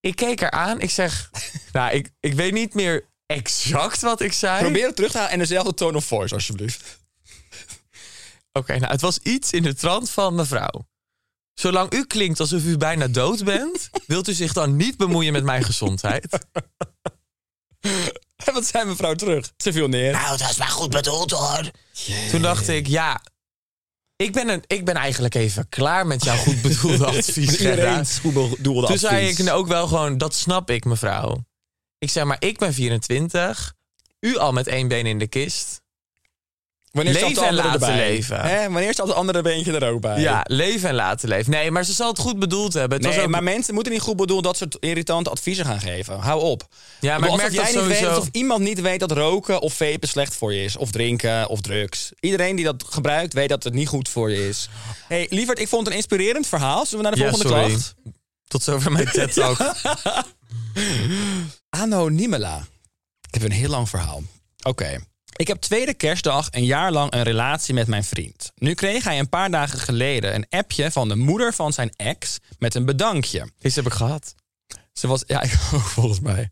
Ik 0.00 0.16
keek 0.16 0.40
haar 0.40 0.50
aan. 0.50 0.80
Ik 0.80 0.90
zeg, 0.90 1.30
nou, 1.72 1.92
ik, 1.94 2.10
ik 2.20 2.34
weet 2.34 2.52
niet 2.52 2.74
meer 2.74 3.04
exact 3.26 4.00
wat 4.00 4.20
ik 4.20 4.32
zei. 4.32 4.60
Probeer 4.62 4.86
het 4.86 4.96
terug 4.96 5.10
te 5.10 5.16
halen 5.16 5.32
en 5.32 5.38
dezelfde 5.38 5.74
tone 5.74 5.96
of 5.96 6.04
voice, 6.04 6.34
alsjeblieft. 6.34 6.98
Oké, 8.52 8.78
nou, 8.78 8.92
het 8.92 9.00
was 9.00 9.18
iets 9.18 9.52
in 9.52 9.62
de 9.62 9.74
trant 9.74 10.10
van 10.10 10.34
mevrouw. 10.34 10.86
Zolang 11.54 11.92
u 11.94 12.04
klinkt 12.06 12.40
alsof 12.40 12.64
u 12.64 12.76
bijna 12.76 13.06
dood 13.06 13.44
bent, 13.44 13.90
wilt 14.06 14.28
u 14.28 14.32
zich 14.32 14.52
dan 14.52 14.76
niet 14.76 14.96
bemoeien 14.96 15.32
met 15.32 15.44
mijn 15.44 15.64
gezondheid? 15.64 16.26
En 18.48 18.54
wat 18.60 18.66
zei 18.66 18.84
mevrouw 18.84 19.14
terug? 19.14 19.52
Ze 19.56 19.72
viel 19.72 19.88
neer. 19.88 20.12
Nou, 20.12 20.38
dat 20.38 20.50
is 20.50 20.56
maar 20.56 20.68
goed 20.68 20.90
bedoeld 20.90 21.30
hoor. 21.30 21.70
Toen 22.30 22.42
dacht 22.42 22.68
ik, 22.68 22.86
ja, 22.86 23.22
ik 24.16 24.32
ben, 24.32 24.48
een, 24.48 24.62
ik 24.66 24.84
ben 24.84 24.94
eigenlijk 24.94 25.34
even 25.34 25.68
klaar 25.68 26.06
met 26.06 26.24
jouw 26.24 26.36
goed 26.36 26.62
bedoelde 26.62 27.06
advies. 27.16 27.56
Gerda. 27.56 28.04
Goed 28.04 28.32
bedoelde 28.32 28.62
Toen 28.62 28.82
advies. 28.82 29.00
zei 29.00 29.28
ik 29.28 29.38
nou 29.38 29.58
ook 29.58 29.66
wel 29.66 29.86
gewoon, 29.86 30.18
dat 30.18 30.34
snap 30.34 30.70
ik 30.70 30.84
mevrouw. 30.84 31.44
Ik 31.98 32.10
zei, 32.10 32.24
maar 32.24 32.36
ik 32.40 32.58
ben 32.58 32.74
24, 32.74 33.74
u 34.20 34.36
al 34.36 34.52
met 34.52 34.66
één 34.66 34.88
been 34.88 35.06
in 35.06 35.18
de 35.18 35.26
kist. 35.26 35.80
Wanneer 36.92 37.12
leven 37.14 37.46
en 37.46 37.54
laten 37.54 37.72
erbij? 37.72 37.96
leven. 37.96 38.40
Hè? 38.40 38.70
Wanneer 38.70 38.92
stapt 38.92 39.08
het 39.08 39.16
andere 39.18 39.42
beentje 39.42 39.72
er 39.78 39.90
ook 39.92 40.00
bij? 40.00 40.20
Ja, 40.20 40.40
leven 40.46 40.88
en 40.88 40.94
laten 40.94 41.28
leven. 41.28 41.50
Nee, 41.50 41.70
maar 41.70 41.84
ze 41.84 41.92
zal 41.92 42.08
het 42.08 42.18
goed 42.18 42.38
bedoeld 42.38 42.72
hebben. 42.72 42.98
Het 42.98 43.06
Nee, 43.06 43.16
was 43.16 43.24
ook, 43.24 43.30
maar 43.30 43.42
mensen 43.42 43.74
moeten 43.74 43.92
niet 43.92 44.00
goed 44.02 44.16
bedoelen 44.16 44.44
dat 44.44 44.56
soort 44.56 44.76
irritante 44.80 45.30
adviezen 45.30 45.64
gaan 45.64 45.80
geven. 45.80 46.18
Hou 46.18 46.42
op. 46.42 46.68
ja, 47.00 47.18
maar 47.18 47.28
ik 47.28 47.36
merk 47.36 47.52
jij 47.52 47.64
dat 47.64 47.74
niet 47.74 47.82
weet, 47.84 47.96
sowieso... 47.96 48.14
alsof 48.14 48.28
iemand 48.32 48.60
niet 48.60 48.80
weet 48.80 49.00
dat 49.00 49.10
roken 49.12 49.60
of 49.60 49.74
vapen 49.74 50.08
slecht 50.08 50.34
voor 50.34 50.54
je 50.54 50.64
is. 50.64 50.76
Of 50.76 50.90
drinken 50.90 51.48
of 51.48 51.60
drugs. 51.60 52.12
Iedereen 52.20 52.56
die 52.56 52.64
dat 52.64 52.84
gebruikt 52.88 53.32
weet 53.32 53.48
dat 53.48 53.64
het 53.64 53.74
niet 53.74 53.88
goed 53.88 54.08
voor 54.08 54.30
je 54.30 54.48
is. 54.48 54.68
hey, 55.06 55.26
lieverd, 55.30 55.58
ik 55.58 55.68
vond 55.68 55.82
het 55.82 55.90
een 55.90 55.96
inspirerend 55.98 56.46
verhaal. 56.46 56.86
Zullen 56.86 57.04
we 57.04 57.10
naar 57.10 57.18
de 57.18 57.24
Ja, 57.24 57.28
volgende 57.30 57.54
sorry. 57.54 57.68
klacht? 57.68 57.94
Tot 58.46 58.62
zover 58.62 58.92
mijn 58.92 59.06
TED 59.06 59.32
Talk. 59.32 59.58
Anno 61.82 62.08
Nimela. 62.08 62.66
Ik 63.28 63.34
heb 63.34 63.42
een 63.42 63.52
heel 63.56 63.68
lang 63.70 63.88
verhaal. 63.88 64.22
Oké. 64.62 64.98
Ik 65.38 65.46
heb 65.46 65.60
tweede 65.60 65.94
kerstdag 65.94 66.48
een 66.50 66.64
jaar 66.64 66.92
lang 66.92 67.12
een 67.12 67.22
relatie 67.22 67.74
met 67.74 67.86
mijn 67.86 68.04
vriend. 68.04 68.52
Nu 68.56 68.74
kreeg 68.74 69.04
hij 69.04 69.18
een 69.18 69.28
paar 69.28 69.50
dagen 69.50 69.78
geleden 69.78 70.34
een 70.34 70.46
appje 70.50 70.90
van 70.90 71.08
de 71.08 71.16
moeder 71.16 71.54
van 71.54 71.72
zijn 71.72 71.90
ex 71.96 72.38
met 72.58 72.74
een 72.74 72.84
bedankje. 72.84 73.50
Deze 73.58 73.78
heb 73.78 73.86
ik 73.86 73.92
gehad. 73.92 74.34
Ze 74.92 75.06
was, 75.06 75.22
ja, 75.26 75.42
ik 75.48 75.58
ook 75.74 75.80
volgens 75.80 76.20
mij. 76.20 76.50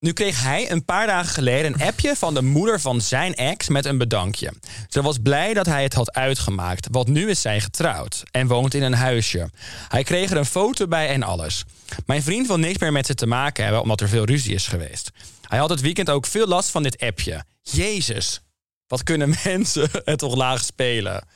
Nu 0.00 0.12
kreeg 0.12 0.42
hij 0.42 0.70
een 0.70 0.84
paar 0.84 1.06
dagen 1.06 1.32
geleden 1.32 1.72
een 1.72 1.86
appje 1.86 2.16
van 2.16 2.34
de 2.34 2.42
moeder 2.42 2.80
van 2.80 3.00
zijn 3.00 3.34
ex 3.34 3.68
met 3.68 3.84
een 3.84 3.98
bedankje. 3.98 4.52
Ze 4.88 5.02
was 5.02 5.18
blij 5.22 5.54
dat 5.54 5.66
hij 5.66 5.82
het 5.82 5.94
had 5.94 6.12
uitgemaakt, 6.12 6.88
want 6.90 7.08
nu 7.08 7.30
is 7.30 7.40
zij 7.40 7.60
getrouwd 7.60 8.22
en 8.30 8.46
woont 8.46 8.74
in 8.74 8.82
een 8.82 8.94
huisje. 8.94 9.50
Hij 9.88 10.02
kreeg 10.02 10.30
er 10.30 10.36
een 10.36 10.46
foto 10.46 10.86
bij 10.86 11.08
en 11.08 11.22
alles. 11.22 11.64
Mijn 12.06 12.22
vriend 12.22 12.46
wil 12.46 12.58
niks 12.58 12.78
meer 12.78 12.92
met 12.92 13.06
ze 13.06 13.14
te 13.14 13.26
maken 13.26 13.64
hebben 13.64 13.82
omdat 13.82 14.00
er 14.00 14.08
veel 14.08 14.24
ruzie 14.24 14.54
is 14.54 14.66
geweest. 14.66 15.10
Hij 15.48 15.58
had 15.58 15.70
het 15.70 15.80
weekend 15.80 16.10
ook 16.10 16.26
veel 16.26 16.46
last 16.46 16.70
van 16.70 16.82
dit 16.82 16.98
appje. 17.00 17.44
Jezus, 17.62 18.40
wat 18.86 19.02
kunnen 19.02 19.34
mensen 19.44 19.88
het 20.04 20.18
toch 20.18 20.34
laag 20.36 20.64
spelen? 20.64 21.26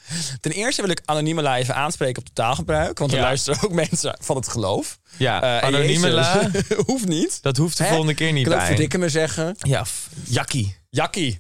Ten 0.41 0.53
eerste 0.53 0.83
wil 0.83 0.91
ik 0.91 1.03
anonieme 1.05 1.55
even 1.55 1.75
aanspreken 1.75 2.23
op 2.23 2.29
taalgebruik. 2.35 2.99
Want 2.99 3.11
er 3.11 3.17
Ja. 3.17 3.23
luisteren 3.25 3.63
ook 3.65 3.73
mensen 3.87 4.19
van 4.21 4.37
het 4.37 4.49
geloof. 4.49 4.99
Ja, 5.17 5.43
en 5.43 5.63
anonieme 5.63 6.11
la. 6.11 6.51
hoeft 6.87 7.07
niet. 7.09 7.43
Dat 7.43 7.57
hoeft 7.57 7.77
de 7.77 7.83
Hè? 7.83 7.89
volgende 7.89 8.15
keer 8.15 8.33
niet 8.33 8.45
Ik 8.45 8.49
kan 8.51 8.59
bij. 8.59 8.67
verdikken 8.67 9.01
me 9.01 9.09
zeggen. 9.09 9.57
Ja, 9.59 9.85
jakkie. 10.25 10.77
Jakkie. 10.91 11.37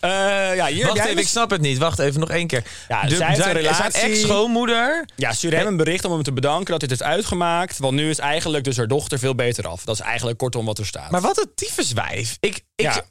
Eh, 0.00 0.10
ja, 0.56 0.66
hier 0.66 0.86
Wacht 0.86 0.98
even, 0.98 1.14
dus- 1.14 1.24
ik 1.24 1.28
snap 1.30 1.50
het 1.50 1.60
niet. 1.60 1.78
Wacht 1.78 1.98
even, 1.98 2.20
nog 2.20 2.30
één 2.30 2.46
keer. 2.46 2.64
Ja, 2.88 3.08
zij 3.08 3.26
heeft 3.26 3.38
een 3.38 3.42
zijn, 3.44 3.56
relatie. 3.56 3.90
zijn 3.90 4.10
ex-schoonmoeder... 4.10 5.08
Ja, 5.16 5.32
stuur 5.32 5.54
hem 5.56 5.66
een 5.66 5.76
bericht 5.76 6.04
om 6.04 6.12
hem 6.12 6.22
te 6.22 6.32
bedanken 6.32 6.70
dat 6.72 6.80
hij 6.80 6.90
het 6.90 7.00
heeft 7.00 7.12
uitgemaakt. 7.12 7.78
Want 7.78 7.94
nu 7.94 8.10
is 8.10 8.18
eigenlijk 8.18 8.64
dus 8.64 8.76
haar 8.76 8.86
dochter 8.88 9.18
veel 9.18 9.34
beter 9.34 9.68
af. 9.68 9.84
Dat 9.84 9.94
is 9.94 10.00
eigenlijk 10.00 10.38
kortom 10.38 10.64
wat 10.64 10.78
er 10.78 10.86
staat. 10.86 11.10
Maar 11.10 11.20
wat 11.20 11.38
een 11.38 11.50
tyfuswijf. 11.54 12.36
Ik, 12.40 12.54
ik, 12.56 12.64
Ja. 12.84 13.02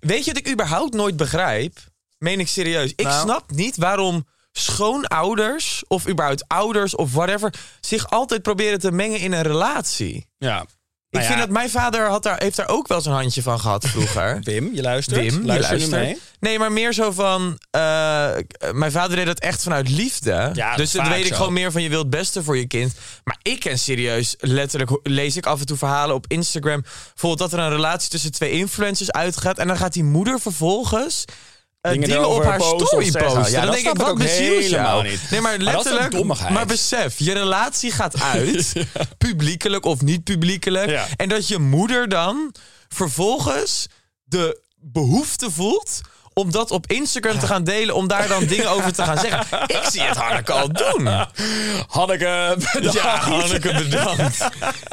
Weet 0.00 0.24
je 0.24 0.32
wat 0.32 0.46
ik 0.46 0.52
überhaupt 0.52 0.94
nooit 0.94 1.16
begrijp? 1.16 1.78
Meen 2.18 2.40
ik 2.40 2.48
serieus. 2.48 2.92
Ik 2.96 3.04
Nou. 3.06 3.22
snap 3.22 3.50
niet 3.50 3.76
waarom 3.76 4.26
schoonouders... 4.52 5.82
of 5.86 6.08
überhaupt 6.08 6.44
ouders 6.48 6.96
of 6.96 7.12
whatever... 7.12 7.52
zich 7.80 8.10
altijd 8.10 8.42
proberen 8.42 8.78
te 8.78 8.90
mengen 8.92 9.20
in 9.20 9.32
een 9.32 9.42
relatie. 9.42 10.26
ja. 10.38 10.64
Ik 11.14 11.20
Nou 11.20 11.32
vind 11.32 11.40
ja, 11.40 11.46
dat 11.46 11.54
mijn 11.54 11.70
vader 11.70 12.08
had 12.08 12.22
daar, 12.22 12.38
heeft 12.42 12.56
daar 12.56 12.68
ook 12.68 12.88
wel 12.88 13.00
zijn 13.00 13.14
handje 13.14 13.42
van 13.42 13.60
gehad 13.60 13.86
vroeger. 13.86 14.40
Wim, 14.44 14.70
je 14.74 14.82
luistert. 14.82 15.20
Wim, 15.20 15.40
je 15.40 15.46
Luister 15.46 15.72
nu 15.72 15.78
luistert. 15.78 16.02
mee. 16.02 16.18
Nee, 16.40 16.58
maar 16.58 16.72
meer 16.72 16.92
zo 16.92 17.10
van... 17.10 17.58
eh, 17.70 18.30
mijn 18.72 18.92
vader 18.92 19.16
deed 19.16 19.26
dat 19.26 19.38
echt 19.40 19.62
vanuit 19.62 19.88
liefde. 19.88 20.50
Ja, 20.54 20.76
dus 20.76 20.90
dan 20.90 21.08
weet 21.08 21.24
ik 21.24 21.26
zo. 21.30 21.36
gewoon 21.36 21.52
meer 21.52 21.72
van 21.72 21.82
je 21.82 21.88
wilt 21.88 22.02
het 22.02 22.10
beste 22.10 22.42
voor 22.42 22.56
je 22.56 22.66
kind. 22.66 22.92
Maar 23.24 23.38
ik 23.42 23.60
ken 23.60 23.78
serieus, 23.78 24.34
letterlijk 24.38 24.98
lees 25.02 25.36
ik 25.36 25.46
af 25.46 25.60
en 25.60 25.66
toe 25.66 25.76
verhalen 25.76 26.14
op 26.14 26.24
Instagram. 26.28 26.82
Bijvoorbeeld 26.82 27.50
dat 27.50 27.52
er 27.60 27.64
een 27.66 27.72
relatie 27.74 28.10
tussen 28.10 28.32
twee 28.32 28.50
influencers 28.50 29.12
uitgaat. 29.12 29.58
En 29.58 29.66
dan 29.66 29.76
gaat 29.76 29.92
die 29.92 30.04
moeder 30.04 30.40
vervolgens... 30.40 31.24
eh, 31.84 31.92
Dingen 31.92 32.08
dingen, 32.08 32.28
op 32.28 32.44
haar 32.44 32.60
story 32.60 33.10
posten. 33.10 33.50
Ja, 33.50 33.60
dan 33.60 33.74
denk 33.74 33.86
ik, 33.86 33.96
wat 33.96 34.18
bezielt 34.18 34.62
helemaal 34.62 34.98
jou? 34.98 35.08
niet. 35.08 35.30
Nee, 35.30 35.40
maar 35.40 35.58
letterlijk... 35.58 36.24
maar 36.24 36.66
besef, 36.66 37.18
je 37.18 37.32
relatie 37.32 37.90
gaat 37.90 38.20
uit. 38.20 38.72
Publiekelijk 39.18 39.84
of 39.84 40.00
niet 40.00 40.24
publiekelijk. 40.24 40.90
Ja. 40.90 41.06
En 41.16 41.28
dat 41.28 41.48
je 41.48 41.58
moeder 41.58 42.08
dan 42.08 42.54
vervolgens 42.88 43.86
de 44.24 44.62
behoefte 44.76 45.50
voelt 45.50 46.00
om 46.34 46.50
dat 46.50 46.70
op 46.70 46.86
Instagram 46.86 47.38
te 47.38 47.46
gaan 47.46 47.64
delen, 47.64 47.94
om 47.94 48.08
daar 48.08 48.28
dan 48.28 48.46
dingen 48.54 48.70
over 48.70 48.92
te 48.92 49.02
gaan 49.02 49.18
zeggen. 49.18 49.60
Ik 49.66 49.82
zie 49.90 50.00
het 50.02 50.16
Hanneke 50.16 50.52
al 50.52 50.72
doen. 50.72 51.08
Hanneke, 51.88 52.56
bedankt. 52.72 52.92
Ja, 53.02 53.16
Hanneke, 53.18 53.72
bedankt. 53.74 54.48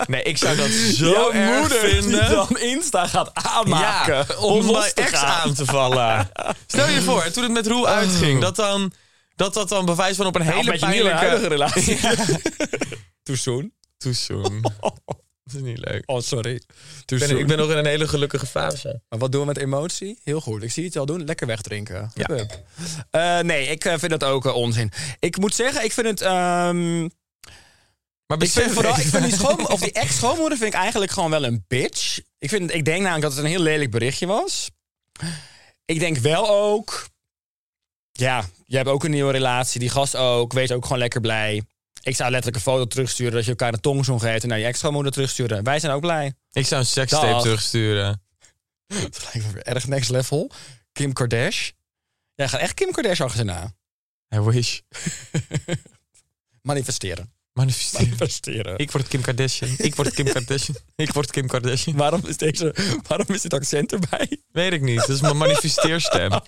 Nee, 0.07 0.23
ik 0.23 0.37
zou 0.37 0.55
dat 0.55 0.69
zo 0.69 1.09
Jouw 1.09 1.31
erg 1.31 1.59
moeder 1.59 1.79
vinden. 1.79 2.19
die 2.19 2.29
dan 2.35 2.57
Insta 2.57 3.07
gaat 3.07 3.29
aanmaken 3.33 4.15
ja, 4.15 4.35
om, 4.39 4.59
om 4.69 4.71
mijn 4.71 4.91
ex 4.93 5.11
gaan. 5.11 5.41
aan 5.41 5.53
te 5.53 5.65
vallen. 5.65 6.29
Stel 6.67 6.87
je 6.87 7.01
voor, 7.01 7.31
toen 7.31 7.43
het 7.43 7.51
met 7.51 7.67
Roel 7.67 7.87
uitging, 7.87 8.41
dat 8.41 8.55
dan, 8.55 8.91
dat, 9.35 9.53
dat 9.53 9.69
dan 9.69 9.85
bewijs 9.85 10.15
van 10.15 10.25
op 10.25 10.35
een 10.35 10.43
Ja, 10.45 10.57
of 10.57 10.65
hele 10.65 10.77
pijnlijke... 10.77 11.47
relatie. 11.47 11.99
Too 13.23 13.35
soon. 13.35 13.71
Too 13.97 14.13
soon. 14.13 14.61
Dat 15.51 15.61
is 15.61 15.67
niet 15.67 15.85
leuk. 15.85 16.03
Oh, 16.05 16.21
sorry. 16.21 16.53
Ik 17.05 17.19
ben, 17.19 17.37
ik 17.39 17.47
ben 17.47 17.57
nog 17.57 17.71
in 17.71 17.77
een 17.77 17.85
hele 17.85 18.07
gelukkige 18.07 18.45
fase. 18.45 19.01
Maar 19.09 19.19
wat 19.19 19.31
doen 19.31 19.41
we 19.41 19.47
met 19.47 19.57
emotie? 19.57 20.19
Heel 20.23 20.41
goed. 20.41 20.63
Ik 20.63 20.71
zie 20.71 20.85
het 20.85 20.97
al 20.97 21.05
doen. 21.05 21.25
Lekker 21.25 21.47
wegdrinken. 21.47 22.11
Ja. 22.13 22.45
Eh, 23.09 23.39
nee, 23.39 23.67
ik 23.67 23.85
eh, 23.85 23.97
vind 23.97 24.11
dat 24.11 24.23
ook 24.23 24.45
eh, 24.45 24.55
onzin. 24.55 24.91
Ik 25.19 25.37
moet 25.37 25.55
zeggen, 25.55 25.83
ik 25.83 25.91
vind 25.91 26.07
het... 26.07 26.21
ehm, 26.21 27.01
Maar 28.25 28.41
ik 28.41 28.49
vind 28.49 28.71
vooral, 28.71 28.97
ik 28.99 29.05
vind 29.05 29.23
die, 29.23 29.35
schoon, 29.39 29.69
of 29.69 29.79
die 29.79 29.91
ex-schoonmoeder 29.91 30.57
vind 30.57 30.73
ik 30.73 30.79
eigenlijk 30.79 31.11
gewoon 31.11 31.29
wel 31.29 31.43
een 31.45 31.65
bitch. 31.67 32.19
Ik, 32.37 32.49
vind, 32.49 32.73
ik 32.73 32.85
denk 32.85 32.99
namelijk 33.01 33.23
dat 33.23 33.33
het 33.35 33.43
een 33.43 33.49
heel 33.49 33.61
lelijk 33.61 33.91
berichtje 33.91 34.25
was. 34.25 34.69
Ik 35.85 35.99
denk 35.99 36.17
wel 36.17 36.49
ook... 36.49 37.09
Ja, 38.11 38.45
je 38.65 38.75
hebt 38.75 38.89
ook 38.89 39.03
een 39.03 39.11
nieuwe 39.11 39.31
relatie. 39.31 39.79
Die 39.79 39.89
gast 39.89 40.15
ook. 40.15 40.53
Wees 40.53 40.71
ook 40.71 40.83
gewoon 40.83 40.97
lekker 40.99 41.21
blij. 41.21 41.63
Ik 42.01 42.15
zou 42.15 42.31
letterlijk 42.31 42.55
een 42.65 42.71
foto 42.71 42.85
terugsturen 42.87 43.33
dat 43.33 43.43
je 43.43 43.49
elkaar 43.49 43.73
een 43.73 43.79
tongzoen 43.79 44.19
geeft 44.19 44.43
en 44.43 44.49
naar 44.49 44.59
je 44.59 44.65
ex-schoonmoeder 44.65 45.11
terugsturen. 45.11 45.63
Wij 45.63 45.79
zijn 45.79 45.91
ook 45.91 46.01
blij. 46.01 46.33
Ik 46.51 46.65
zou 46.65 46.81
een 46.81 46.87
sekstape 46.87 47.25
Dag. 47.25 47.41
terugsturen. 47.41 48.21
Dat 48.87 49.21
lijkt 49.23 49.47
me 49.47 49.53
weer 49.53 49.63
erg 49.63 49.87
next 49.87 50.09
level. 50.09 50.51
Kim 50.91 51.13
Kardashian. 51.13 51.75
Jij 52.35 52.47
gaat 52.47 52.59
echt 52.59 52.73
Kim 52.73 52.91
Kardashian 52.91 53.27
achterna. 53.27 53.73
I 54.35 54.39
wish. 54.39 54.79
Manifesteren. 56.61 57.33
Manifesteren. 57.53 58.05
Manifesteren. 58.09 58.77
Ik 58.77 58.91
word 58.91 59.07
Kim 59.07 59.21
Kardashian. 59.21 59.75
Ik 59.77 59.95
word 59.95 60.13
Kim 60.13 60.25
Kardashian. 60.25 60.77
Ik 60.95 61.11
word 61.13 61.31
Kim 61.31 61.47
Kardashian. 61.47 61.95
Waarom 61.97 62.21
is, 62.25 62.37
deze, 62.37 62.75
waarom 63.07 63.27
is 63.27 63.41
dit 63.41 63.53
accent 63.53 63.91
erbij? 63.91 64.37
Weet 64.51 64.73
ik 64.73 64.81
niet. 64.81 64.99
Dat 64.99 65.09
is 65.09 65.21
mijn 65.21 65.37
manifesteerstem. 65.37 66.41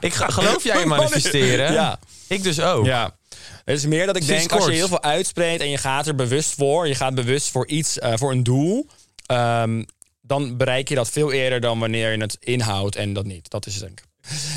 Ik 0.00 0.14
ga, 0.14 0.28
geloof 0.28 0.64
jij 0.64 0.82
in 0.82 0.88
manifesteren? 0.88 1.72
Ja. 1.72 1.98
Ik 2.26 2.42
dus 2.42 2.60
ook. 2.60 2.84
ja. 2.86 3.16
Het 3.64 3.76
is 3.76 3.86
meer 3.86 4.06
dat 4.06 4.16
ik 4.16 4.22
Sinds 4.22 4.40
denk, 4.46 4.52
als 4.60 4.66
je 4.66 4.72
heel 4.72 4.88
veel 4.88 5.02
uitspreekt 5.02 5.60
en 5.60 5.68
je 5.70 5.78
gaat 5.78 6.06
er 6.06 6.14
bewust 6.14 6.54
voor, 6.54 6.88
je 6.88 6.94
gaat 6.94 7.14
bewust 7.14 7.50
voor 7.50 7.66
iets, 7.66 7.98
eh, 7.98 8.12
voor 8.16 8.30
een 8.32 8.42
doel, 8.42 8.86
ehm, 9.26 9.82
dan 10.20 10.56
bereik 10.56 10.88
je 10.88 10.94
dat 10.94 11.10
veel 11.10 11.32
eerder 11.32 11.60
dan 11.60 11.78
wanneer 11.78 12.12
je 12.12 12.18
het 12.20 12.36
inhoudt 12.40 12.96
en 12.96 13.12
dat 13.12 13.24
niet. 13.24 13.50
Dat 13.50 13.66
is 13.66 13.74
het 13.74 13.82
denk 13.84 14.00
ik. 14.00 14.06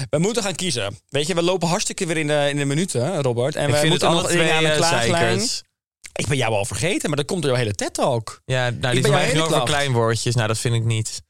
We 0.10 0.18
moeten 0.18 0.44
gaan 0.44 0.56
kiezen. 0.56 1.00
Weet 1.10 1.28
je, 1.28 1.34
we 1.36 1.42
lopen 1.42 1.68
hartstikke 1.68 2.06
weer 2.06 2.18
in 2.18 2.28
de, 2.28 2.48
in 2.50 2.58
de 2.58 2.66
minuten, 2.66 3.22
Robert. 3.22 3.56
En 3.56 3.70
Ik 3.70 3.76
we 3.76 3.88
moeten 3.88 4.12
nog 4.12 4.28
twee 4.30 4.52
aan 4.52 4.64
de 4.64 4.74
klaaglijn. 4.76 5.16
zeikers. 5.40 5.62
Ik 6.14 6.28
ben 6.28 6.38
jou 6.38 6.54
al 6.54 6.66
vergeten, 6.66 7.08
maar 7.10 7.18
dat 7.18 7.26
komt 7.26 7.42
door 7.42 7.52
jouw 7.52 7.60
hele 7.60 7.74
TED-talk. 7.76 8.42
Ja, 8.46 8.70
nou, 8.70 8.94
die 8.94 9.02
van 9.02 9.12
jouw 9.12 9.20
mij 9.20 9.28
ging 9.30 9.40
over 9.42 9.54
klacht. 9.54 9.66
kleinwoordjes. 9.70 10.36
Nou, 10.36 10.48
dat 10.48 10.58
vind 10.58 10.76
ik 10.76 10.84
niet. 10.84 11.22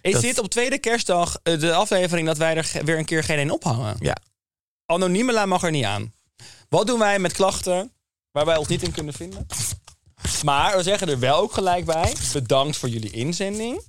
Is 0.00 0.12
Dat- 0.12 0.22
dit 0.22 0.38
op 0.38 0.48
tweede 0.50 0.78
kerstdag 0.78 1.38
eh, 1.42 1.60
de 1.60 1.72
aflevering 1.74 2.26
dat 2.26 2.38
wij 2.38 2.56
er 2.56 2.70
weer 2.84 2.98
een 2.98 3.04
keer 3.04 3.24
geen 3.24 3.38
een 3.38 3.50
ophangen? 3.50 3.96
Ja. 4.00 4.16
Anonieme 4.86 5.32
la 5.32 5.46
mag 5.46 5.62
er 5.62 5.70
niet 5.70 5.84
aan. 5.84 6.12
Wat 6.68 6.86
doen 6.86 6.98
wij 6.98 7.18
met 7.18 7.32
klachten 7.32 7.92
waar 8.30 8.46
wij 8.46 8.56
ons 8.56 8.68
niet 8.68 8.82
in 8.82 8.92
kunnen 8.92 9.14
vinden? 9.14 9.46
Maar 10.44 10.76
we 10.76 10.82
zeggen 10.82 11.08
er 11.08 11.18
wel 11.18 11.36
ook 11.36 11.52
gelijk 11.52 11.84
bij. 11.84 12.14
Bedankt 12.32 12.76
voor 12.76 12.88
jullie 12.88 13.10
inzending. 13.10 13.82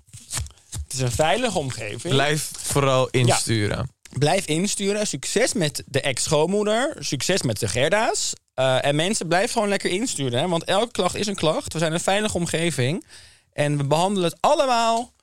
Het 0.72 0.94
is 0.94 1.00
een 1.00 1.12
veilige 1.12 1.58
omgeving. 1.58 2.14
Blijf 2.14 2.52
vooral 2.58 3.08
insturen. 3.10 3.92
Blijf 4.18 4.46
insturen. 4.46 5.08
Succes 5.08 5.54
met 5.54 5.84
de 5.86 6.02
ex-schoonmoeder. 6.02 6.96
Succes 7.00 7.42
met 7.42 7.60
de 7.60 7.68
Gerda's. 7.68 8.34
Eh, 8.54 8.86
en 8.86 8.96
mensen, 8.96 9.28
blijf 9.28 9.52
gewoon 9.52 9.70
lekker 9.70 9.90
insturen. 9.90 10.40
Hè? 10.40 10.48
Want 10.48 10.64
elke 10.64 10.92
klacht 10.92 11.16
is 11.16 11.28
een 11.28 11.36
klacht. 11.36 11.74
We 11.74 11.80
zijn 11.80 11.94
een 11.94 12.00
veilige 12.00 12.38
omgeving. 12.38 13.06
En 13.54 13.78
we 13.78 13.84
behandelen 13.84 14.30
het 14.30 14.42
allemaal 14.42 15.14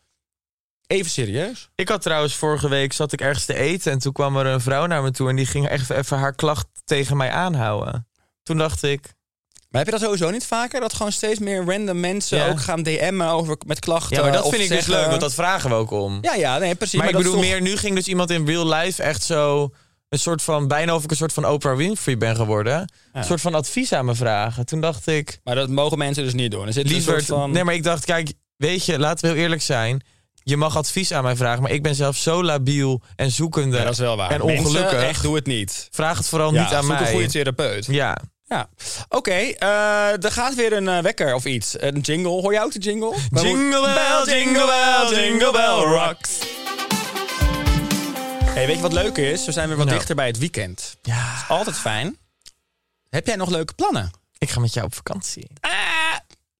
even 0.86 1.10
serieus. 1.10 1.68
Ik 1.74 1.88
had 1.88 2.02
trouwens 2.02 2.34
vorige 2.34 2.68
week 2.68 2.92
zat 2.92 3.12
ik 3.12 3.20
ergens 3.20 3.44
te 3.44 3.54
eten 3.54 3.92
en 3.92 3.98
toen 3.98 4.12
kwam 4.12 4.36
er 4.36 4.46
een 4.46 4.60
vrouw 4.60 4.86
naar 4.86 5.02
me 5.02 5.10
toe 5.10 5.28
en 5.28 5.36
die 5.36 5.46
ging 5.46 5.68
echt 5.68 5.90
even 5.90 6.18
haar 6.18 6.34
klacht 6.34 6.66
tegen 6.84 7.16
mij 7.16 7.30
aanhouden. 7.30 8.08
Toen 8.42 8.58
dacht 8.58 8.82
ik, 8.82 9.14
Maar 9.70 9.84
heb 9.84 9.94
je 9.94 9.98
dat 10.00 10.00
sowieso 10.08 10.30
niet 10.30 10.46
vaker? 10.46 10.80
Dat 10.80 10.94
gewoon 10.94 11.12
steeds 11.12 11.38
meer 11.38 11.64
random 11.64 12.00
mensen 12.00 12.38
Ja. 12.38 12.48
ook 12.48 12.60
gaan 12.60 12.82
DM'en 12.82 13.28
over 13.28 13.56
met 13.66 13.78
klachten? 13.78 14.16
ja, 14.16 14.22
maar 14.22 14.32
dat 14.32 14.42
vind 14.48 14.54
ik 14.62 14.68
dus 14.68 14.68
zeggen- 14.68 14.94
leuk, 14.94 15.06
want 15.06 15.20
dat 15.20 15.34
vragen 15.34 15.70
we 15.70 15.76
ook 15.76 15.90
om. 15.90 16.18
Ja, 16.20 16.34
ja, 16.34 16.58
nee, 16.58 16.74
precies. 16.74 16.98
maar, 16.98 17.08
ik 17.08 17.16
bedoel 17.16 17.32
toch- 17.32 17.40
meer, 17.40 17.60
nu 17.60 17.76
ging 17.76 17.94
dus 17.94 18.06
iemand 18.06 18.30
in 18.30 18.46
real 18.46 18.68
life 18.68 19.02
echt 19.02 19.22
zo 19.22 19.70
een 20.08 20.18
soort 20.18 20.42
van, 20.42 20.68
bijna 20.68 20.94
of 20.94 21.04
ik 21.04 21.10
een 21.10 21.16
soort 21.16 21.32
van 21.32 21.46
Oprah 21.46 21.76
Winfrey 21.76 22.18
ben 22.18 22.36
geworden. 22.36 22.92
Een 23.12 23.24
soort 23.24 23.40
van 23.40 23.54
advies 23.54 23.92
aan 23.92 24.04
me 24.04 24.14
vragen. 24.14 24.66
Toen 24.66 24.80
dacht 24.80 25.06
ik, 25.06 25.40
Maar 25.44 25.54
dat 25.54 25.68
mogen 25.68 25.98
mensen 25.98 26.24
dus 26.24 26.34
niet 26.34 26.50
doen. 26.50 26.66
Er 26.66 26.72
zit 26.72 26.84
een 26.84 26.90
liever, 26.92 27.12
soort 27.12 27.24
van... 27.24 27.50
nee, 27.50 27.64
maar 27.64 27.74
ik 27.74 27.82
dacht, 27.82 28.04
kijk, 28.04 28.32
weet 28.56 28.84
je, 28.84 28.98
laten 28.98 29.24
we 29.28 29.34
heel 29.34 29.42
eerlijk 29.42 29.62
zijn. 29.62 30.02
Je 30.48 30.56
mag 30.56 30.76
advies 30.76 31.12
aan 31.12 31.22
mij 31.22 31.36
vragen, 31.36 31.62
maar 31.62 31.70
ik 31.70 31.82
ben 31.82 31.94
zelf 31.94 32.16
zo 32.16 32.42
labiel 32.44 33.00
en 33.16 33.30
zoekende 33.30 33.76
Ja, 33.76 33.82
dat 33.84 33.92
is 33.92 33.98
wel 33.98 34.16
waar. 34.16 34.30
en 34.30 34.44
Mensen, 34.46 34.64
ongelukkig. 34.66 35.02
echt, 35.02 35.22
doe 35.22 35.34
het 35.34 35.46
niet. 35.46 35.88
Vraag 35.90 36.18
het 36.18 36.28
vooral 36.28 36.54
Ja, 36.54 36.62
niet 36.62 36.72
aan 36.72 36.82
zoek 36.84 36.92
mij. 36.92 37.00
een 37.00 37.12
goede 37.12 37.26
therapeut. 37.28 37.86
Ja, 37.86 38.16
Ja. 38.44 38.68
Oké, 39.08 39.30
eh, 39.32 40.24
er 40.24 40.32
gaat 40.32 40.54
weer 40.54 40.72
een 40.72 40.88
eh, 40.88 40.98
wekker 40.98 41.34
of 41.34 41.44
iets. 41.44 41.74
Een 41.80 42.00
jingle. 42.00 42.28
Hoor 42.30 42.52
jij 42.52 42.62
ook 42.62 42.72
de 42.72 42.78
jingle? 42.78 43.14
Jingle 43.30 43.80
bell, 43.94 44.34
jingle 44.34 44.66
bell, 44.66 45.18
jingle 45.24 45.52
bell 45.52 45.98
rocks. 45.98 46.30
Hey, 48.44 48.66
weet 48.66 48.76
je 48.76 48.82
wat 48.82 48.92
leuk 48.92 49.16
is? 49.16 49.44
We 49.46 49.52
zijn 49.52 49.68
weer 49.68 49.76
wat 49.76 49.86
Nou. 49.86 49.98
dichter 49.98 50.14
bij 50.16 50.26
het 50.26 50.38
weekend. 50.38 50.96
Ja, 51.02 51.44
Altijd 51.48 51.76
fijn. 51.78 52.16
Heb 53.10 53.26
jij 53.26 53.36
nog 53.36 53.50
leuke 53.50 53.74
plannen? 53.74 54.10
ik 54.38 54.50
ga 54.50 54.60
met 54.60 54.72
jou 54.74 54.86
op 54.86 54.94
vakantie. 54.94 55.46
Ah, 55.60 55.70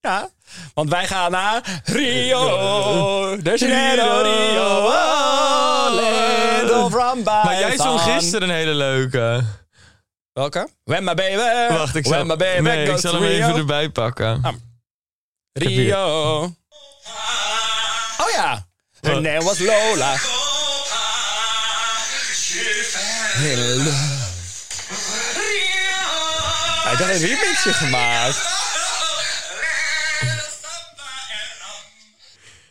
Ja, 0.07 0.29
want 0.75 0.91
wij 0.91 1.07
gaan 1.07 1.31
naar 1.31 1.83
Rio 1.85 3.37
de 3.37 3.53
Janeiro, 3.57 4.21
Rio. 4.23 4.87
Oh, 4.87 5.87
land 5.91 6.71
of 6.71 6.93
rumba 6.93 7.45
Maar 7.45 7.59
jij 7.59 7.77
zong 7.77 8.01
gisteren 8.01 8.49
een 8.49 8.55
hele 8.55 8.75
leuke. 8.75 9.45
Welke? 10.33 10.69
When 10.85 11.05
my 11.05 11.15
baby. 11.15 11.73
Wacht, 11.75 11.95
ik 11.95 12.07
When 12.07 12.19
zal, 12.19 12.25
my 12.27 12.37
baby 12.37 12.61
nee, 12.61 12.91
ik 12.91 12.99
zal 12.99 13.13
hem 13.15 13.23
even 13.23 13.47
Rio. 13.47 13.57
erbij 13.57 13.89
pakken. 13.91 14.41
Ah. 14.43 14.53
Rio. 15.53 16.43
Oh 18.19 18.31
ja. 18.35 18.67
Her 19.01 19.13
Wat? 19.13 19.23
name 19.23 19.43
was 19.45 19.59
Lola. 19.59 20.15
Hij 26.85 26.93
had 26.95 27.01
een 27.01 27.19
remixje 27.27 27.73
gemaakt. 27.73 28.66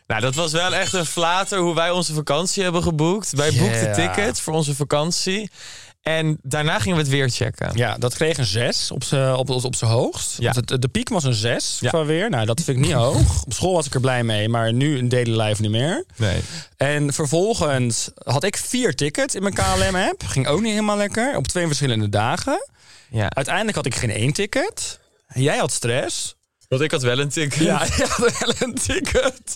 Nou, 0.08 0.22
dat 0.22 0.36
was 0.36 0.52
wel 0.52 0.74
echt 0.76 0.94
een 0.94 1.06
flater 1.06 1.60
hoe 1.60 1.76
wij 1.76 1.92
onze 1.92 2.14
vakantie 2.14 2.64
hebben 2.64 2.84
geboekt. 2.84 3.32
Wij 3.32 3.52
boekten 3.52 3.94
tickets 3.94 4.42
voor 4.42 4.54
onze 4.54 4.76
vakantie. 4.76 5.50
En 6.02 6.38
daarna 6.42 6.80
gingen 6.80 6.98
we 6.98 7.04
het 7.04 7.12
weer 7.12 7.30
checken. 7.30 7.72
Ja, 7.74 7.98
dat 7.98 8.14
kreeg 8.16 8.38
een 8.38 8.46
6 8.46 8.92
op 8.92 9.04
zijn 9.04 9.36
op, 9.36 9.50
op 9.50 9.76
zijn 9.76 9.92
hoogst. 9.92 10.36
Ja. 10.40 10.52
Het- 10.66 10.82
de 10.82 10.88
piek 10.88 11.10
was 11.10 11.24
een 11.24 11.34
6 11.34 11.78
Ja. 11.80 11.90
van 11.90 12.06
weer. 12.06 12.30
Nou, 12.30 12.46
dat 12.46 12.62
vind 12.62 12.78
ik 12.78 12.84
niet 12.84 12.94
hoog. 13.06 13.44
Op 13.44 13.54
school 13.54 13.74
was 13.74 13.86
ik 13.86 13.94
er 13.94 14.00
blij 14.00 14.24
mee, 14.24 14.50
maar 14.50 14.74
nu 14.74 14.98
in 14.98 15.10
daily 15.10 15.42
life 15.42 15.62
niet 15.62 15.72
meer. 15.72 16.06
Nee. 16.16 16.42
En 16.78 17.14
vervolgens 17.14 18.10
had 18.24 18.44
ik 18.44 18.58
vier 18.58 18.96
tickets 18.96 19.36
in 19.36 19.42
mijn 19.42 19.54
KLM-app. 19.54 20.24
Ging 20.26 20.48
ook 20.48 20.62
niet 20.62 20.72
helemaal 20.72 20.98
lekker. 20.98 21.36
Op 21.36 21.48
twee 21.48 21.68
verschillende 21.68 22.10
dagen. 22.10 22.68
Ja. 23.10 23.30
Uiteindelijk 23.30 23.76
had 23.76 23.86
ik 23.86 23.96
geen 23.96 24.12
één 24.12 24.34
ticket. 24.34 25.00
Jij 25.34 25.58
had 25.58 25.72
stress. 25.72 26.36
Want 26.68 26.82
ik 26.82 26.92
had 26.92 27.02
wel 27.02 27.20
een 27.20 27.30
ticket. 27.30 27.60
Ja, 27.60 27.84
je 27.98 28.06
had 28.08 28.40
wel 28.40 28.54
een 28.60 28.74
ticket. 28.74 29.56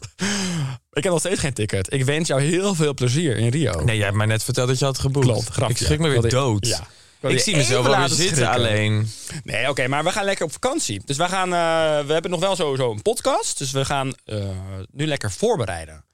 Ik 0.91 1.03
heb 1.03 1.11
nog 1.11 1.19
steeds 1.19 1.39
geen 1.39 1.53
ticket. 1.53 1.93
Ik 1.93 2.05
wens 2.05 2.27
jou 2.27 2.41
heel 2.41 2.75
veel 2.75 2.93
plezier 2.93 3.37
in 3.37 3.49
Rio. 3.49 3.83
Nee, 3.83 3.95
jij 3.95 4.05
hebt 4.05 4.17
mij 4.17 4.25
net 4.25 4.43
verteld 4.43 4.67
dat 4.67 4.79
je 4.79 4.85
had 4.85 4.99
geboekt. 4.99 5.25
Klopt, 5.25 5.49
grapje. 5.49 5.73
Ik 5.73 5.81
schrik 5.81 5.99
me 5.99 6.09
weer 6.09 6.29
dood. 6.29 6.67
Ja. 6.67 6.87
Wilde 7.19 7.35
Ik 7.35 7.41
zie 7.41 7.55
mezelf 7.55 7.85
wel 7.85 7.97
weer 7.97 8.07
zitten 8.07 8.35
schrikken. 8.35 8.49
alleen. 8.49 9.11
Nee, 9.43 9.69
oké, 9.69 9.87
maar 9.87 10.03
we 10.03 10.11
gaan 10.11 10.25
lekker 10.25 10.45
op 10.45 10.51
vakantie. 10.51 11.01
Dus 11.05 11.17
we 11.17 11.27
gaan, 11.27 11.53
eh, 11.53 12.05
we 12.07 12.13
hebben 12.13 12.31
nog 12.31 12.39
wel 12.39 12.55
sowieso 12.55 12.91
een 12.91 13.01
podcast. 13.01 13.57
Dus 13.57 13.71
we 13.71 13.85
gaan 13.85 14.13
eh, 14.25 14.49
nu 14.91 15.07
lekker 15.07 15.31
voorbereiden. 15.31 16.05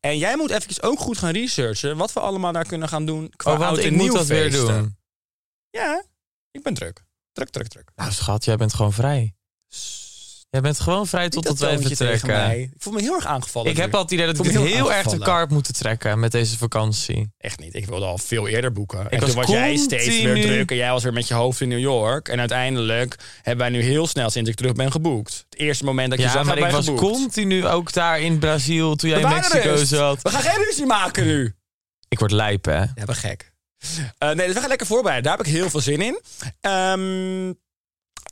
En 0.00 0.18
jij 0.18 0.36
moet 0.36 0.50
eventjes 0.50 0.82
ook 0.82 0.98
goed 0.98 1.18
gaan 1.18 1.32
researchen 1.32 1.96
wat 1.96 2.12
we 2.12 2.20
allemaal 2.20 2.52
daar 2.52 2.66
kunnen 2.66 2.88
gaan 2.88 3.06
doen 3.06 3.32
qua 3.36 3.52
Oh, 3.52 3.58
want 3.58 3.78
ik 3.78 3.90
moet 3.90 4.12
dat 4.12 4.26
weer 4.26 4.50
doen. 4.50 4.96
Ja, 5.70 6.04
ik 6.50 6.62
ben 6.62 6.74
druk. 6.74 7.04
Druk, 7.32 7.48
druk, 7.48 7.68
druk. 7.68 7.90
Nou, 7.96 8.12
schat, 8.12 8.44
jij 8.44 8.56
bent 8.56 8.74
gewoon 8.74 8.92
vrij. 8.92 9.34
Jij 10.52 10.60
bent 10.60 10.80
gewoon 10.80 11.06
vrij 11.06 11.28
totdat 11.28 11.58
dat 11.58 11.68
wij 11.68 12.20
mij. 12.26 12.60
Ik 12.60 12.70
voel 12.82 12.92
me 12.92 13.00
heel 13.00 13.14
erg 13.14 13.26
aangevallen. 13.26 13.70
Ik 13.70 13.76
nu. 13.76 13.82
heb 13.82 13.94
al 13.94 14.02
het 14.02 14.10
idee 14.10 14.26
dat 14.26 14.38
ik 14.38 14.44
het 14.44 14.52
heel 14.52 14.64
heel 14.64 14.88
erg 14.88 14.96
aangevallen. 14.96 15.26
karp 15.26 15.50
moeten 15.50 15.74
trekken 15.74 16.20
met 16.20 16.32
deze 16.32 16.58
vakantie. 16.58 17.30
Echt 17.38 17.58
niet. 17.58 17.74
Ik 17.74 17.86
wilde 17.86 18.04
al 18.06 18.18
veel 18.18 18.48
eerder 18.48 18.72
boeken. 18.72 19.10
en 19.10 19.20
was 19.20 19.30
toen 19.30 19.38
was 19.40 19.50
jij 19.50 19.76
steeds 19.76 20.22
weer 20.22 20.42
druk 20.42 20.70
en 20.70 20.76
jij 20.76 20.90
was 20.90 21.02
weer 21.02 21.12
met 21.12 21.28
je 21.28 21.34
hoofd 21.34 21.60
in 21.60 21.68
New 21.68 21.78
York. 21.78 22.28
En 22.28 22.38
uiteindelijk 22.38 23.16
hebben 23.42 23.70
wij 23.70 23.78
nu 23.78 23.82
heel 23.86 24.06
snel 24.06 24.30
sinds 24.30 24.50
ik 24.50 24.56
terug 24.56 24.72
ben 24.72 24.92
geboekt. 24.92 25.44
Het 25.50 25.58
eerste 25.58 25.84
moment 25.84 26.10
dat 26.10 26.18
je 26.18 26.24
Ja, 26.24 26.32
zag, 26.32 26.44
maar 26.44 26.58
ik 26.58 26.70
was 26.70 26.84
geboekt. 26.84 27.02
continu 27.02 27.66
ook 27.66 27.92
daar 27.92 28.20
in 28.20 28.38
Brazil 28.38 28.94
toen 28.96 29.10
jij 29.10 29.20
in 29.20 29.28
Mexico 29.28 29.68
rust. 29.68 29.88
zat. 29.88 30.22
We 30.22 30.30
gaan 30.30 30.42
geen 30.42 30.64
ruzie 30.64 30.86
maken 30.86 31.26
nu. 31.26 31.54
Ik 32.08 32.18
word 32.18 32.30
lijp, 32.30 32.64
hè? 32.64 32.78
Ja, 32.80 33.04
ben 33.04 33.14
gek. 33.14 33.52
Eh, 34.18 34.28
nee, 34.30 34.46
dus 34.46 34.54
we 34.54 34.60
gaan 34.60 34.68
lekker 34.68 34.86
voorbereiden. 34.86 35.24
Daar 35.28 35.36
heb 35.38 35.46
ik 35.46 35.52
heel 35.52 35.70
veel 35.70 35.80
zin 35.80 36.00
in. 36.00 36.20
Ehm, 36.60 37.52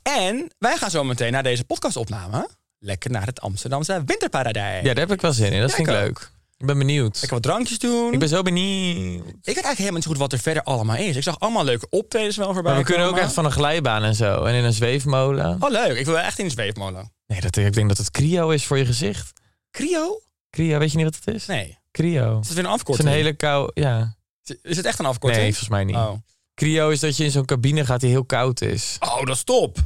en 0.03 0.51
wij 0.57 0.77
gaan 0.77 0.89
zo 0.89 1.03
meteen 1.03 1.31
naar 1.31 1.43
deze 1.43 1.63
podcastopname 1.63 2.49
lekker 2.79 3.11
naar 3.11 3.25
het 3.25 3.41
Amsterdamse 3.41 4.01
winterparadijs. 4.05 4.85
Ja, 4.85 4.93
daar 4.93 5.07
heb 5.07 5.11
ik 5.11 5.21
wel 5.21 5.33
zin 5.33 5.51
in. 5.51 5.59
Dat 5.61 5.69
Ja, 5.69 5.75
vind 5.75 5.87
ik 5.87 5.93
ik 5.93 5.99
ook. 5.99 6.05
leuk. 6.07 6.31
Ik 6.57 6.65
ben 6.67 6.77
benieuwd. 6.77 7.13
Lekker 7.13 7.29
wat 7.33 7.41
drankjes 7.43 7.79
doen. 7.79 8.13
Ik 8.13 8.19
ben 8.19 8.27
zo 8.29 8.41
benieuwd. 8.41 9.25
Ik 9.27 9.31
weet 9.33 9.45
eigenlijk 9.45 9.77
helemaal 9.77 9.93
niet 9.93 10.03
zo 10.03 10.09
goed 10.09 10.19
wat 10.19 10.33
er 10.33 10.39
verder 10.39 10.63
allemaal 10.63 10.95
is. 10.95 11.15
Ik 11.15 11.23
zag 11.23 11.39
allemaal 11.39 11.63
leuke 11.63 11.87
optredens 11.89 12.35
wel 12.37 12.53
voorbij 12.53 12.71
Maar 12.71 12.81
we 12.81 12.87
kunnen 12.87 13.07
ook 13.07 13.17
echt 13.17 13.33
van 13.33 13.45
een 13.45 13.51
glijbaan 13.51 14.03
en 14.03 14.15
zo. 14.15 14.43
En 14.43 14.53
in 14.55 14.63
een 14.63 14.73
zweefmolen. 14.73 15.57
Oh, 15.63 15.69
leuk. 15.69 15.97
Ik 15.97 16.05
wil 16.05 16.19
echt 16.19 16.39
in 16.39 16.45
een 16.45 16.51
zweefmolen. 16.51 17.11
Nee, 17.27 17.41
dat, 17.41 17.55
ik 17.55 17.73
denk 17.73 17.87
dat 17.87 17.97
het 17.97 18.11
cryo 18.11 18.49
is 18.49 18.65
voor 18.65 18.77
je 18.77 18.85
gezicht. 18.85 19.31
Cryo? 19.71 20.21
Cryo, 20.49 20.77
weet 20.79 20.91
je 20.91 20.97
niet 20.97 21.05
wat 21.05 21.15
het 21.25 21.35
is? 21.35 21.45
Nee. 21.45 21.77
Cryo. 21.91 22.39
Is 22.39 22.47
het 22.47 22.55
weer 22.55 22.65
een 22.65 22.71
Het 22.71 22.79
is 22.79 22.79
afkorting? 22.79 23.07
een 23.07 23.13
hele 23.13 23.33
kou... 23.33 23.71
Ja. 23.73 24.15
Is 24.61 24.77
het 24.77 24.85
echt 24.85 24.99
een 24.99 25.05
afkorting? 25.05 25.41
Nee, 25.41 25.51
volgens 25.51 25.69
mij 25.69 25.83
niet. 25.83 25.95
Oh. 25.95 26.11
Cryo 26.55 26.89
is 26.89 26.99
dat 26.99 27.17
je 27.17 27.23
in 27.23 27.31
zo'n 27.31 27.45
cabine 27.45 27.85
gaat 27.85 27.99
die 27.99 28.09
heel 28.09 28.25
koud 28.25 28.61
is. 28.61 28.95
oh, 28.99 29.25
dat 29.25 29.35
is 29.35 29.43
top. 29.43 29.77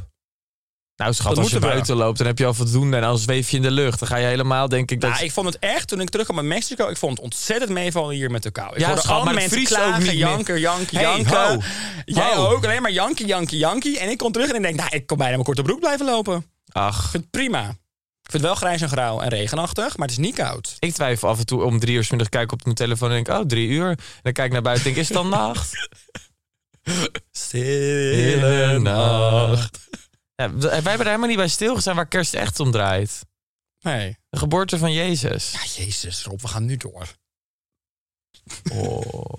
Nou 0.96 1.12
schat, 1.14 1.38
als 1.38 1.50
je 1.50 1.58
buiten 1.58 1.96
loopt, 1.96 2.18
dan 2.18 2.26
heb 2.26 2.38
je 2.38 2.46
al 2.46 2.54
voldoende. 2.54 2.96
En 2.96 3.02
dan 3.02 3.18
zweef 3.18 3.50
je 3.50 3.56
in 3.56 3.62
de 3.62 3.70
lucht. 3.70 3.98
Dan 3.98 4.08
ga 4.08 4.16
je 4.16 4.26
helemaal, 4.26 4.68
denk 4.68 4.90
ik, 4.90 5.00
dat... 5.00 5.10
Nou, 5.10 5.24
ik 5.24 5.32
vond 5.32 5.46
het 5.46 5.58
echt, 5.58 5.88
toen 5.88 6.00
ik 6.00 6.10
terugkwam 6.10 6.38
uit 6.38 6.46
Mexico, 6.46 6.88
ik 6.88 6.96
vond 6.96 7.12
het 7.16 7.24
ontzettend 7.24 7.70
meevallen 7.70 8.14
hier 8.14 8.30
met 8.30 8.42
de 8.42 8.50
kou. 8.50 8.72
Ik 8.74 8.78
Ja, 8.80 8.86
hoorde 8.86 9.00
schat, 9.02 9.20
alle 9.20 9.32
mensen 9.32 9.64
klagen, 9.64 10.16
janken, 10.16 10.60
janken, 10.60 10.96
Hey, 10.98 11.06
janken. 11.06 11.48
ho. 11.54 11.60
Jij 12.04 12.34
Ho. 12.34 12.46
ook, 12.48 12.64
alleen 12.64 12.82
maar 12.82 12.92
jankie, 12.92 13.26
jankie, 13.26 13.58
jankie. 13.58 13.98
En 13.98 14.10
ik 14.10 14.18
kom 14.18 14.32
terug 14.32 14.48
en 14.48 14.54
ik 14.56 14.62
denk, 14.62 14.76
nou, 14.76 14.88
ik 14.92 15.06
kon 15.06 15.16
bijna 15.16 15.32
mijn 15.32 15.44
korte 15.44 15.62
broek 15.62 15.80
blijven 15.80 16.06
lopen. 16.06 16.36
Ik 16.36 16.74
Ach, 16.74 17.10
vind 17.10 17.22
het 17.22 17.30
prima. 17.30 17.68
Ik 18.22 18.32
vind 18.32 18.42
het 18.42 18.42
wel 18.42 18.54
grijs 18.54 18.80
en 18.82 18.88
grauw 18.88 19.20
en 19.20 19.28
regenachtig, 19.28 19.96
maar 19.96 20.08
het 20.08 20.18
is 20.18 20.24
niet 20.24 20.34
koud. 20.34 20.76
ik 20.78 20.94
twijfel 20.94 21.28
af 21.28 21.38
en 21.38 21.46
toe 21.46 21.64
om 21.64 21.78
drie 21.78 21.94
uur 21.96 22.04
's 22.04 22.10
middag 22.10 22.28
kijk 22.28 22.52
op 22.52 22.64
mijn 22.64 22.76
telefoon 22.76 23.10
en 23.10 23.24
denk, 23.24 23.38
oh, 23.40 23.46
drie 23.46 23.68
uur. 23.68 23.88
En 23.88 23.96
dan 24.22 24.32
kijk 24.32 24.46
ik 24.46 24.52
naar 24.52 24.62
buiten 24.62 24.86
en 24.86 24.92
denk, 24.94 25.02
is 25.08 25.14
het 25.14 25.22
dan 25.22 25.28
nacht? 25.28 25.70
Stille 27.30 28.78
nacht. 28.78 29.88
Ja, 30.34 30.56
wij 30.56 30.70
hebben 30.70 30.98
er 30.98 31.04
helemaal 31.04 31.28
niet 31.28 31.36
bij 31.36 31.48
stilgestaan 31.48 31.96
waar 31.96 32.08
kerst 32.08 32.34
echt 32.34 32.60
om 32.60 32.70
draait. 32.70 33.20
Nee. 33.80 34.16
De 34.28 34.38
geboorte 34.38 34.78
van 34.78 34.92
Jezus. 34.92 35.52
Ja, 35.52 35.84
jezus, 35.84 36.24
Rob, 36.24 36.40
we 36.40 36.48
gaan 36.48 36.64
nu 36.64 36.76
door. 36.76 37.06
Oh. 38.72 39.32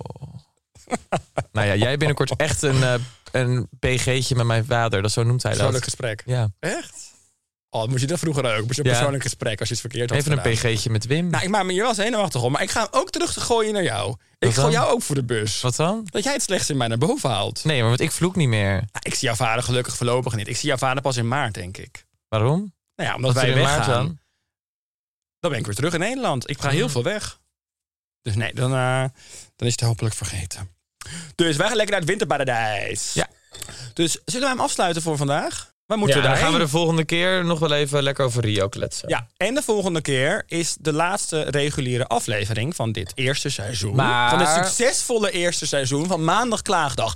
nou 1.52 1.66
ja, 1.66 1.74
jij 1.74 1.96
binnenkort 1.96 2.36
echt 2.36 2.62
een, 2.62 2.82
eh, 2.82 2.94
een 3.32 3.68
PG'tje 3.78 4.34
met 4.34 4.46
mijn 4.46 4.64
vader. 4.64 5.02
Dat 5.02 5.12
zo 5.12 5.22
noemt 5.22 5.42
hij 5.42 5.50
dat. 5.52 5.60
Persoonlijk 5.60 5.84
gesprek. 5.84 6.22
Ja, 6.26 6.50
Echt? 6.58 7.07
Oh, 7.70 7.86
moest 7.88 8.00
je 8.00 8.06
dat 8.06 8.18
vroeger 8.18 8.56
ook? 8.56 8.64
Moest 8.64 8.74
je 8.76 8.80
een 8.82 8.86
Ja. 8.88 8.92
persoonlijk 8.94 9.22
gesprek 9.22 9.58
als 9.58 9.68
je 9.68 9.74
iets 9.74 9.82
verkeerd 9.82 10.10
had 10.10 10.18
even 10.18 10.32
een? 10.32 10.52
PG'tje 10.52 10.90
met 10.90 11.06
Wim. 11.06 11.30
Nou, 11.30 11.44
ik 11.44 11.48
maak 11.50 11.64
me 11.64 11.72
hier 11.72 11.82
wel 11.82 11.94
zenuwachtig 11.94 12.42
om, 12.42 12.52
maar 12.52 12.62
ik 12.62 12.70
ga 12.70 12.80
hem 12.80 12.88
ook 12.90 13.10
terug 13.10 13.32
te 13.32 13.40
gooien 13.40 13.72
naar 13.72 13.82
jou. 13.82 14.16
Ik 14.38 14.54
gooi 14.54 14.72
jou 14.72 14.90
ook 14.92 15.02
voor 15.02 15.14
de 15.14 15.24
bus. 15.24 15.60
Wat 15.60 15.76
dan? 15.76 16.06
Dat 16.10 16.24
jij 16.24 16.32
het 16.32 16.42
slechtste 16.42 16.72
in 16.72 16.78
mij 16.78 16.88
naar 16.88 16.98
boven 16.98 17.30
haalt. 17.30 17.64
Nee, 17.64 17.78
maar 17.80 17.88
want 17.88 18.00
ik 18.00 18.12
vloek 18.12 18.36
niet 18.36 18.48
meer. 18.48 18.72
Nou, 18.72 18.86
ik 19.02 19.14
zie 19.14 19.26
jouw 19.26 19.36
vader 19.36 19.62
gelukkig 19.62 19.96
voorlopig 19.96 20.34
niet. 20.34 20.48
Ik 20.48 20.56
zie 20.56 20.68
jouw 20.68 20.76
vader 20.78 21.02
pas 21.02 21.16
in 21.16 21.28
maart, 21.28 21.54
denk 21.54 21.76
ik. 21.76 22.04
Waarom? 22.28 22.72
Nou 22.96 23.08
ja, 23.08 23.14
omdat 23.14 23.34
Wat 23.34 23.42
wij 23.42 23.54
weggaan. 23.54 23.88
dan? 23.90 24.18
Dan 25.40 25.50
ben 25.50 25.58
ik 25.60 25.66
weer 25.66 25.74
terug 25.74 25.92
in 25.92 26.00
Nederland. 26.00 26.50
Ik 26.50 26.60
ga 26.60 26.70
heel 26.70 26.84
Oh. 26.84 26.90
veel 26.90 27.02
weg. 27.02 27.40
Dus 28.22 28.34
nee, 28.34 28.54
dan, 28.54 28.72
eh, 28.74 29.04
dan 29.56 29.66
is 29.66 29.72
het 29.72 29.80
hopelijk 29.80 30.14
vergeten. 30.14 30.70
Dus 31.34 31.56
wij 31.56 31.66
gaan 31.66 31.76
lekker 31.76 31.90
naar 31.90 32.00
het 32.00 32.08
winterparadijs. 32.08 33.12
Ja. 33.12 33.28
Dus 33.94 34.18
zullen 34.24 34.48
we 34.48 34.54
hem 34.54 34.60
afsluiten 34.64 35.02
voor 35.02 35.16
vandaag? 35.16 35.76
Waar 35.88 35.98
moeten 35.98 36.16
Ja, 36.16 36.22
daar 36.22 36.36
gaan 36.36 36.52
we 36.52 36.58
de 36.58 36.68
volgende 36.68 37.04
keer 37.04 37.44
nog 37.44 37.58
wel 37.58 37.72
even 37.72 38.02
lekker 38.02 38.24
over 38.24 38.42
Rio 38.44 38.68
kletsen. 38.68 39.08
Ja, 39.08 39.26
en 39.36 39.54
de 39.54 39.62
volgende 39.62 40.00
keer 40.00 40.44
is 40.46 40.76
de 40.80 40.92
laatste 40.92 41.42
reguliere 41.42 42.06
aflevering 42.06 42.76
van 42.76 42.92
dit 42.92 43.12
eerste 43.14 43.48
seizoen. 43.50 43.94
Maar- 43.94 44.30
Van 44.30 44.38
het 44.38 44.66
succesvolle 44.66 45.30
eerste 45.30 45.66
seizoen 45.66 46.06
van 46.06 46.24
Maandag 46.24 46.62
Klaagdag. 46.62 47.14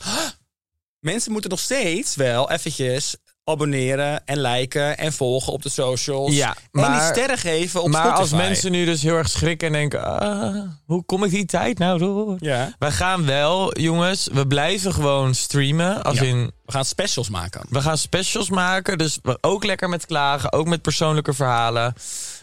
Mensen 0.99 1.33
moeten 1.33 1.51
nog 1.51 1.59
steeds 1.61 2.15
wel 2.17 2.51
eventjes 2.51 3.17
abonneren 3.45 4.27
en 4.27 4.41
liken 4.41 4.99
en 4.99 5.13
volgen 5.13 5.53
op 5.53 5.63
de 5.63 5.69
socials. 5.69 6.35
Ja, 6.35 6.49
en 6.49 6.55
die 6.73 6.83
maar- 6.83 7.13
sterren 7.15 7.39
geven 7.39 7.83
op 7.83 7.89
maar 7.89 8.01
Spotify. 8.01 8.21
als 8.21 8.31
mensen 8.31 8.73
nu 8.73 8.85
dus 8.85 9.03
heel 9.03 9.17
erg 9.17 9.29
schrikken 9.29 9.67
en 9.67 9.73
denken... 9.73 10.05
ah, 10.21 10.57
hoe 10.87 11.03
kom 11.05 11.25
ik 11.25 11.31
die 11.31 11.45
tijd 11.45 11.79
nou 11.79 11.99
door? 11.99 12.37
Ja, 12.39 12.73
We 12.79 12.91
gaan 12.91 13.27
wel, 13.27 13.79
jongens, 13.79 14.29
we 14.33 14.47
blijven 14.47 14.93
gewoon 14.95 15.35
streamen. 15.35 16.03
Als 16.05 16.19
Ja. 16.19 16.23
in, 16.25 16.51
we 16.67 16.73
gaan 16.73 16.85
specials 16.85 17.29
maken. 17.29 17.67
we 17.69 17.81
gaan 17.81 17.99
specials 17.99 18.51
maken. 18.51 18.99
Dus 18.99 19.19
we 19.23 19.39
ook 19.41 19.65
lekker 19.65 19.89
met 19.89 20.07
klagen, 20.07 20.53
ook 20.53 20.67
met 20.67 20.83
persoonlijke 20.83 21.33
verhalen. 21.35 21.95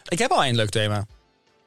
Ik 0.08 0.20
heb 0.20 0.32
al 0.32 0.46
een 0.46 0.56
leuk 0.56 0.70
thema. 0.70 0.96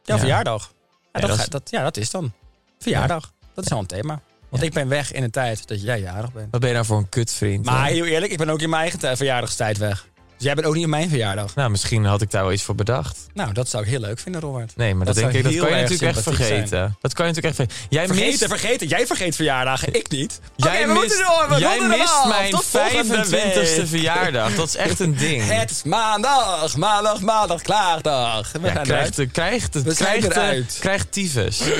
Jouw 0.03 0.16
Ja. 0.16 0.18
verjaardag. 0.18 0.72
Ja, 1.12 1.20
dat, 1.20 1.30
ga- 1.39 1.45
dat, 1.49 1.70
ja, 1.70 1.83
dat 1.83 1.97
is 1.97 2.11
dan. 2.11 2.33
Verjaardag. 2.78 3.33
Dat 3.55 3.64
is 3.64 3.72
al 3.72 3.78
een 3.78 3.87
thema. 3.87 4.20
Want 4.53 4.62
Ja. 4.64 4.68
ik 4.68 4.74
ben 4.74 4.88
weg 4.88 5.12
in 5.12 5.22
een 5.22 5.30
tijd 5.30 5.66
dat 5.68 5.82
jij 5.82 6.00
jarig 6.00 6.32
bent. 6.32 6.48
Wat 6.50 6.61
ben 6.61 6.68
je 6.68 6.74
nou 6.74 6.86
voor 6.86 6.98
een 6.98 7.09
kutvriend? 7.09 7.64
Maar 7.64 7.86
hè? 7.86 7.92
heel 7.92 8.05
eerlijk, 8.05 8.32
ik 8.32 8.38
ben 8.38 8.48
ook 8.50 8.61
in 8.61 8.68
mijn 8.68 8.82
eigen 8.82 8.98
tij- 8.98 9.16
verjaardagstijd 9.16 9.78
weg. 9.78 10.07
Jij 10.43 10.55
bent 10.55 10.66
ook 10.66 10.74
niet 10.74 10.82
in 10.82 10.90
mijn 10.90 11.09
verjaardag. 11.09 11.55
Nou, 11.55 11.70
misschien 11.70 12.05
had 12.05 12.22
ik 12.22 12.30
daar 12.30 12.43
wel 12.43 12.53
iets 12.53 12.62
voor 12.62 12.74
bedacht. 12.74 13.18
Nou, 13.34 13.53
dat 13.53 13.68
zou 13.68 13.82
ik 13.82 13.88
heel 13.88 14.01
leuk 14.01 14.18
vinden, 14.18 14.40
Robert. 14.40 14.76
Nee, 14.76 14.95
maar 14.95 15.07
dat, 15.07 15.14
Dat 15.14 15.24
denk 15.24 15.36
ik, 15.36 15.43
dat 15.53 15.68
kan 15.68 15.76
je 15.76 15.82
natuurlijk 15.82 16.16
echt 16.16 16.22
vergeten. 16.22 16.97
Dat 17.01 17.12
kan 17.14 17.26
je 17.26 17.32
natuurlijk 17.32 17.59
echt 17.59 17.68
vergeten. 17.70 17.86
Jij 17.90 18.07
Vergeten, 18.07 18.28
mist, 18.30 18.47
vergeten. 18.47 18.86
Jij 18.88 19.07
vergeet 19.07 19.36
verjaardagen, 19.36 19.95
ik 19.95 20.11
niet. 20.11 20.40
jij 20.57 20.86
we 20.86 20.93
mist, 20.93 21.18
door, 21.49 21.59
jij 21.59 21.80
mist 21.80 22.24
mijn 22.28 22.51
Tot 22.51 22.64
volgende 22.64 23.24
25ste 23.26 23.30
week. 23.30 23.86
verjaardag. 23.86 24.55
Dat 24.62 24.66
is 24.68 24.76
echt 24.76 25.01
een 25.01 25.16
ding. 25.16 25.47
Het 25.47 25.70
is 25.70 25.82
maandag, 25.82 26.76
maandag, 26.76 27.20
maandag, 27.20 27.62
klaagdag. 27.62 28.53
We 28.53 28.59
Ja, 28.66 28.72
krijgt, 28.72 29.18
eruit. 29.18 29.32
krijgt, 29.32 29.74
het, 29.74 29.95
krijgt, 29.95 30.24
eruit. 30.24 30.76
krijgt 30.80 31.12
tyfus. 31.12 31.61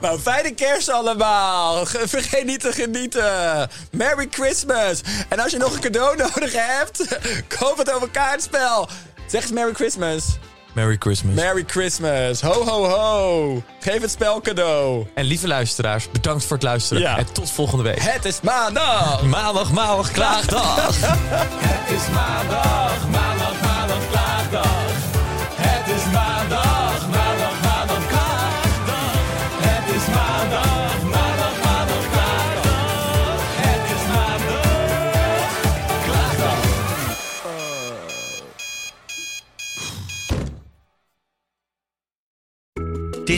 Nou, 0.00 0.18
fijne 0.20 0.54
kerst 0.54 0.90
allemaal. 0.90 1.86
Ge- 1.86 2.08
Vergeet 2.08 2.44
niet 2.44 2.60
te 2.60 2.72
genieten. 2.72 3.68
Merry 3.90 4.26
Christmas. 4.30 5.00
En 5.28 5.38
als 5.40 5.52
je 5.52 5.58
nog 5.58 5.74
een 5.74 5.80
cadeau 5.80 6.16
nodig 6.34 6.52
hebt, 6.52 7.18
koop 7.58 7.78
het 7.78 7.92
over 7.92 8.07
kaartspel. 8.10 8.88
Zeg 9.26 9.42
eens 9.42 9.52
Merry 9.52 9.72
Christmas. 9.72 10.38
Merry 10.72 10.96
Christmas. 10.98 11.34
Merry 11.34 11.64
Christmas. 11.66 12.40
Ho, 12.40 12.64
ho, 12.64 12.84
ho. 12.84 13.62
Geef 13.80 14.00
het 14.00 14.10
spel 14.10 14.40
cadeau. 14.40 15.06
en 15.14 15.24
lieve 15.24 15.46
luisteraars, 15.46 16.10
bedankt 16.10 16.44
voor 16.44 16.56
het 16.56 16.64
luisteren. 16.64 17.02
Ja. 17.02 17.18
En 17.18 17.32
tot 17.32 17.50
volgende 17.50 17.82
week. 17.82 18.02
Het 18.02 18.24
is 18.24 18.40
maandag. 18.40 19.22
Maandag, 19.22 19.72
maandag, 19.72 20.10
klaagdag. 20.10 20.96
Het 21.00 21.96
is 21.96 22.08
maandag, 22.14 23.08
maandag, 23.08 23.27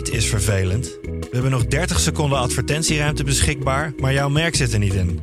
Dit 0.01 0.14
is 0.14 0.28
vervelend. 0.28 0.98
We 1.03 1.28
hebben 1.30 1.51
nog 1.51 1.66
30 1.66 2.01
seconden 2.01 2.38
advertentieruimte 2.38 3.24
beschikbaar, 3.24 3.92
maar 3.96 4.12
jouw 4.12 4.28
merk 4.28 4.55
zit 4.55 4.72
er 4.72 4.78
niet 4.78 4.94
in. 4.94 5.20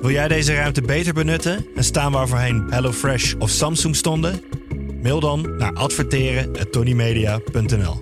Wil 0.00 0.10
jij 0.10 0.28
deze 0.28 0.54
ruimte 0.54 0.82
beter 0.82 1.14
benutten 1.14 1.66
en 1.74 1.84
staan 1.84 2.12
waar 2.12 2.28
voorheen 2.28 2.66
HelloFresh 2.70 3.34
of 3.38 3.50
Samsung 3.50 3.96
stonden? 3.96 4.42
Mail 5.02 5.20
dan 5.20 5.56
naar 5.56 5.72
adverteren@tonymedia.nl. 5.72 7.98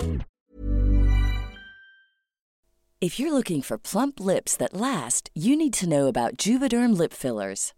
If 2.98 3.14
you're 3.14 3.34
looking 3.34 3.64
for 3.64 3.78
plump 3.90 4.18
lips 4.18 4.56
that 4.56 4.72
last, 4.72 5.30
you 5.32 5.56
need 5.56 5.78
to 5.78 5.86
know 5.86 6.06
about 6.06 6.44
Juvederm 6.44 6.96
lip 6.96 7.12
fillers. 7.12 7.72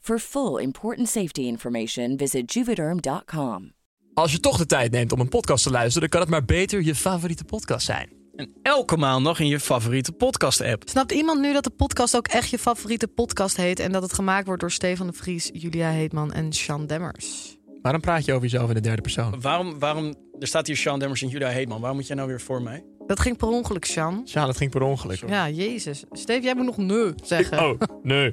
For 0.00 0.18
full 0.18 0.58
important 0.62 1.08
safety 1.08 1.40
information, 1.40 2.16
visit 2.16 2.52
juvederm.com. 2.52 3.72
Als 4.14 4.32
je 4.32 4.40
toch 4.40 4.56
de 4.56 4.66
tijd 4.66 4.92
neemt 4.92 5.12
om 5.12 5.20
een 5.20 5.28
podcast 5.28 5.64
te 5.64 5.70
luisteren, 5.70 6.00
dan 6.00 6.08
kan 6.08 6.20
het 6.20 6.30
maar 6.30 6.56
beter 6.56 6.82
je 6.82 6.94
favoriete 6.94 7.44
podcast 7.44 7.86
zijn. 7.86 8.12
En 8.36 8.52
elke 8.62 8.96
maandag 8.96 9.40
in 9.40 9.46
je 9.46 9.60
favoriete 9.60 10.12
podcast-app. 10.12 10.82
Snapt 10.88 11.12
iemand 11.12 11.40
nu 11.40 11.52
dat 11.52 11.64
de 11.64 11.70
podcast 11.70 12.16
ook 12.16 12.28
echt 12.28 12.50
je 12.50 12.58
favoriete 12.58 13.08
podcast 13.08 13.56
heet... 13.56 13.80
en 13.80 13.92
dat 13.92 14.02
het 14.02 14.12
gemaakt 14.12 14.46
wordt 14.46 14.60
door 14.60 14.70
Stefan 14.70 15.06
de 15.06 15.12
Vries, 15.12 15.50
Julia 15.52 15.90
Heetman 15.90 16.32
en 16.32 16.52
Sean 16.52 16.86
Demmers? 16.86 17.58
Waarom 17.82 18.00
praat 18.00 18.24
je 18.24 18.32
over 18.32 18.48
jezelf 18.48 18.68
in 18.68 18.74
de 18.74 18.80
derde 18.80 19.02
persoon? 19.02 19.40
Waarom, 19.40 19.78
waarom, 19.78 20.14
er 20.38 20.46
staat 20.46 20.66
hier 20.66 20.76
Sean 20.76 20.98
Demmers 20.98 21.22
en 21.22 21.28
Julia 21.28 21.48
Heetman. 21.48 21.80
Waarom 21.80 21.98
moet 21.98 22.06
jij 22.06 22.16
nou 22.16 22.28
weer 22.28 22.40
voor 22.40 22.62
mij? 22.62 22.84
Dat 23.10 23.20
ging 23.20 23.36
per 23.36 23.48
ongeluk, 23.48 23.84
Sjan. 23.84 24.22
Ja, 24.24 24.46
dat 24.46 24.56
ging 24.56 24.70
per 24.70 24.82
ongeluk. 24.82 25.22
Ja, 25.28 25.48
jezus. 25.48 26.04
Steve, 26.12 26.42
jij 26.42 26.54
moet 26.54 26.64
nog 26.64 26.76
nee 26.76 27.14
zeggen. 27.24 27.58
Oh, 27.58 27.80
nee. 28.02 28.24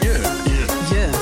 Je. 0.00 0.36
Je. 0.90 1.17